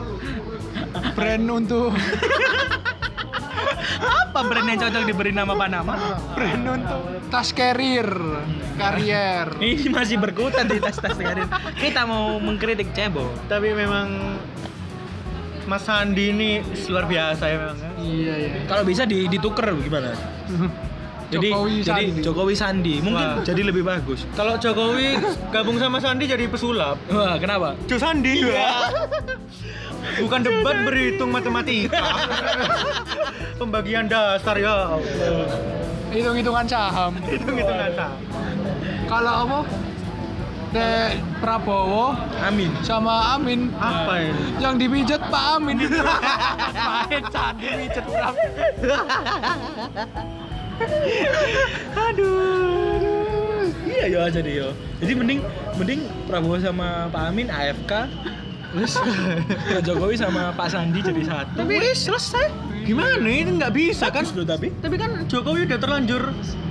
brand 1.13 1.45
untuk 1.45 1.91
apa 3.99 4.39
brand 4.43 4.67
yang 4.67 4.79
cocok 4.79 5.03
diberi 5.03 5.31
nama 5.31 5.53
Panama? 5.53 5.93
brand 6.31 6.63
untuk 6.63 7.01
tas 7.27 7.49
carrier 7.51 8.07
karier 8.77 9.49
Ini 9.57 9.89
masih 9.89 10.15
berkutat 10.15 10.65
di 10.65 10.77
tas-tas 10.77 11.11
sekarang. 11.11 11.49
Kita 11.73 12.05
mau 12.05 12.37
mengkritik 12.37 12.93
cebong. 12.93 13.27
Tapi 13.47 13.73
memang 13.73 14.37
Mas 15.67 15.83
Sandi 15.83 16.31
ini 16.31 16.63
luar 16.87 17.05
biasa 17.05 17.43
ya 17.45 17.55
memang. 17.59 17.77
ya. 17.77 17.91
iya 17.99 18.33
iya 18.39 18.49
Kalau 18.65 18.83
bisa 18.87 19.03
di, 19.03 19.27
dituker 19.27 19.67
gimana? 19.77 20.15
Jadi 21.27 21.51
Jokowi 21.51 21.75
jadi 21.83 22.03
Sandi. 22.07 22.23
Jokowi 22.23 22.55
Sandi 22.55 22.95
mungkin 23.03 23.27
Wah. 23.27 23.43
jadi 23.43 23.61
lebih 23.67 23.83
bagus. 23.83 24.23
Kalau 24.31 24.55
Jokowi 24.55 25.19
gabung 25.51 25.75
sama 25.75 25.99
Sandi 25.99 26.23
jadi 26.23 26.47
pesulap. 26.47 26.95
Wah, 27.11 27.35
kenapa? 27.35 27.75
Jo 27.83 27.99
Sandi 27.99 28.47
ya. 28.47 28.87
Bukan 30.23 30.39
debat 30.39 30.87
berhitung 30.87 31.35
matematika. 31.35 31.99
Pembagian 33.59 34.07
dasar 34.07 34.55
ya 34.55 34.95
hitung-hitungan 36.11 36.65
saham 36.67 37.11
Itu 37.27 37.47
gitu 37.51 37.71
nggak 37.71 38.09
kalau 39.07 39.33
apa 39.47 39.57
De 40.67 41.15
Prabowo 41.39 42.11
Amin. 42.37 42.67
sama 42.83 43.33
Amin 43.33 43.71
Apa 43.73 44.19
ini? 44.19 44.59
yang 44.59 44.75
dipijat 44.75 45.21
Pak 45.27 45.43
Amin 45.55 45.79
Sandi 47.31 47.67
pijat 47.77 48.03
Prabowo 48.03 48.95
Aduh. 51.97 53.65
Iya 53.87 54.05
ya 54.07 54.23
jadi 54.29 54.51
yo. 54.53 54.69
Jadi 54.99 55.13
mending 55.15 55.39
mending 55.75 56.01
Prabowo 56.25 56.57
sama 56.57 57.09
Pak 57.09 57.33
Amin 57.33 57.47
AFK. 57.49 57.91
Terus 58.77 58.93
Pak 59.67 59.81
Jokowi 59.81 60.15
sama 60.15 60.53
Pak 60.53 60.67
Sandi 60.69 60.99
jadi 61.01 61.21
satu. 61.23 61.57
Tapi- 61.57 61.81
Wis, 61.81 61.99
selesai. 61.99 62.45
Gimana 62.83 63.17
ini 63.19 63.57
nggak 63.57 63.73
bisa 63.73 64.07
kan? 64.07 64.23
Loh 64.31 64.45
tapi. 64.45 64.69
Tapi 64.77 64.95
kan 64.95 65.25
Jokowi 65.25 65.65
udah 65.65 65.77
terlanjur 65.77 66.23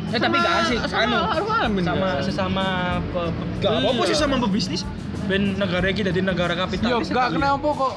Eh 0.07 0.23
tapi 0.23 0.39
gak 0.39 0.55
asik. 0.63 0.79
sama 0.87 1.35
Anu, 1.35 1.83
sama 1.83 2.09
sesama 2.23 2.65
pe- 3.05 3.27
pe- 3.27 3.47
Iya. 3.59 3.83
apa-apa 3.83 4.03
sih 4.07 4.15
sama 4.15 4.39
pebisnis. 4.39 4.87
Ben 5.27 5.59
negara 5.59 5.91
kita 5.91 6.15
di 6.15 6.23
negara 6.23 6.55
yo 6.55 6.63
kapitalis. 6.63 7.11
gak 7.11 7.35
kenapa 7.35 7.67
kok 7.67 7.93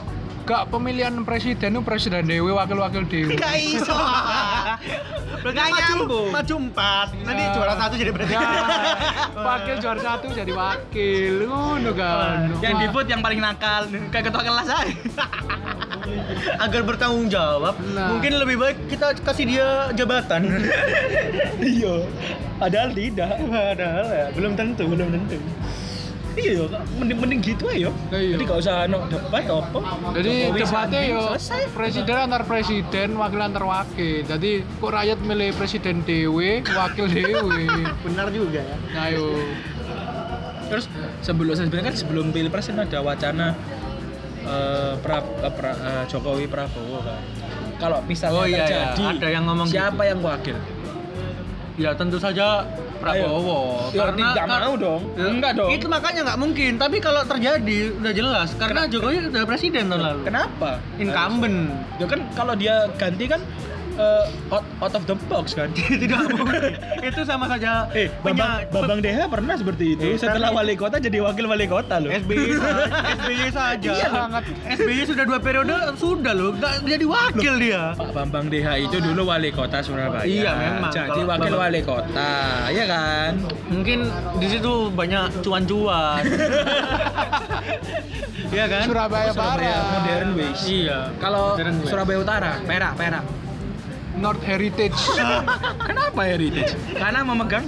gak 0.50 0.66
pemilihan 0.68 1.14
presiden 1.22 1.70
itu 1.72 1.82
presiden 1.84 2.26
dewi 2.26 2.50
wakil-wakil 2.50 3.06
dewi 3.06 3.38
Gak 3.38 3.54
iso. 3.56 3.94
Berarti 5.40 5.56
Nggak 5.56 5.70
maju, 5.70 5.86
nyambung. 5.94 6.28
maju 6.34 6.56
empat. 6.60 7.08
Nanti 7.22 7.40
Ya. 7.40 7.52
juara 7.54 7.74
satu 7.78 7.94
jadi 7.96 8.12
presiden. 8.12 8.36
Ya, 8.36 8.50
wakil 9.48 9.76
juara 9.78 10.02
satu 10.02 10.26
jadi 10.28 10.52
wakil 10.52 11.34
ngono 11.46 11.92
kan 11.94 12.50
Yang 12.60 12.74
di 12.76 12.88
vote 12.90 13.08
yang 13.08 13.22
paling 13.22 13.40
nakal 13.40 13.82
kayak 14.10 14.26
ketua 14.26 14.42
kelas 14.42 14.68
aja. 14.68 14.90
Agar 16.60 16.82
bertanggung 16.82 17.30
jawab, 17.30 17.78
Nah. 17.88 18.10
mungkin 18.10 18.34
lebih 18.36 18.58
baik 18.58 18.78
kita 18.90 19.14
kasih 19.22 19.46
dia 19.46 19.68
jabatan. 19.94 20.50
Iya. 21.60 22.10
Padahal 22.58 22.90
tidak. 22.92 23.38
Padahal 23.40 24.06
ya, 24.10 24.26
belum 24.34 24.54
tentu, 24.56 24.84
belum 24.84 25.08
tentu. 25.08 25.38
Iya, 26.40 26.64
mending 26.96 27.18
mending 27.20 27.40
gitu. 27.44 27.64
Iya. 27.68 27.92
Jadi 28.10 28.42
gak 28.42 28.58
usah 28.58 28.88
no 28.88 29.04
debat 29.06 29.44
apa. 29.44 29.80
jadi 30.16 30.32
debatnya 30.50 31.02
yo 31.06 31.22
presiden 31.70 32.16
antar 32.18 32.44
presiden 32.44 33.10
wakil 33.14 33.40
antar 33.40 33.64
wakil 33.64 34.24
jadi 34.24 34.52
kok 34.64 34.90
rakyat 34.90 35.20
milih 35.20 35.50
presiden 35.54 36.02
dewe 36.02 36.64
wakil 36.66 37.06
dewe 37.06 37.68
Benar 38.06 38.28
juga 38.30 38.60
ya. 38.60 38.76
nah 38.90 39.06
yo 39.08 39.36
Terus 40.70 40.86
sebelum 41.20 41.52
sebenarnya 41.52 41.82
kan 41.84 41.96
sebelum 41.98 42.26
pilpres 42.30 42.70
kan 42.70 42.78
ada 42.80 43.02
wacana 43.02 43.58
eh, 44.40 44.94
pra, 44.96 45.18
eh, 45.20 45.50
pra- 45.52 45.74
eh, 45.76 46.04
Jokowi 46.06 46.46
Prabowo 46.46 47.02
kan. 47.02 47.18
Kalau 47.80 48.04
misalnya 48.04 48.36
Oh, 48.36 48.46
iya, 48.46 48.54
iya. 48.60 48.66
terjadi, 48.92 49.04
Ada 49.18 49.28
yang 49.32 49.44
ngomong 49.48 49.66
siapa 49.66 49.98
gitu. 49.98 50.10
yang 50.12 50.20
wakil? 50.22 50.56
Ya 51.80 51.96
tentu 51.96 52.20
saja 52.20 52.68
Prabowo. 53.00 53.88
Ya, 53.90 54.04
Karena- 54.04 54.36
tidak 54.36 54.46
kar- 54.46 54.60
mau 54.60 54.74
dong. 54.76 55.02
Ya, 55.16 55.26
Enggak 55.32 55.52
dong. 55.56 55.72
Itu 55.72 55.88
makanya 55.88 56.22
nggak 56.28 56.40
mungkin. 56.40 56.72
Tapi 56.76 57.00
kalau 57.00 57.24
terjadi 57.24 57.96
udah 57.96 58.12
jelas 58.12 58.52
karena 58.60 58.84
Jokowi 58.86 59.32
udah 59.32 59.44
presiden 59.48 59.88
tahun 59.88 60.04
lalu. 60.04 60.22
Kenapa? 60.28 60.70
Incumbent. 61.00 61.60
Ya 61.96 62.06
kan 62.06 62.20
kalau 62.36 62.54
dia 62.54 62.76
ganti 63.00 63.26
kan 63.26 63.40
eh, 64.00 64.26
out, 64.50 64.64
out 64.80 64.94
of 64.94 65.04
the 65.04 65.16
box 65.28 65.52
kan. 65.52 65.68
Tidak 65.76 66.16
mungkin. 66.32 66.74
itu 67.00 67.22
sama 67.22 67.46
saja 67.48 67.86
Eh, 67.92 68.08
Bambang, 68.20 68.64
punya 68.64 68.72
Bambang 68.72 69.00
Deha 69.00 69.24
pernah 69.26 69.54
seperti 69.54 69.86
itu. 69.94 70.04
Eh, 70.06 70.16
Setelah 70.16 70.50
wali 70.50 70.74
kota 70.74 70.98
jadi 70.98 71.20
wakil 71.20 71.46
wali 71.46 71.66
kota 71.66 71.98
loh. 71.98 72.10
SBY 72.10 72.56
saja. 72.56 72.84
SBY 73.20 73.48
saja. 73.52 73.92
Iya, 73.92 74.08
sangat. 74.10 74.44
SBY 74.72 75.02
sudah 75.06 75.24
dua 75.26 75.40
periode 75.40 75.74
sudah 75.96 76.32
loh, 76.32 76.52
nggak 76.54 76.74
jadi 76.86 77.06
wakil 77.06 77.54
dia. 77.58 77.84
Pak 77.94 78.10
Bambang 78.12 78.48
Deha 78.48 78.74
itu 78.78 78.98
dulu 78.98 79.28
wali 79.28 79.50
kota 79.50 79.80
Surabaya. 79.80 80.24
Iya, 80.24 80.52
memang. 80.56 80.92
Jadi 80.92 81.22
wakil 81.22 81.26
Bambang- 81.50 81.62
wali 81.62 81.82
kota, 81.82 82.32
ya 82.70 82.86
kan? 82.86 83.32
Mungkin 83.68 84.00
di 84.38 84.48
situ 84.48 84.74
banyak 84.90 85.42
cuan-cuan. 85.42 86.24
Iya 88.50 88.66
kan? 88.66 88.84
Surabaya 88.84 89.30
Surabaya 89.30 89.70
Barat. 89.70 89.86
modern 89.94 90.30
ways. 90.36 90.62
Iya. 90.66 91.00
Kalau. 91.18 91.54
Surabaya 91.84 92.18
Utara, 92.18 92.52
perak, 92.64 92.94
perak. 92.96 93.24
North 94.20 94.44
Heritage. 94.44 95.00
Kenapa 95.88 96.22
heritage? 96.28 96.76
Karena 96.92 97.24
memegang 97.24 97.66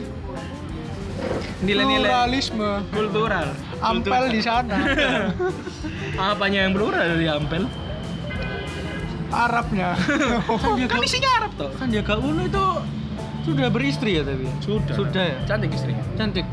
nilai-nilai 1.64 2.12
Pluralisme. 2.12 2.72
kultural. 2.92 3.48
Ampel 3.80 4.24
di 4.30 4.42
sana. 4.44 4.78
Apanya 6.36 6.68
yang 6.68 6.74
plural 6.76 7.16
dari 7.16 7.26
Ampel? 7.32 7.64
Arabnya. 9.32 9.96
Kan 10.92 11.02
isinya 11.02 11.32
Arab 11.40 11.52
toh. 11.56 11.72
Sandiaga 11.80 12.20
Uno 12.20 12.44
itu 12.44 12.66
sudah 13.48 13.72
beristri 13.72 14.20
ya 14.20 14.24
tapi. 14.28 14.46
Sudah. 14.60 14.94
Sudah 14.94 15.24
ya. 15.24 15.38
Cantik 15.48 15.72
istrinya. 15.72 16.04
Cantik. 16.20 16.46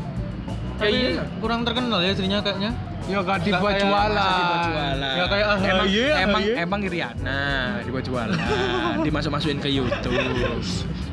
Ya 0.79 0.87
Tapi 0.87 0.95
iya. 0.95 1.23
kurang 1.43 1.67
terkenal 1.67 1.99
ya 1.99 2.09
istrinya 2.15 2.39
kayaknya. 2.39 2.71
ya 3.09 3.19
gak 3.25 3.41
dibuat 3.41 3.73
kayak- 3.73 3.83
jualan. 3.83 4.95
Ya 5.01 5.25
kayak 5.27 5.47
AHY, 5.49 5.65
emang 5.65 5.87
emang 5.89 6.41
AHY. 6.45 6.63
emang 6.63 6.79
Iriana 6.85 7.41
dibuat 7.83 8.03
jualan, 8.05 8.37
dimasuk-masukin 9.05 9.59
ke 9.59 9.69
YouTube. 9.73 10.13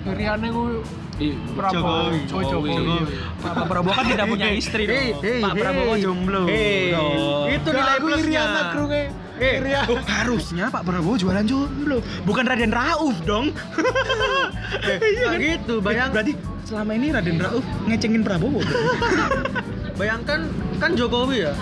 Ku 0.07 0.13
Ih, 1.17 1.33
Prabowo. 1.57 2.13
Jokowi. 2.29 2.29
Oh, 2.29 2.43
Jokowi. 2.45 2.97
Pak 3.41 3.65
Prabowo 3.65 3.93
kan 3.97 4.05
tidak 4.05 4.27
punya 4.29 4.49
istri 4.53 4.85
dong. 4.85 5.17
Pak 5.41 5.55
Prabowo 5.57 5.95
jomblo. 5.97 6.45
Itu 7.49 7.69
nilai 7.73 7.97
plusnya. 7.97 8.21
Iriana 8.21 8.61
krunge. 8.77 9.03
Eh, 9.41 9.53
Iriana. 9.65 9.89
Oh, 9.89 10.01
harusnya 10.05 10.65
Pak 10.69 10.83
Prabowo 10.85 11.17
jualan 11.17 11.45
jomblo, 11.49 12.05
bukan 12.29 12.45
Raden 12.45 12.73
Rauf 12.73 13.17
dong. 13.25 13.49
Nah 14.77 15.39
gitu, 15.39 15.79
bayang 15.81 16.11
Berarti 16.11 16.35
selama 16.67 16.99
ini 16.99 17.15
Raden 17.15 17.39
Rauf 17.39 17.63
ngecengin 17.87 18.27
Prabowo. 18.27 18.59
bayangkan 20.01 20.51
kan 20.83 20.91
Jokowi 20.99 21.47
ya. 21.47 21.55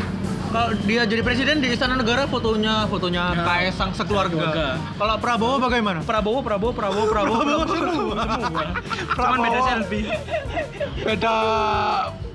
Kalau 0.49 0.71
dia 0.87 1.03
jadi 1.03 1.19
presiden 1.21 1.59
di 1.59 1.75
Istana 1.75 1.99
Negara 1.99 2.31
fotonya 2.31 2.87
fotonya 2.87 3.35
Ya. 3.35 3.43
Kaisang 3.43 3.91
sekeluarga. 3.93 4.33
Keluarga. 4.33 4.67
Kalau 4.97 5.17
Prabowo 5.19 5.57
bagaimana? 5.59 5.99
Prabowo, 6.01 6.41
Prabowo, 6.41 6.71
Prabowo, 6.73 7.05
Prabowo, 7.11 7.43
Prabowo, 7.43 7.65
semua, 7.69 8.23
semua. 8.39 8.65
Cuman 9.13 9.39
beda 9.43 9.51
Prabowo. 9.51 9.69
selfie. 9.69 10.07
Beda 11.03 11.35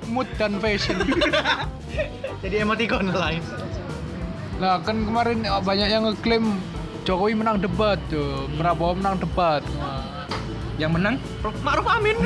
mood 0.05 0.27
dan 0.35 0.51
fashion. 0.59 0.97
Jadi 2.43 2.55
emoticon 2.59 3.07
lain. 3.09 3.41
Nah 4.59 4.83
kan 4.83 4.99
kemarin 4.99 5.47
banyak 5.47 5.87
yang 5.87 6.03
ngeklaim 6.05 6.59
Jokowi 7.07 7.33
menang 7.33 7.63
debat 7.63 7.97
tuh, 8.11 8.51
Prabowo 8.59 8.99
menang 8.99 9.15
debat. 9.17 9.63
Yang 10.79 10.91
menang 10.95 11.15
Ma'ruf 11.59 11.87
Amin. 11.87 12.15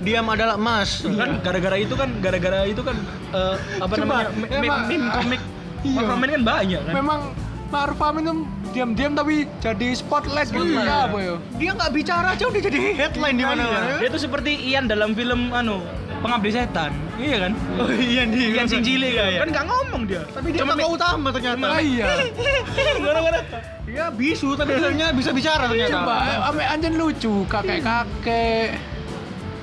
Diam 0.00 0.26
adalah 0.26 0.56
emas. 0.56 1.04
kan 1.04 1.38
gara-gara 1.38 1.76
itu 1.76 1.94
kan 1.94 2.08
gara-gara 2.18 2.64
itu 2.64 2.80
kan 2.80 2.96
eh, 3.30 3.54
apa 3.78 3.92
Coba, 3.94 4.04
namanya 4.26 4.26
emang- 4.50 4.84
meme 4.88 5.08
komik 5.12 5.42
Iya. 5.80 5.96
Marvel 5.96 6.16
Man 6.18 6.28
kan 6.30 6.42
banyak 6.44 6.80
kan 6.82 6.92
Memang 6.92 7.20
Ma'ruf 7.70 8.00
Amin 8.02 8.22
tuh 8.22 8.36
diam-diam 8.70 9.12
tapi 9.12 9.34
jadi 9.58 9.88
spotlight 9.92 10.48
gitu 10.48 10.60
Spotlight. 10.60 10.86
ya 10.86 10.98
apa 11.06 11.18
ya? 11.18 11.34
Dia 11.56 11.70
nggak 11.72 11.90
bicara 11.90 12.28
aja 12.30 12.44
udah 12.46 12.60
jadi 12.60 12.78
headline 12.94 13.34
di 13.34 13.44
mana-mana. 13.44 13.96
dia 13.96 14.08
tuh 14.08 14.20
seperti 14.20 14.50
Ian 14.66 14.86
dalam 14.86 15.10
film 15.10 15.50
anu 15.50 15.80
pengabdi 16.20 16.50
setan. 16.52 16.92
Iya 17.16 17.36
kan? 17.48 17.52
Oh 17.80 17.90
iya 17.90 18.22
nih. 18.28 18.56
Ian 18.56 18.68
Sinjili 18.68 19.08
kan 19.16 19.28
kan 19.44 19.48
nggak 19.50 19.66
ngomong 19.66 20.02
dia. 20.08 20.22
Tapi 20.30 20.48
dia 20.52 20.60
Cuma 20.62 20.72
tokoh 20.76 20.92
utama 20.96 21.28
ternyata. 21.32 21.66
Ah, 21.66 21.80
iya. 21.80 22.06
gara-gara 23.04 23.40
Dia 23.88 24.04
bisu. 24.12 24.54
Tapi 24.54 24.72
bisa 25.16 25.30
bicara 25.32 25.64
ternyata. 25.68 25.98
Ame 26.48 26.64
anjen 26.64 26.94
lucu. 27.00 27.44
Kakek-kakek 27.48 28.89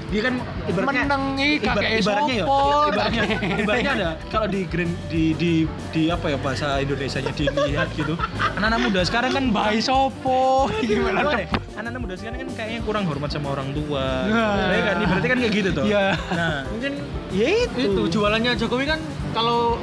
dia 0.08 0.22
kan 0.24 0.34
ibaratnya 0.72 1.04
menang 1.04 1.24
nih 1.36 1.52
kakek 1.60 1.90
ibaratnya 2.00 2.36
ya 2.36 2.46
ibaratnya 2.88 3.24
ibaratnya 3.60 3.92
ada 3.92 4.10
kalau 4.32 4.48
di 4.48 4.62
grand 4.64 4.94
di 5.12 5.24
di 5.36 5.52
di 5.92 6.02
apa 6.08 6.32
ya 6.32 6.38
bahasa 6.40 6.80
Indonesia 6.80 7.20
nya 7.20 7.32
dilihat 7.36 7.90
gitu. 7.92 8.14
Anak-anak 8.56 8.80
muda 8.88 9.02
sekarang 9.04 9.32
kan 9.36 9.46
Bayi 9.52 9.84
sopo 9.84 10.72
gimana 10.80 11.28
gimana? 11.28 11.40
deh 11.44 11.48
anak-anak 11.78 12.00
muda 12.02 12.16
sekarang 12.18 12.38
kan 12.42 12.50
kayaknya 12.56 12.80
kurang 12.88 13.04
hormat 13.06 13.30
sama 13.30 13.48
orang 13.52 13.70
tua. 13.76 14.06
Nah. 14.32 14.72
ya 14.72 14.82
kan? 14.82 14.96
Ibaratnya 15.04 15.30
kan 15.30 15.40
kayak 15.44 15.54
gitu 15.54 15.70
tuh. 15.76 15.86
Iya. 15.86 16.06
nah. 16.34 16.58
Mungkin 16.72 16.94
ya 17.36 17.48
itu, 17.68 17.82
itu 17.84 18.02
jualannya 18.18 18.52
Jokowi 18.56 18.86
kan 18.88 19.00
kalau 19.36 19.78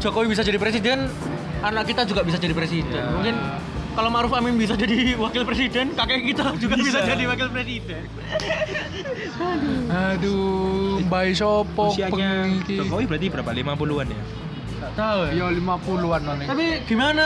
Jokowi 0.00 0.34
bisa 0.34 0.42
jadi 0.42 0.58
presiden, 0.58 1.06
anak 1.62 1.92
kita 1.92 2.02
juga 2.08 2.24
bisa 2.24 2.40
jadi 2.40 2.56
presiden. 2.56 3.04
Mungkin 3.20 3.36
kalau 3.92 4.08
Ma'ruf 4.08 4.32
Amin 4.32 4.56
bisa 4.56 4.74
jadi 4.74 5.14
wakil 5.20 5.44
presiden, 5.44 5.92
kakek 5.92 6.20
kita 6.32 6.44
juga 6.56 6.74
bisa, 6.80 6.98
Bisa. 7.00 7.08
jadi 7.12 7.24
wakil 7.28 7.48
presiden. 7.52 8.02
Aduh, 9.92 11.04
bayi 11.06 11.36
sopo 11.36 11.92
usianya 11.92 12.48
pengiki. 12.48 12.80
Jokowi 12.80 13.04
berarti 13.04 13.26
berapa 13.28 13.50
50-an 13.52 14.06
ya 14.08 14.22
Gak 14.82 14.92
tahu 14.98 15.20
ya. 15.30 15.32
Ya 15.36 15.46
50-an 15.54 16.22
lah 16.26 16.34
nih. 16.40 16.46
Tapi 16.48 16.66
gimana 16.88 17.24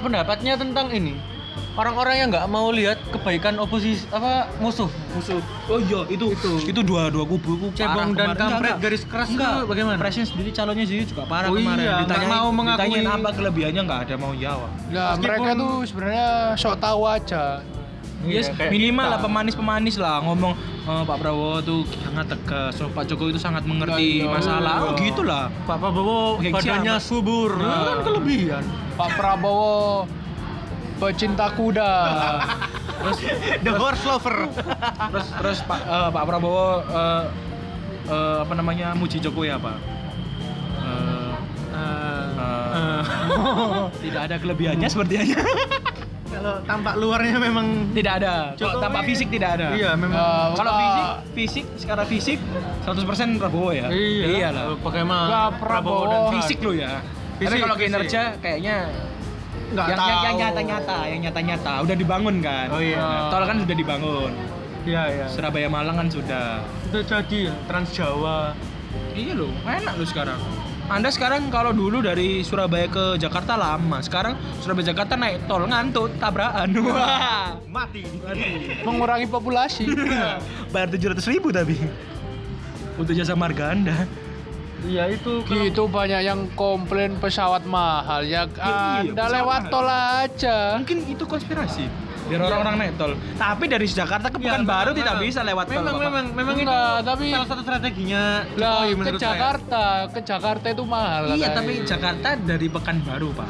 pendapatnya 0.00 0.54
tentang 0.56 0.88
ini? 0.94 1.33
Orang-orang 1.74 2.14
yang 2.16 2.28
nggak 2.30 2.46
mau 2.46 2.70
lihat 2.70 3.02
kebaikan 3.08 3.58
oposisi 3.58 4.06
apa 4.08 4.46
musuh 4.56 4.86
musuh 5.10 5.42
oh 5.66 5.78
iya 5.80 6.06
itu 6.06 6.30
itu, 6.30 6.50
itu 6.64 6.80
dua 6.80 7.10
dua 7.10 7.24
kubu 7.24 7.58
kubu 7.58 7.66
Cebong 7.72 8.14
dan 8.14 8.30
kampret 8.32 8.78
garis 8.78 9.02
keras 9.02 9.26
enggak 9.28 9.50
itu 9.56 9.66
bagaimana? 9.66 9.96
Presiden 9.96 10.26
sendiri 10.28 10.50
calonnya 10.50 10.84
sendiri 10.84 11.04
juga 11.04 11.22
parah 11.24 11.48
Oh 11.48 11.56
kemarin 11.56 11.82
iya, 11.82 11.94
ditanyain, 12.00 12.22
nggak 12.22 12.30
mau 12.32 12.48
mengakui. 12.48 12.78
ditanyain 12.80 13.06
apa 13.08 13.28
kelebihannya 13.32 13.82
nggak 13.82 14.00
ada 14.00 14.14
mau 14.16 14.32
jawab 14.32 14.70
Nah, 14.86 15.08
Meskipun- 15.10 15.18
mereka 15.20 15.50
tuh 15.56 15.72
sebenarnya 15.84 16.26
sok 16.54 16.76
tahu 16.78 17.00
aja. 17.04 17.44
Yes, 18.24 18.48
Iya, 18.48 18.56
kayak 18.56 18.70
minimal 18.72 19.04
kita. 19.04 19.12
lah 19.12 19.20
pemanis-pemanis 19.20 19.96
lah 19.98 20.16
ngomong 20.22 20.52
eh, 20.56 21.02
Pak 21.02 21.16
Prabowo 21.18 21.60
tuh 21.60 21.80
sangat 22.00 22.26
tegas, 22.30 22.72
so, 22.72 22.88
Pak 22.88 23.04
Jokowi 23.04 23.30
itu 23.30 23.40
sangat 23.42 23.66
mengerti 23.66 24.00
Iya, 24.16 24.24
iya. 24.24 24.32
masalah. 24.32 24.76
Oh, 24.80 24.96
gitulah. 24.96 25.52
Pak 25.60 25.76
Prabowo 25.76 26.40
badannya 26.40 26.96
subur, 26.98 27.52
Nah. 27.52 27.68
Itu 27.68 27.84
kan 27.84 27.98
kelebihan. 28.02 28.64
Pak 28.94 29.10
Prabowo 29.12 30.08
pecinta 30.96 31.50
kuda. 31.50 31.92
Terus 32.96 33.18
The 33.60 33.72
horse 33.72 34.02
lover. 34.02 34.36
terus 35.10 35.26
terus 35.30 35.58
Pak 35.62 35.80
eh, 35.80 36.08
Pak 36.10 36.24
Prabowo 36.24 36.66
eh, 36.82 37.22
eh, 38.06 38.36
apa 38.40 38.52
namanya 38.52 38.92
muji 38.92 39.18
Jokowi 39.18 39.50
apa? 39.50 39.72
Eh, 40.80 41.32
eh, 41.74 43.00
tidak 44.00 44.20
ada 44.24 44.36
kelebihannya 44.38 44.86
sepertinya. 44.86 45.36
Kalau 46.26 46.58
tampak 46.66 46.98
luarnya 46.98 47.38
memang 47.38 47.66
tidak 47.94 48.12
ada. 48.18 48.34
Kalau 48.54 48.82
tampak 48.82 49.06
fisik 49.06 49.30
tidak 49.30 49.54
ada. 49.54 49.68
Iya, 49.72 49.94
memang. 49.94 50.18
Eh, 50.18 50.48
Kalau 50.56 50.72
fisik, 50.74 51.06
fisik 51.30 51.64
secara 51.76 52.02
fisik 52.04 52.38
100% 52.82 53.38
Prabowo 53.38 53.70
ya. 53.70 53.86
iya 53.90 54.50
lah. 54.50 54.74
Bagaimana 54.76 55.24
Enggak, 55.24 55.48
Prabowo. 55.60 56.04
dan 56.04 56.22
Fisik 56.34 56.58
lo 56.60 56.72
ya. 56.72 56.98
Tapi 57.34 57.38
Fisik, 57.40 57.58
kalau 57.60 57.76
fisik. 57.76 57.86
kinerja 57.86 58.22
kayaknya 58.38 58.76
nggak 59.74 59.88
yang, 59.90 59.98
tahu. 59.98 60.08
yang, 60.08 60.22
yang 60.22 60.36
nyata-nyata, 60.38 60.96
yang 61.10 61.20
nyata-nyata 61.26 61.72
udah 61.82 61.96
dibangun 61.98 62.36
kan. 62.38 62.66
Oh 62.70 62.80
iya. 62.80 63.02
Nah, 63.02 63.22
tol 63.28 63.44
kan 63.44 63.56
sudah 63.58 63.76
dibangun. 63.76 64.32
Iya, 64.84 65.02
iya. 65.10 65.26
Surabaya 65.32 65.68
Malang 65.68 65.96
kan 65.96 66.08
sudah. 66.12 66.62
Udah 66.92 67.02
jadi 67.02 67.38
ya, 67.50 67.54
Trans 67.66 67.90
Jawa. 67.90 68.52
Iya 69.16 69.32
loh, 69.34 69.50
enak 69.66 69.94
loh 69.98 70.06
sekarang. 70.06 70.38
Anda 70.84 71.08
sekarang 71.08 71.48
kalau 71.48 71.72
dulu 71.72 72.04
dari 72.04 72.44
Surabaya 72.44 72.84
ke 72.92 73.16
Jakarta 73.16 73.56
lama, 73.56 74.04
sekarang 74.04 74.36
Surabaya 74.60 74.92
Jakarta 74.92 75.16
naik 75.16 75.48
tol 75.48 75.64
ngantuk 75.64 76.12
tabrakan. 76.20 76.68
Wah, 76.92 77.56
Mati. 77.64 78.04
Mengurangi 78.84 79.24
populasi. 79.24 79.88
bayar 80.76 80.92
tujuh 80.92 81.16
ratus 81.16 81.26
ribu 81.32 81.48
tapi 81.48 81.80
untuk 83.00 83.16
jasa 83.16 83.32
marga 83.32 83.72
Anda. 83.72 84.04
Iya 84.84 85.04
itu 85.08 85.32
kalau- 85.40 85.56
gitu 85.60 85.82
banyak 85.86 86.20
yang 86.22 86.40
komplain 86.54 87.16
pesawat 87.16 87.64
mahal 87.64 88.20
ya 88.22 88.44
iya, 88.44 89.00
Anda 89.02 89.12
pesawat 89.14 89.32
lewat 89.32 89.60
mahal. 89.62 89.72
tol 89.72 89.88
aja. 89.88 90.56
Mungkin 90.76 90.98
itu 91.08 91.24
konspirasi 91.24 91.84
biar 92.24 92.40
orang-orang 92.42 92.76
naik 92.78 92.92
tol. 92.94 93.12
Tapi 93.34 93.64
dari 93.66 93.84
Jakarta 93.86 94.28
ke 94.28 94.38
Iya, 94.38 94.44
Pekanbaru 94.46 94.90
memang, 94.90 94.96
tidak 94.96 95.14
memang. 95.14 95.26
bisa 95.26 95.40
lewat 95.42 95.64
tol. 95.66 95.76
Memang 95.76 95.96
memang 95.98 96.24
memang 96.32 96.56
itu 96.56 96.76
tapi- 97.02 97.30
salah 97.30 97.48
satu 97.48 97.62
strateginya 97.62 98.22
Lah 98.54 98.80
ke 98.82 98.94
menurut 98.94 99.16
saya. 99.16 99.28
Jakarta, 99.30 99.84
ke 100.08 100.20
Jakarta 100.22 100.66
itu 100.70 100.84
mahal. 100.84 101.22
Iya, 101.26 101.48
katanya. 101.48 101.54
tapi 101.54 101.72
Jakarta 101.82 102.28
dari 102.38 102.66
Pekanbaru, 102.68 103.28
Pak. 103.32 103.48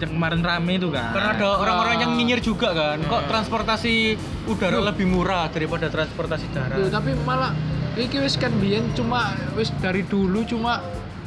yang 0.00 0.16
kemarin 0.16 0.40
rame 0.40 0.72
itu 0.74 0.88
kan. 0.88 1.12
Karena 1.12 1.30
ada 1.34 1.46
orang-orang 1.60 1.94
yang 1.98 2.12
nyinyir 2.16 2.40
juga 2.40 2.72
kan. 2.72 3.04
Kok 3.04 3.22
transportasi 3.28 4.16
udara 4.48 4.80
Loh. 4.80 4.88
lebih 4.88 5.04
murah 5.04 5.44
daripada 5.46 5.86
transportasi 5.86 6.48
darat. 6.50 6.88
tapi 6.88 7.12
malah 7.20 7.52
iki 8.00 8.16
wis 8.18 8.34
kan 8.34 8.52
biyen 8.56 8.88
cuma 8.92 9.20
wis 9.52 9.70
dari 9.76 10.02
dulu 10.02 10.42
cuma 10.42 10.80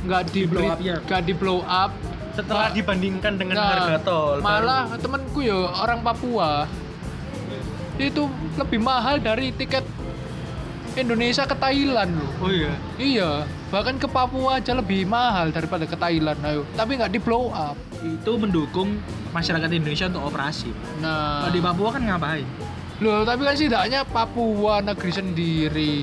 nggak 0.04 0.22
di, 0.30 0.44
blow 0.44 0.68
up 0.68 0.80
ya? 0.80 0.98
nggak 1.00 1.22
di 1.24 1.34
blow 1.34 1.62
up 1.62 1.92
Setelah 2.34 2.68
Ma- 2.68 2.74
dibandingkan 2.74 3.34
dengan 3.36 3.56
Nah, 3.56 3.70
harga 3.72 3.98
tol. 4.02 4.38
malah 4.40 4.90
temenku 4.98 5.40
ya 5.40 5.54
orang 5.72 6.02
Papua 6.02 6.66
itu 7.96 8.26
lebih 8.56 8.82
mahal 8.82 9.18
dari 9.18 9.54
tiket 9.54 9.86
Indonesia 10.94 11.42
ke 11.44 11.56
Thailand 11.56 12.10
loh 12.12 12.30
baru. 12.34 12.44
Oh 12.44 12.52
iya. 12.52 12.72
iya 12.98 13.32
bahkan 13.70 13.98
ke 13.98 14.06
Papua 14.06 14.58
aja 14.58 14.74
lebih 14.74 15.06
mahal 15.08 15.50
daripada 15.50 15.82
ke 15.84 15.94
Thailand 15.94 16.38
ayo 16.44 16.66
tapi 16.74 16.98
nggak 16.98 17.10
di 17.10 17.20
blow 17.20 17.50
up 17.50 17.78
Itu 18.00 18.36
mendukung 18.36 18.98
masyarakat 19.30 19.70
Indonesia 19.72 20.06
untuk 20.08 20.28
operasi. 20.28 20.70
nah 21.00 21.42
Kalau 21.42 21.54
di 21.54 21.62
Papua 21.62 21.90
kan 21.92 22.02
ngapain? 22.04 22.46
loh 22.98 23.22
tapi 23.22 23.42
kan 23.42 23.54
setidaknya 23.54 24.06
Papua 24.06 24.82
negeri 24.82 25.12
sendiri 25.12 25.96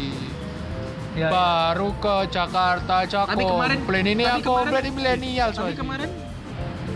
Ya, 1.13 1.27
baru 1.27 1.91
ke 1.97 2.31
Jakarta 2.31 3.03
Cakop 3.03 3.29
Tapi 3.29 3.43
kemarin 3.43 3.79
plan 3.83 4.07
ini 4.07 4.23
tapi 4.23 4.39
aku 4.39 4.51
kemarin- 4.53 4.71
plan 4.71 4.85
milenial 4.93 5.49
Tapi 5.49 5.57
soalnya 5.57 5.77
kemarin 5.77 6.11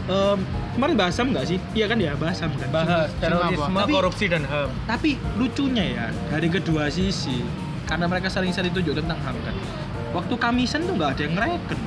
em, 0.04 0.38
kemarin 0.72 0.94
Basam 0.94 1.26
nggak 1.28 1.44
sih? 1.44 1.58
Iya 1.72 1.86
kan 1.86 1.98
ya 1.98 2.12
Basam 2.14 2.50
kan. 2.52 2.68
bahas 2.70 3.10
terorisme? 3.16 3.74
Tapi- 3.74 3.90
korupsi 3.92 4.24
dan 4.26 4.42
HAM. 4.44 4.70
Tapi 4.86 5.10
lucunya 5.34 5.84
ya 5.88 6.04
dari 6.28 6.46
kedua 6.48 6.86
sisi 6.88 7.42
karena 7.84 8.06
mereka 8.06 8.28
saling-saling 8.28 8.70
tunjuk 8.70 8.94
tentang 8.94 9.18
HAM 9.18 9.36
kan. 9.40 9.54
Waktu 10.12 10.34
Kamisan 10.36 10.84
tuh 10.84 10.94
nggak 10.94 11.10
ada 11.10 11.20
yang 11.20 11.34
ngereken. 11.34 11.78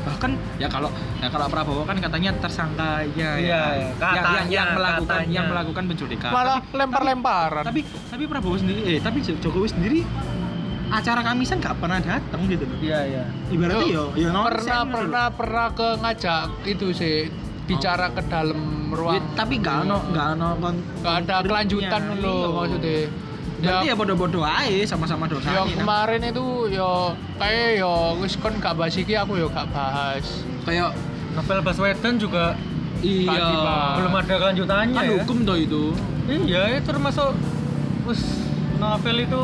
Bahkan 0.00 0.30
ya 0.56 0.64
kalau 0.66 0.88
ya 1.16 1.28
kalau 1.28 1.46
Prabowo 1.46 1.84
kan 1.84 1.96
katanya 1.96 2.32
tersangka 2.34 3.04
ya, 3.06 3.08
Iya, 3.14 3.30
ya, 3.30 3.36
iya. 3.36 3.60
yang, 3.70 3.92
Katanya, 3.94 4.24
yang, 4.34 4.48
yang 4.50 4.68
melakukan 4.74 5.04
katanya. 5.06 5.32
yang 5.32 5.46
melakukan 5.46 5.84
penculikan. 5.86 6.30
malah 6.30 6.58
Tapi- 6.58 6.72
lempar-lemparan 6.74 7.62
tapi 7.62 7.80
tapi 8.06 8.24
Prabowo 8.26 8.56
sendiri 8.56 8.80
eh 8.86 8.98
tapi 8.98 9.18
Jokowi 9.22 9.68
sendiri 9.70 10.00
acara 10.90 11.20
Kamisan 11.22 11.58
nggak 11.58 11.76
pernah 11.76 11.98
datang 11.98 12.40
gitu 12.44 12.64
loh. 12.64 12.78
Iya, 12.78 12.98
iya. 13.06 13.24
Ibaratnya 13.46 13.86
yo 13.86 14.04
yo 14.12 14.28
pernah 14.42 14.80
gitu 14.80 14.92
pernah 14.92 15.26
pernah 15.30 15.66
ke 15.70 15.88
ngajak 15.96 16.42
itu 16.66 16.86
sih 16.90 17.16
bicara 17.64 18.10
ke 18.10 18.22
dalam 18.26 18.58
Ya, 18.90 18.96
ruang 18.98 19.22
tapi 19.32 19.54
nggak 19.56 19.76
ono 19.84 19.98
nggak 20.10 20.26
ono 20.34 20.48
kon- 20.58 20.82
nggak 20.98 21.14
ada 21.20 21.36
kelanjutan 21.40 22.02
Iya. 22.04 22.18
loh 22.18 22.46
maksudnya 22.56 23.00
Berarti 23.60 23.86
ya, 23.86 23.92
ya 23.92 23.94
bodoh-bodoh 23.94 24.40
aja 24.42 24.82
sama-sama 24.88 25.28
dosa. 25.28 25.46
ya 25.48 25.62
kemarin 25.68 26.24
itu 26.24 26.42
yo 26.70 27.12
kayak 27.36 27.78
yo 27.78 27.92
wis 28.18 28.34
kon 28.34 28.56
gak 28.56 28.72
bahas 28.72 28.96
iki 28.96 29.12
aku 29.14 29.36
yo 29.36 29.46
gak 29.46 29.68
bahas 29.68 30.24
Kayak 30.60 30.96
Novel 31.30 31.60
Baswedan 31.60 32.16
juga 32.16 32.56
iya 32.98 33.94
belum 33.94 34.12
ada 34.12 34.34
kelanjutannya 34.34 34.90
kan 34.92 35.04
ya. 35.04 35.12
hukum 35.14 35.38
toh 35.44 35.54
itu. 35.54 35.94
Iya, 36.26 36.62
itu 36.74 36.84
termasuk 36.84 37.30
us 38.04 38.22
novel 38.76 39.16
itu 39.20 39.42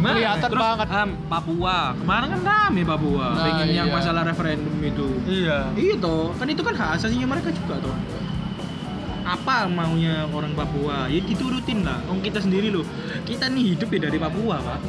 gimana? 0.00 0.16
Kelihatan 0.16 0.48
Terus 0.48 0.64
banget. 0.64 0.88
ham, 0.88 1.10
Papua. 1.28 1.78
Kemarin 2.00 2.26
kan 2.32 2.40
rame 2.40 2.82
Papua. 2.88 3.26
Nah, 3.36 3.44
pengen 3.44 3.68
yang 3.76 3.88
iya. 3.92 3.94
masalah 4.00 4.22
referendum 4.24 4.76
itu. 4.80 5.06
Iya. 5.28 5.58
Iya 5.76 5.94
toh, 6.00 6.32
kan 6.40 6.46
itu 6.48 6.62
kan 6.64 6.74
hak 6.74 6.90
asasinya 6.96 7.26
mereka 7.28 7.52
juga 7.52 7.74
toh. 7.84 7.96
Apa 9.28 9.68
maunya 9.68 10.24
orang 10.32 10.56
Papua? 10.56 11.06
Ya 11.12 11.20
diturutin 11.20 11.84
lah. 11.84 12.00
Om 12.08 12.24
kita 12.24 12.40
sendiri 12.40 12.72
loh. 12.72 12.88
Kita 13.28 13.52
nih 13.52 13.76
hidup 13.76 13.88
ya 13.92 14.00
dari 14.08 14.18
Papua, 14.18 14.56
Pak. 14.58 14.80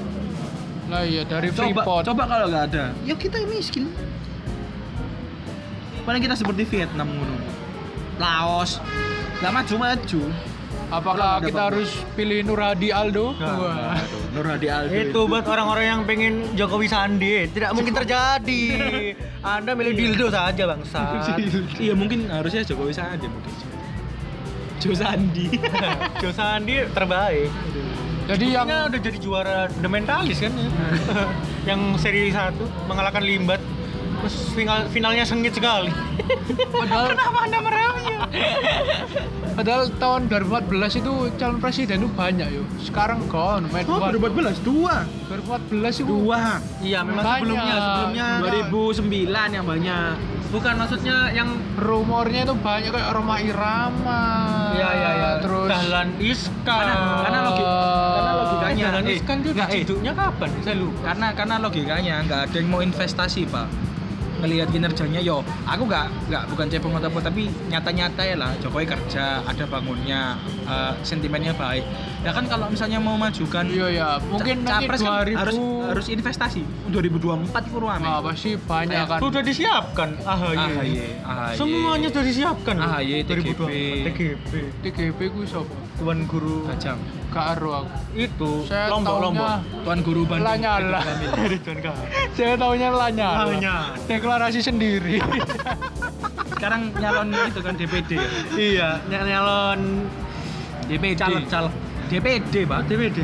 lah 0.92 1.08
iya 1.08 1.24
dari 1.24 1.48
Coba, 1.56 1.72
Freeport 1.72 2.04
coba 2.04 2.28
kalau 2.28 2.52
nggak 2.52 2.64
ada, 2.76 2.92
ya 3.08 3.16
kita 3.16 3.40
miskin. 3.48 3.88
Paling 6.04 6.20
kita 6.20 6.36
seperti 6.36 6.68
Vietnam 6.68 7.08
ngono. 7.16 7.40
Laos. 8.20 8.84
Lah 9.40 9.56
maju-maju. 9.56 10.51
Apakah 10.92 11.40
kita 11.40 11.72
harus 11.72 11.90
pilih 12.14 12.44
Nur 12.44 12.60
Hadi 12.60 12.92
Aldo 12.92 13.34
Nah, 13.40 13.56
Wah. 13.58 13.96
Nur 14.36 14.46
Hadi 14.46 14.68
Aldo. 14.68 14.92
Itu 14.92 15.22
buat 15.26 15.48
orang-orang 15.48 15.86
yang 15.88 16.02
pengen 16.04 16.34
Jokowi 16.54 16.88
Sandi, 16.88 17.48
tidak 17.50 17.72
mungkin 17.72 17.96
terjadi. 17.96 18.64
Anda 19.42 19.72
milih 19.74 19.94
dildo 19.96 20.28
saja 20.30 20.64
bangsa. 20.68 21.02
Iya 21.84 21.96
mungkin 21.96 22.28
harusnya 22.28 22.62
Jokowi 22.62 22.92
saja 22.92 23.26
mungkin. 23.26 23.52
Jo 24.78 24.92
Sandi. 24.92 25.48
Jo 26.22 26.30
Sandi 26.30 26.76
terbaik. 26.92 27.50
jadi 28.22 28.46
yang 28.54 28.68
Buktinya 28.70 28.88
udah 28.88 29.00
jadi 29.02 29.18
juara 29.18 29.58
The 29.82 29.90
Mentalist 29.90 30.40
kan 30.46 30.54
ya. 30.54 30.70
yang 31.74 31.80
seri 31.98 32.30
1 32.30 32.54
mengalahkan 32.86 33.24
Limbat. 33.24 33.60
Terus 34.22 34.36
final 34.52 34.86
finalnya 34.88 35.24
sengit 35.24 35.52
sekali. 35.52 35.90
padahal 36.74 37.06
Kenapa 37.10 37.40
Anda 37.42 37.60
meremnya? 37.60 38.20
padahal 39.52 39.84
tahun 39.94 40.22
2014 40.30 40.72
itu 40.96 41.12
calon 41.36 41.60
presiden 41.60 42.00
itu 42.00 42.10
banyak 42.10 42.48
yo 42.50 42.64
sekarang 42.80 43.20
kon 43.28 43.68
main 43.68 43.84
Oh, 43.86 44.00
2014 44.00 44.64
dua. 44.64 45.04
2014 45.28 45.68
itu 45.98 46.08
Dua. 46.08 46.62
Iya, 46.80 47.04
memang 47.04 47.20
Banyak. 47.20 47.38
sebelumnya 47.42 47.76
sebelumnya 47.76 48.28
2009 48.40 49.52
yang 49.52 49.66
banyak. 49.66 50.14
bukan 50.52 50.74
maksudnya 50.76 51.32
yang 51.32 51.48
rumornya 51.78 52.44
itu 52.44 52.52
banyak 52.54 52.92
kayak 52.92 53.10
Roma 53.10 53.40
Irama 53.40 54.24
Iya 54.74 54.90
iya 54.92 55.10
iya. 55.14 55.30
terus 55.40 55.68
Dahlan 55.70 56.10
Iskan. 56.18 56.84
Karena- 56.84 57.20
karena 57.22 57.40
logi- 57.42 57.68
karena 58.12 58.32
logikanya, 58.36 58.84
Dahlan 58.86 59.04
eh, 59.04 59.16
Iskan 59.16 59.36
itu 59.38 59.50
eh. 59.54 59.68
hidupnya 59.78 60.12
kapan? 60.14 60.50
Saya 60.60 60.76
lupa. 60.78 61.00
Karena 61.06 61.28
karena 61.32 61.56
logikanya 61.58 62.14
nggak 62.22 62.40
ada 62.46 62.56
yang 62.58 62.68
mau 62.68 62.82
investasi 62.82 63.42
pak. 63.46 63.68
Ngelihat 64.42 64.68
kinerjanya 64.68 65.22
yo, 65.22 65.38
aku 65.64 65.86
nggak 65.86 66.06
nggak 66.28 66.44
bukan 66.50 66.66
cebong 66.68 66.94
atau 66.96 67.08
apa 67.08 67.20
tapi 67.22 67.42
nyata-nyata 67.68 68.22
ya 68.22 68.36
lah 68.36 68.50
Jokowi 68.58 68.86
kerja, 68.86 69.26
ada 69.42 69.64
bangunnya, 69.64 70.34
eh, 70.66 70.94
sentimennya 71.02 71.54
baik. 71.54 71.86
Ya 72.22 72.32
kan 72.32 72.46
kalau 72.46 72.66
misalnya 72.68 72.98
mau 72.98 73.14
majukan 73.16 73.66
iya 73.66 73.88
ya 73.92 74.08
mungkin 74.20 74.62
ca- 74.62 74.78
nanti 74.78 74.86
capres 74.86 75.00
kan 75.00 75.26
2000 75.26 75.34
harus 75.36 75.58
harus 75.84 76.06
investasi 76.08 76.62
2024 76.90 77.50
itu 77.64 77.78
rame 77.80 78.06
ah, 78.06 78.22
pasti 78.22 78.50
banyak 78.56 79.06
kan 79.08 79.20
Sudah 79.20 79.42
disiapkan 79.42 80.10
AHY. 80.20 80.56
AHY 80.56 80.90
AHY 81.20 81.54
Semuanya 81.56 82.08
sudah 82.10 82.22
disiapkan. 82.24 82.76
AHY, 82.78 83.22
TGP. 83.24 83.58
2024. 83.58 84.06
TGP. 84.08 84.52
TGP 84.82 85.20
ku 85.30 85.40
siapa 85.44 85.74
Tuan 86.02 86.26
Guru 86.26 86.66
gak 87.32 87.46
aru 87.56 87.70
aku 87.78 87.96
itu 88.14 88.52
saya 88.66 88.90
lombok 88.90 89.16
lombok. 89.22 89.40
taunya 89.40 89.80
tuan 89.82 90.00
guru 90.02 90.22
Bandung 90.26 90.48
Lanyala. 90.50 91.00
Dari 91.32 91.58
Tuan 91.62 91.78
Guru. 91.80 92.04
saya 92.36 92.54
taunya 92.56 92.90
Lanyala 92.92 93.46
Lanyala. 93.48 93.96
deklarasi 94.04 94.60
sendiri 94.60 95.22
sekarang 96.52 96.92
nyalon 96.94 97.30
itu 97.32 97.60
kan 97.60 97.74
DPD 97.74 98.10
ya 98.14 98.30
Iya, 98.52 98.90
ny- 99.08 99.24
nyalon 99.24 99.80
DPD 100.84 101.16
caleg 101.16 101.46
caleg. 101.48 101.74
DPD 102.08 102.54
pak 102.66 102.80
DPD. 102.86 103.18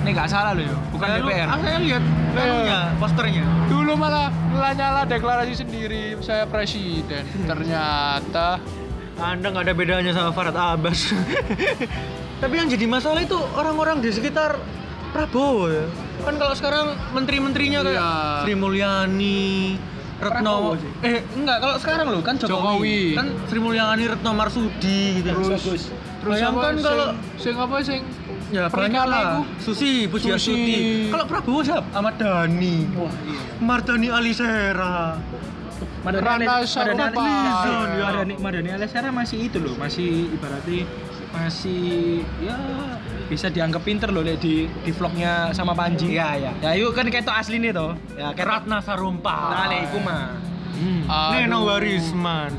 ini 0.00 0.10
nggak 0.10 0.26
salah 0.26 0.52
loh 0.52 0.64
ya 0.64 0.76
bukan 0.90 1.06
lu- 1.14 1.16
DPR 1.24 1.46
Ah, 1.46 1.58
saya 1.58 1.78
lihat 1.78 2.02
anunya, 2.34 2.80
posternya. 2.98 3.44
dulu 3.66 3.92
malah 3.94 4.28
Lanyala 4.50 5.02
deklarasi 5.04 5.54
sendiri 5.56 6.18
saya 6.18 6.44
presiden 6.44 7.22
ternyata 7.40 8.58
Anda 9.14 9.46
nggak 9.54 9.64
ada 9.70 9.74
bedanya 9.74 10.10
sama 10.10 10.34
Farad 10.34 10.56
Abbas. 10.58 11.14
Tapi 12.42 12.54
yang 12.58 12.66
jadi 12.66 12.86
masalah 12.90 13.22
itu 13.22 13.38
orang-orang 13.54 14.02
di 14.02 14.10
sekitar 14.10 14.58
Prabowo 15.14 15.70
ya. 15.70 15.86
Kan 16.26 16.34
kalau 16.42 16.54
sekarang 16.58 16.86
menteri-menterinya 17.14 17.86
kayak 17.86 17.94
Iya. 17.94 18.10
Sri 18.42 18.54
Mulyani, 18.58 19.78
Retno 20.18 20.74
eh 21.06 21.22
enggak 21.38 21.58
kalau 21.62 21.76
sekarang 21.78 22.06
loh 22.10 22.22
kan 22.26 22.34
Jokowi. 22.34 22.50
Jokowi. 22.50 22.98
Kan 23.14 23.26
Sri 23.46 23.58
Mulyani, 23.62 24.04
Retno 24.10 24.30
Marsudi 24.34 25.22
gitu. 25.22 25.30
terus 25.30 25.48
bagus. 25.54 25.82
terus 26.18 26.32
Bayangkan 26.34 26.74
kalau 26.82 27.08
sing, 27.38 27.54
apa 27.54 27.74
sing 27.86 28.00
ya 28.50 28.66
banyak 28.66 29.04
lah. 29.06 29.46
Susi, 29.62 30.10
Pujiastuti. 30.10 31.06
Kalau 31.14 31.24
Prabowo 31.30 31.62
siapa? 31.62 31.86
Ahmad 31.94 32.18
Dhani. 32.18 32.90
wah 32.98 33.14
iya 33.22 33.38
Mardani 33.62 34.08
Alisera. 34.10 35.14
Madani 36.04 36.44
Madani 36.44 37.26
Ya. 37.94 38.36
Madani 38.36 38.68
Alisera 38.70 39.08
masih 39.08 39.48
itu 39.48 39.58
loh 39.58 39.74
masih 39.74 40.28
ibaratnya 40.30 40.84
masih 41.32 42.22
ya 42.38 42.54
bisa 43.26 43.48
dianggap 43.48 43.82
pinter 43.82 44.12
loh 44.12 44.20
Lek, 44.20 44.38
di 44.38 44.68
di 44.84 44.92
vlognya 44.92 45.50
sama 45.50 45.72
Panji 45.72 46.14
Iya, 46.14 46.28
iya. 46.38 46.52
ya 46.60 46.70
yuk 46.76 46.92
kan 46.92 47.08
kayak 47.08 47.26
asli 47.26 47.58
nih 47.58 47.72
toh 47.72 47.96
ya 48.14 48.30
kayak 48.30 48.46
Ratna 48.46 48.78
Sarumpait. 48.78 49.50
nah 49.50 49.66
lek 49.66 49.80
iku 49.88 49.98
mah 49.98 50.24
Hmm. 50.74 51.06
Neno 51.06 51.62
Warisman. 51.64 52.50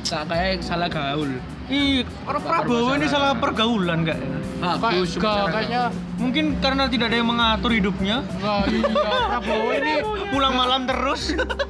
tak 0.00 0.24
kayak 0.26 0.64
salah 0.64 0.88
gaul 0.88 1.28
Ih, 1.68 2.00
orang 2.24 2.40
Prabowo 2.40 2.96
ini 2.96 3.04
salah 3.04 3.36
pergaulan 3.36 4.08
kak? 4.08 4.16
Bagus 4.58 5.10
Kayak- 5.12 5.22
kayak- 5.22 5.50
kayaknya 5.50 5.82
Mungkin 6.18 6.44
karena 6.58 6.84
tidak 6.86 7.06
ada 7.08 7.16
yang 7.16 7.28
mengatur 7.28 7.70
hidupnya. 7.70 8.16
nggak 8.34 8.60
iya 8.68 8.90
Prabowo 9.30 9.68
ini 9.72 9.94
Pulang 10.28 10.54
malam 10.54 10.80
terus. 10.84 11.22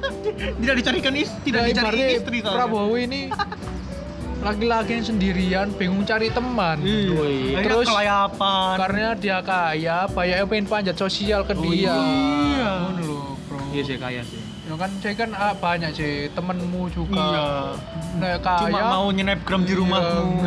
tidak 0.59 0.75
dicarikan 0.75 1.13
istri, 1.15 1.39
tidak 1.45 1.61
ya, 1.61 1.67
dicari 1.71 1.99
istri. 2.15 2.37
Prabowo 2.41 2.93
ini 2.93 3.29
laki-laki 4.39 4.91
yang 4.93 5.05
sendirian 5.05 5.67
bingung 5.73 6.01
cari 6.01 6.27
teman 6.29 6.79
Iya. 6.79 7.59
Terus, 7.59 7.85
kelayapan. 7.85 8.75
karena 8.79 9.07
dia 9.13 9.37
kaya 9.39 10.07
banyak 10.07 10.35
yang 10.37 10.47
pengen 10.47 10.65
panjat 10.65 10.95
sosial 10.95 11.43
ke 11.43 11.51
Oh, 11.51 11.61
dia 11.61 11.91
iya. 11.91 12.71
Ngono 12.87 13.01
lho, 13.01 13.19
bro 13.43 13.59
iya 13.69 13.83
sih 13.83 13.95
kaya 13.95 14.23
sih 14.23 14.39
Ya 14.63 14.77
kan 14.77 14.91
saya 14.97 15.15
kan 15.17 15.29
ah, 15.33 15.51
banyak 15.51 15.91
sih 15.91 16.13
temenmu 16.29 16.87
juga. 16.89 17.17
Iya. 17.17 17.47
Nah, 18.15 18.37
kaya, 18.37 18.69
Cuma 18.69 18.79
mau 18.87 19.09
nyenepgram 19.09 19.61
di 19.61 19.73
Iya. 19.73 19.79
rumahmu. 19.81 20.29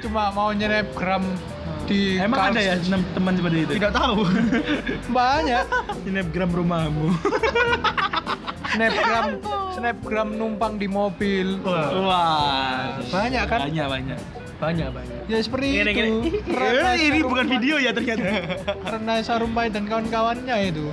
Cuma 0.00 0.30
mau 0.30 0.50
nyelebgram 0.50 1.24
di 1.84 2.20
Emang 2.20 2.52
ada 2.52 2.60
ya 2.60 2.76
tem- 2.76 3.08
teman 3.12 3.32
seperti 3.32 3.58
itu? 3.64 3.72
Tidak 3.76 3.92
tahu. 3.92 4.18
Banyak. 5.16 5.64
Snapgram 6.04 6.50
rumahmu. 6.52 7.06
Snapgram 8.68 9.26
snapgram 9.72 10.28
numpang 10.34 10.76
di 10.76 10.86
mobil. 10.86 11.56
Wah. 11.64 12.98
Banyak 13.00 13.44
kan? 13.46 13.60
Banyak 13.64 13.86
banyak. 13.88 14.18
Banyak 14.58 14.88
banyak. 14.90 15.20
Ya 15.26 15.38
seperti 15.38 15.66
Gini, 15.72 15.82
itu. 15.86 15.94
gini. 15.94 16.10
Eh, 16.50 16.96
ini 17.00 17.18
bukan 17.22 17.46
video 17.46 17.78
ya 17.78 17.94
ternyata. 17.94 18.26
Ratna 18.90 19.22
Sarumpait 19.22 19.70
dan 19.70 19.86
kawan-kawannya 19.86 20.56
itu. 20.66 20.90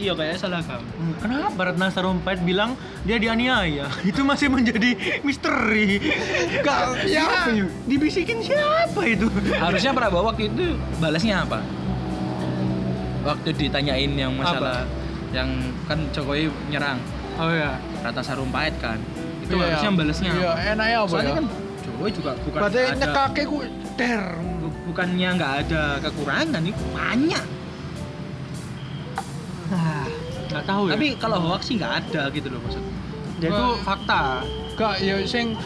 Iya 0.00 0.12
kayaknya 0.12 0.38
salah 0.38 0.60
kamu. 0.60 0.80
Hmm, 0.90 1.14
Kenapa 1.18 1.60
Ratna 1.62 1.86
Sarumpait 1.88 2.40
bilang 2.40 2.72
dia 3.02 3.16
dianiaya? 3.16 3.86
Itu 4.08 4.22
masih 4.22 4.48
menjadi 4.48 4.96
misteri. 5.20 6.00
Gak, 6.58 7.04
ya. 7.04 7.28
Ya, 7.46 7.64
dibisikin 7.84 8.40
siapa 8.40 9.04
itu? 9.04 9.28
Harusnya 9.54 9.92
Prabowo 9.92 10.26
waktu 10.26 10.48
itu 10.48 10.64
balasnya 10.96 11.44
apa? 11.44 11.60
Waktu 13.20 13.52
ditanyain 13.52 14.08
yang 14.10 14.32
masalah 14.32 14.88
yang 15.30 15.46
kan 15.84 16.08
Jokowi 16.10 16.48
nyerang 16.66 16.96
Oh 17.36 17.48
ya. 17.48 17.76
Ratna 18.00 18.20
Sarumpait 18.20 18.72
kan. 18.78 18.96
Itu 19.40 19.54
Iya. 19.54 19.76
harusnya 19.76 19.90
balasnya. 19.94 20.30
Iya, 20.30 20.50
apa? 20.50 20.60
enaknya 20.66 20.96
apa 20.98 21.08
Soalnya 21.10 21.28
ya? 21.28 21.36
kan 21.36 21.46
Jokowi 21.80 22.10
juga 22.10 22.30
bukan 22.38 22.58
Berarti 22.58 22.78
ada 22.78 22.96
nyekake 22.98 23.42
ku 23.44 23.56
bu- 24.58 24.78
bukannya 24.86 25.28
nggak 25.34 25.52
ada 25.60 25.82
kekurangan 26.00 26.62
itu 26.62 26.82
banyak. 26.90 27.44
Nggak 30.50 30.64
tahu 30.66 30.82
ya. 30.90 30.92
Tapi 30.98 31.06
kalau 31.16 31.38
hoax 31.40 31.70
sih 31.70 31.74
nggak 31.78 31.94
ada 32.04 32.22
gitu 32.30 32.48
loh 32.50 32.60
maksud. 32.62 32.82
dia 33.40 33.48
itu 33.48 33.66
fakta. 33.80 34.44
Gak 34.76 34.94
ya 35.00 35.16
sing 35.24 35.56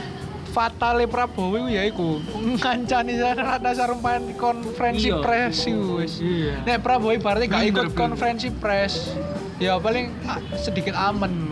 fatale 0.47 1.11
Prabowo 1.11 1.67
ya 1.67 1.83
iku 1.83 2.23
ngancani 2.55 3.19
Ratna 3.19 3.75
Sarumpait 3.75 4.23
di 4.23 4.35
konferensi 4.39 5.11
Iya. 5.11 5.19
iku 5.67 5.99
wis. 5.99 6.23
Iya. 6.23 6.63
Nek 6.63 6.79
Prabowo 6.79 7.11
ibaratnya 7.11 7.51
gak 7.51 7.65
ikut 7.67 7.87
konferensi 7.93 8.55
pres, 8.55 9.19
ya 9.59 9.75
paling 9.83 10.15
ah, 10.25 10.39
sedikit 10.55 10.95
aman. 10.95 11.51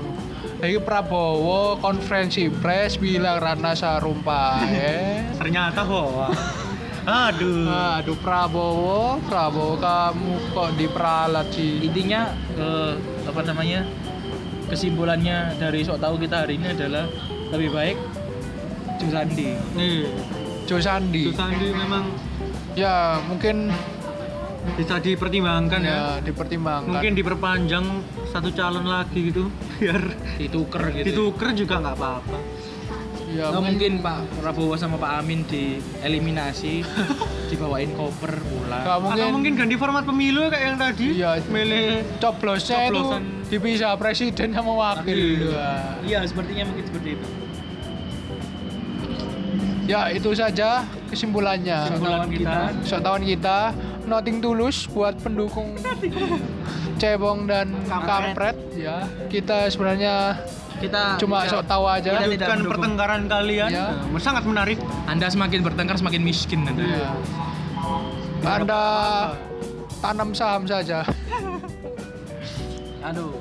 Lagi 0.62 0.78
Prabowo 0.78 1.74
konferensi 1.82 2.46
pres 2.46 2.94
bilang 2.94 3.42
Ratna 3.42 3.74
Sarumpait. 3.74 5.34
Ternyata 5.34 5.82
hoax. 5.82 6.61
Aduh. 7.02 7.66
Aduh 7.66 8.16
Prabowo, 8.22 9.18
Prabowo 9.26 9.74
kamu 9.78 10.32
kok 10.54 10.70
diperalat 10.78 11.46
sih? 11.50 11.82
Intinya 11.82 12.30
eh, 12.54 12.94
apa 13.26 13.40
namanya? 13.42 13.82
Kesimpulannya 14.70 15.58
dari 15.60 15.84
sok 15.84 16.00
tahu 16.00 16.16
kita 16.16 16.46
hari 16.46 16.56
ini 16.56 16.72
adalah 16.72 17.04
lebih 17.52 17.74
baik 17.74 17.96
Jo 18.96 19.06
Sandi. 19.12 19.52
Nih, 19.76 20.08
Jo 20.64 20.78
Sandi 20.80 21.28
memang 21.74 22.06
Ya 22.72 23.20
mungkin 23.28 23.68
bisa 24.78 24.96
dipertimbangkan 24.96 25.80
ya. 25.84 25.92
ya 25.92 26.06
dipertimbangkan. 26.24 26.88
Mungkin 26.88 27.12
diperpanjang 27.18 27.84
satu 28.32 28.48
calon 28.54 28.88
lagi 28.88 29.28
gitu 29.28 29.50
biar 29.76 30.00
Dituker 30.40 30.82
gitu. 30.96 31.04
dituker 31.04 31.48
juga 31.52 31.74
nggak 31.84 31.96
apa-apa. 31.98 32.36
Ya 33.32 33.48
Nggak 33.50 33.64
mungkin 33.64 33.92
Pak 34.04 34.18
Prabowo 34.38 34.74
sama 34.76 34.96
Pak 35.00 35.12
Amin 35.24 35.44
dieliminasi, 35.48 36.84
dibawain 37.50 37.90
koper 37.96 38.36
pulang. 38.44 38.84
Gak 38.84 38.98
mungkin. 39.00 39.22
Atau 39.24 39.28
mungkin 39.32 39.52
ganti 39.56 39.76
format 39.80 40.04
pemilu 40.04 40.52
kayak 40.52 40.64
yang 40.64 40.76
tadi. 40.78 41.06
Iya. 41.16 41.30
Milih 41.48 42.04
coblosnya 42.20 42.78
itu 42.92 43.02
dipisah 43.48 43.96
presiden 43.96 44.52
sama 44.52 44.72
wakil. 44.76 45.52
Wah. 45.52 45.98
Iya, 46.04 46.24
sepertinya 46.28 46.64
mungkin 46.68 46.84
seperti 46.88 47.08
itu. 47.16 47.28
Ya 49.82 50.08
itu 50.14 50.30
saja 50.32 50.86
kesimpulannya. 51.10 51.90
Kesimpulan 51.90 52.28
kita. 52.30 52.58
Sotawan 52.86 53.22
kita 53.26 53.74
nothing 54.06 54.38
tulus 54.42 54.86
buat 54.90 55.18
pendukung 55.20 55.74
cebong 57.00 57.50
dan 57.50 57.70
kampret. 57.86 58.54
Kampret. 58.54 58.56
ya 58.78 59.06
kita 59.26 59.70
sebenarnya 59.70 60.38
Kita 60.82 61.02
cuma 61.22 61.46
sok 61.46 61.62
tahu 61.64 61.84
aja 61.86 62.10
Kita 62.10 62.26
tidak 62.26 62.48
mendukung. 62.58 62.72
pertengkaran 62.74 63.22
kalian. 63.30 63.70
Nah, 63.70 64.18
sangat 64.18 64.42
menarik. 64.42 64.78
Anda 65.06 65.26
semakin 65.30 65.60
bertengkar 65.62 65.96
semakin 65.96 66.22
miskin 66.26 66.66
Anda. 66.66 66.82
Iya. 66.82 67.10
anda 68.42 68.82
tanam 70.02 70.34
saham 70.34 70.66
saja 70.66 71.06
Aduh. 73.06 73.38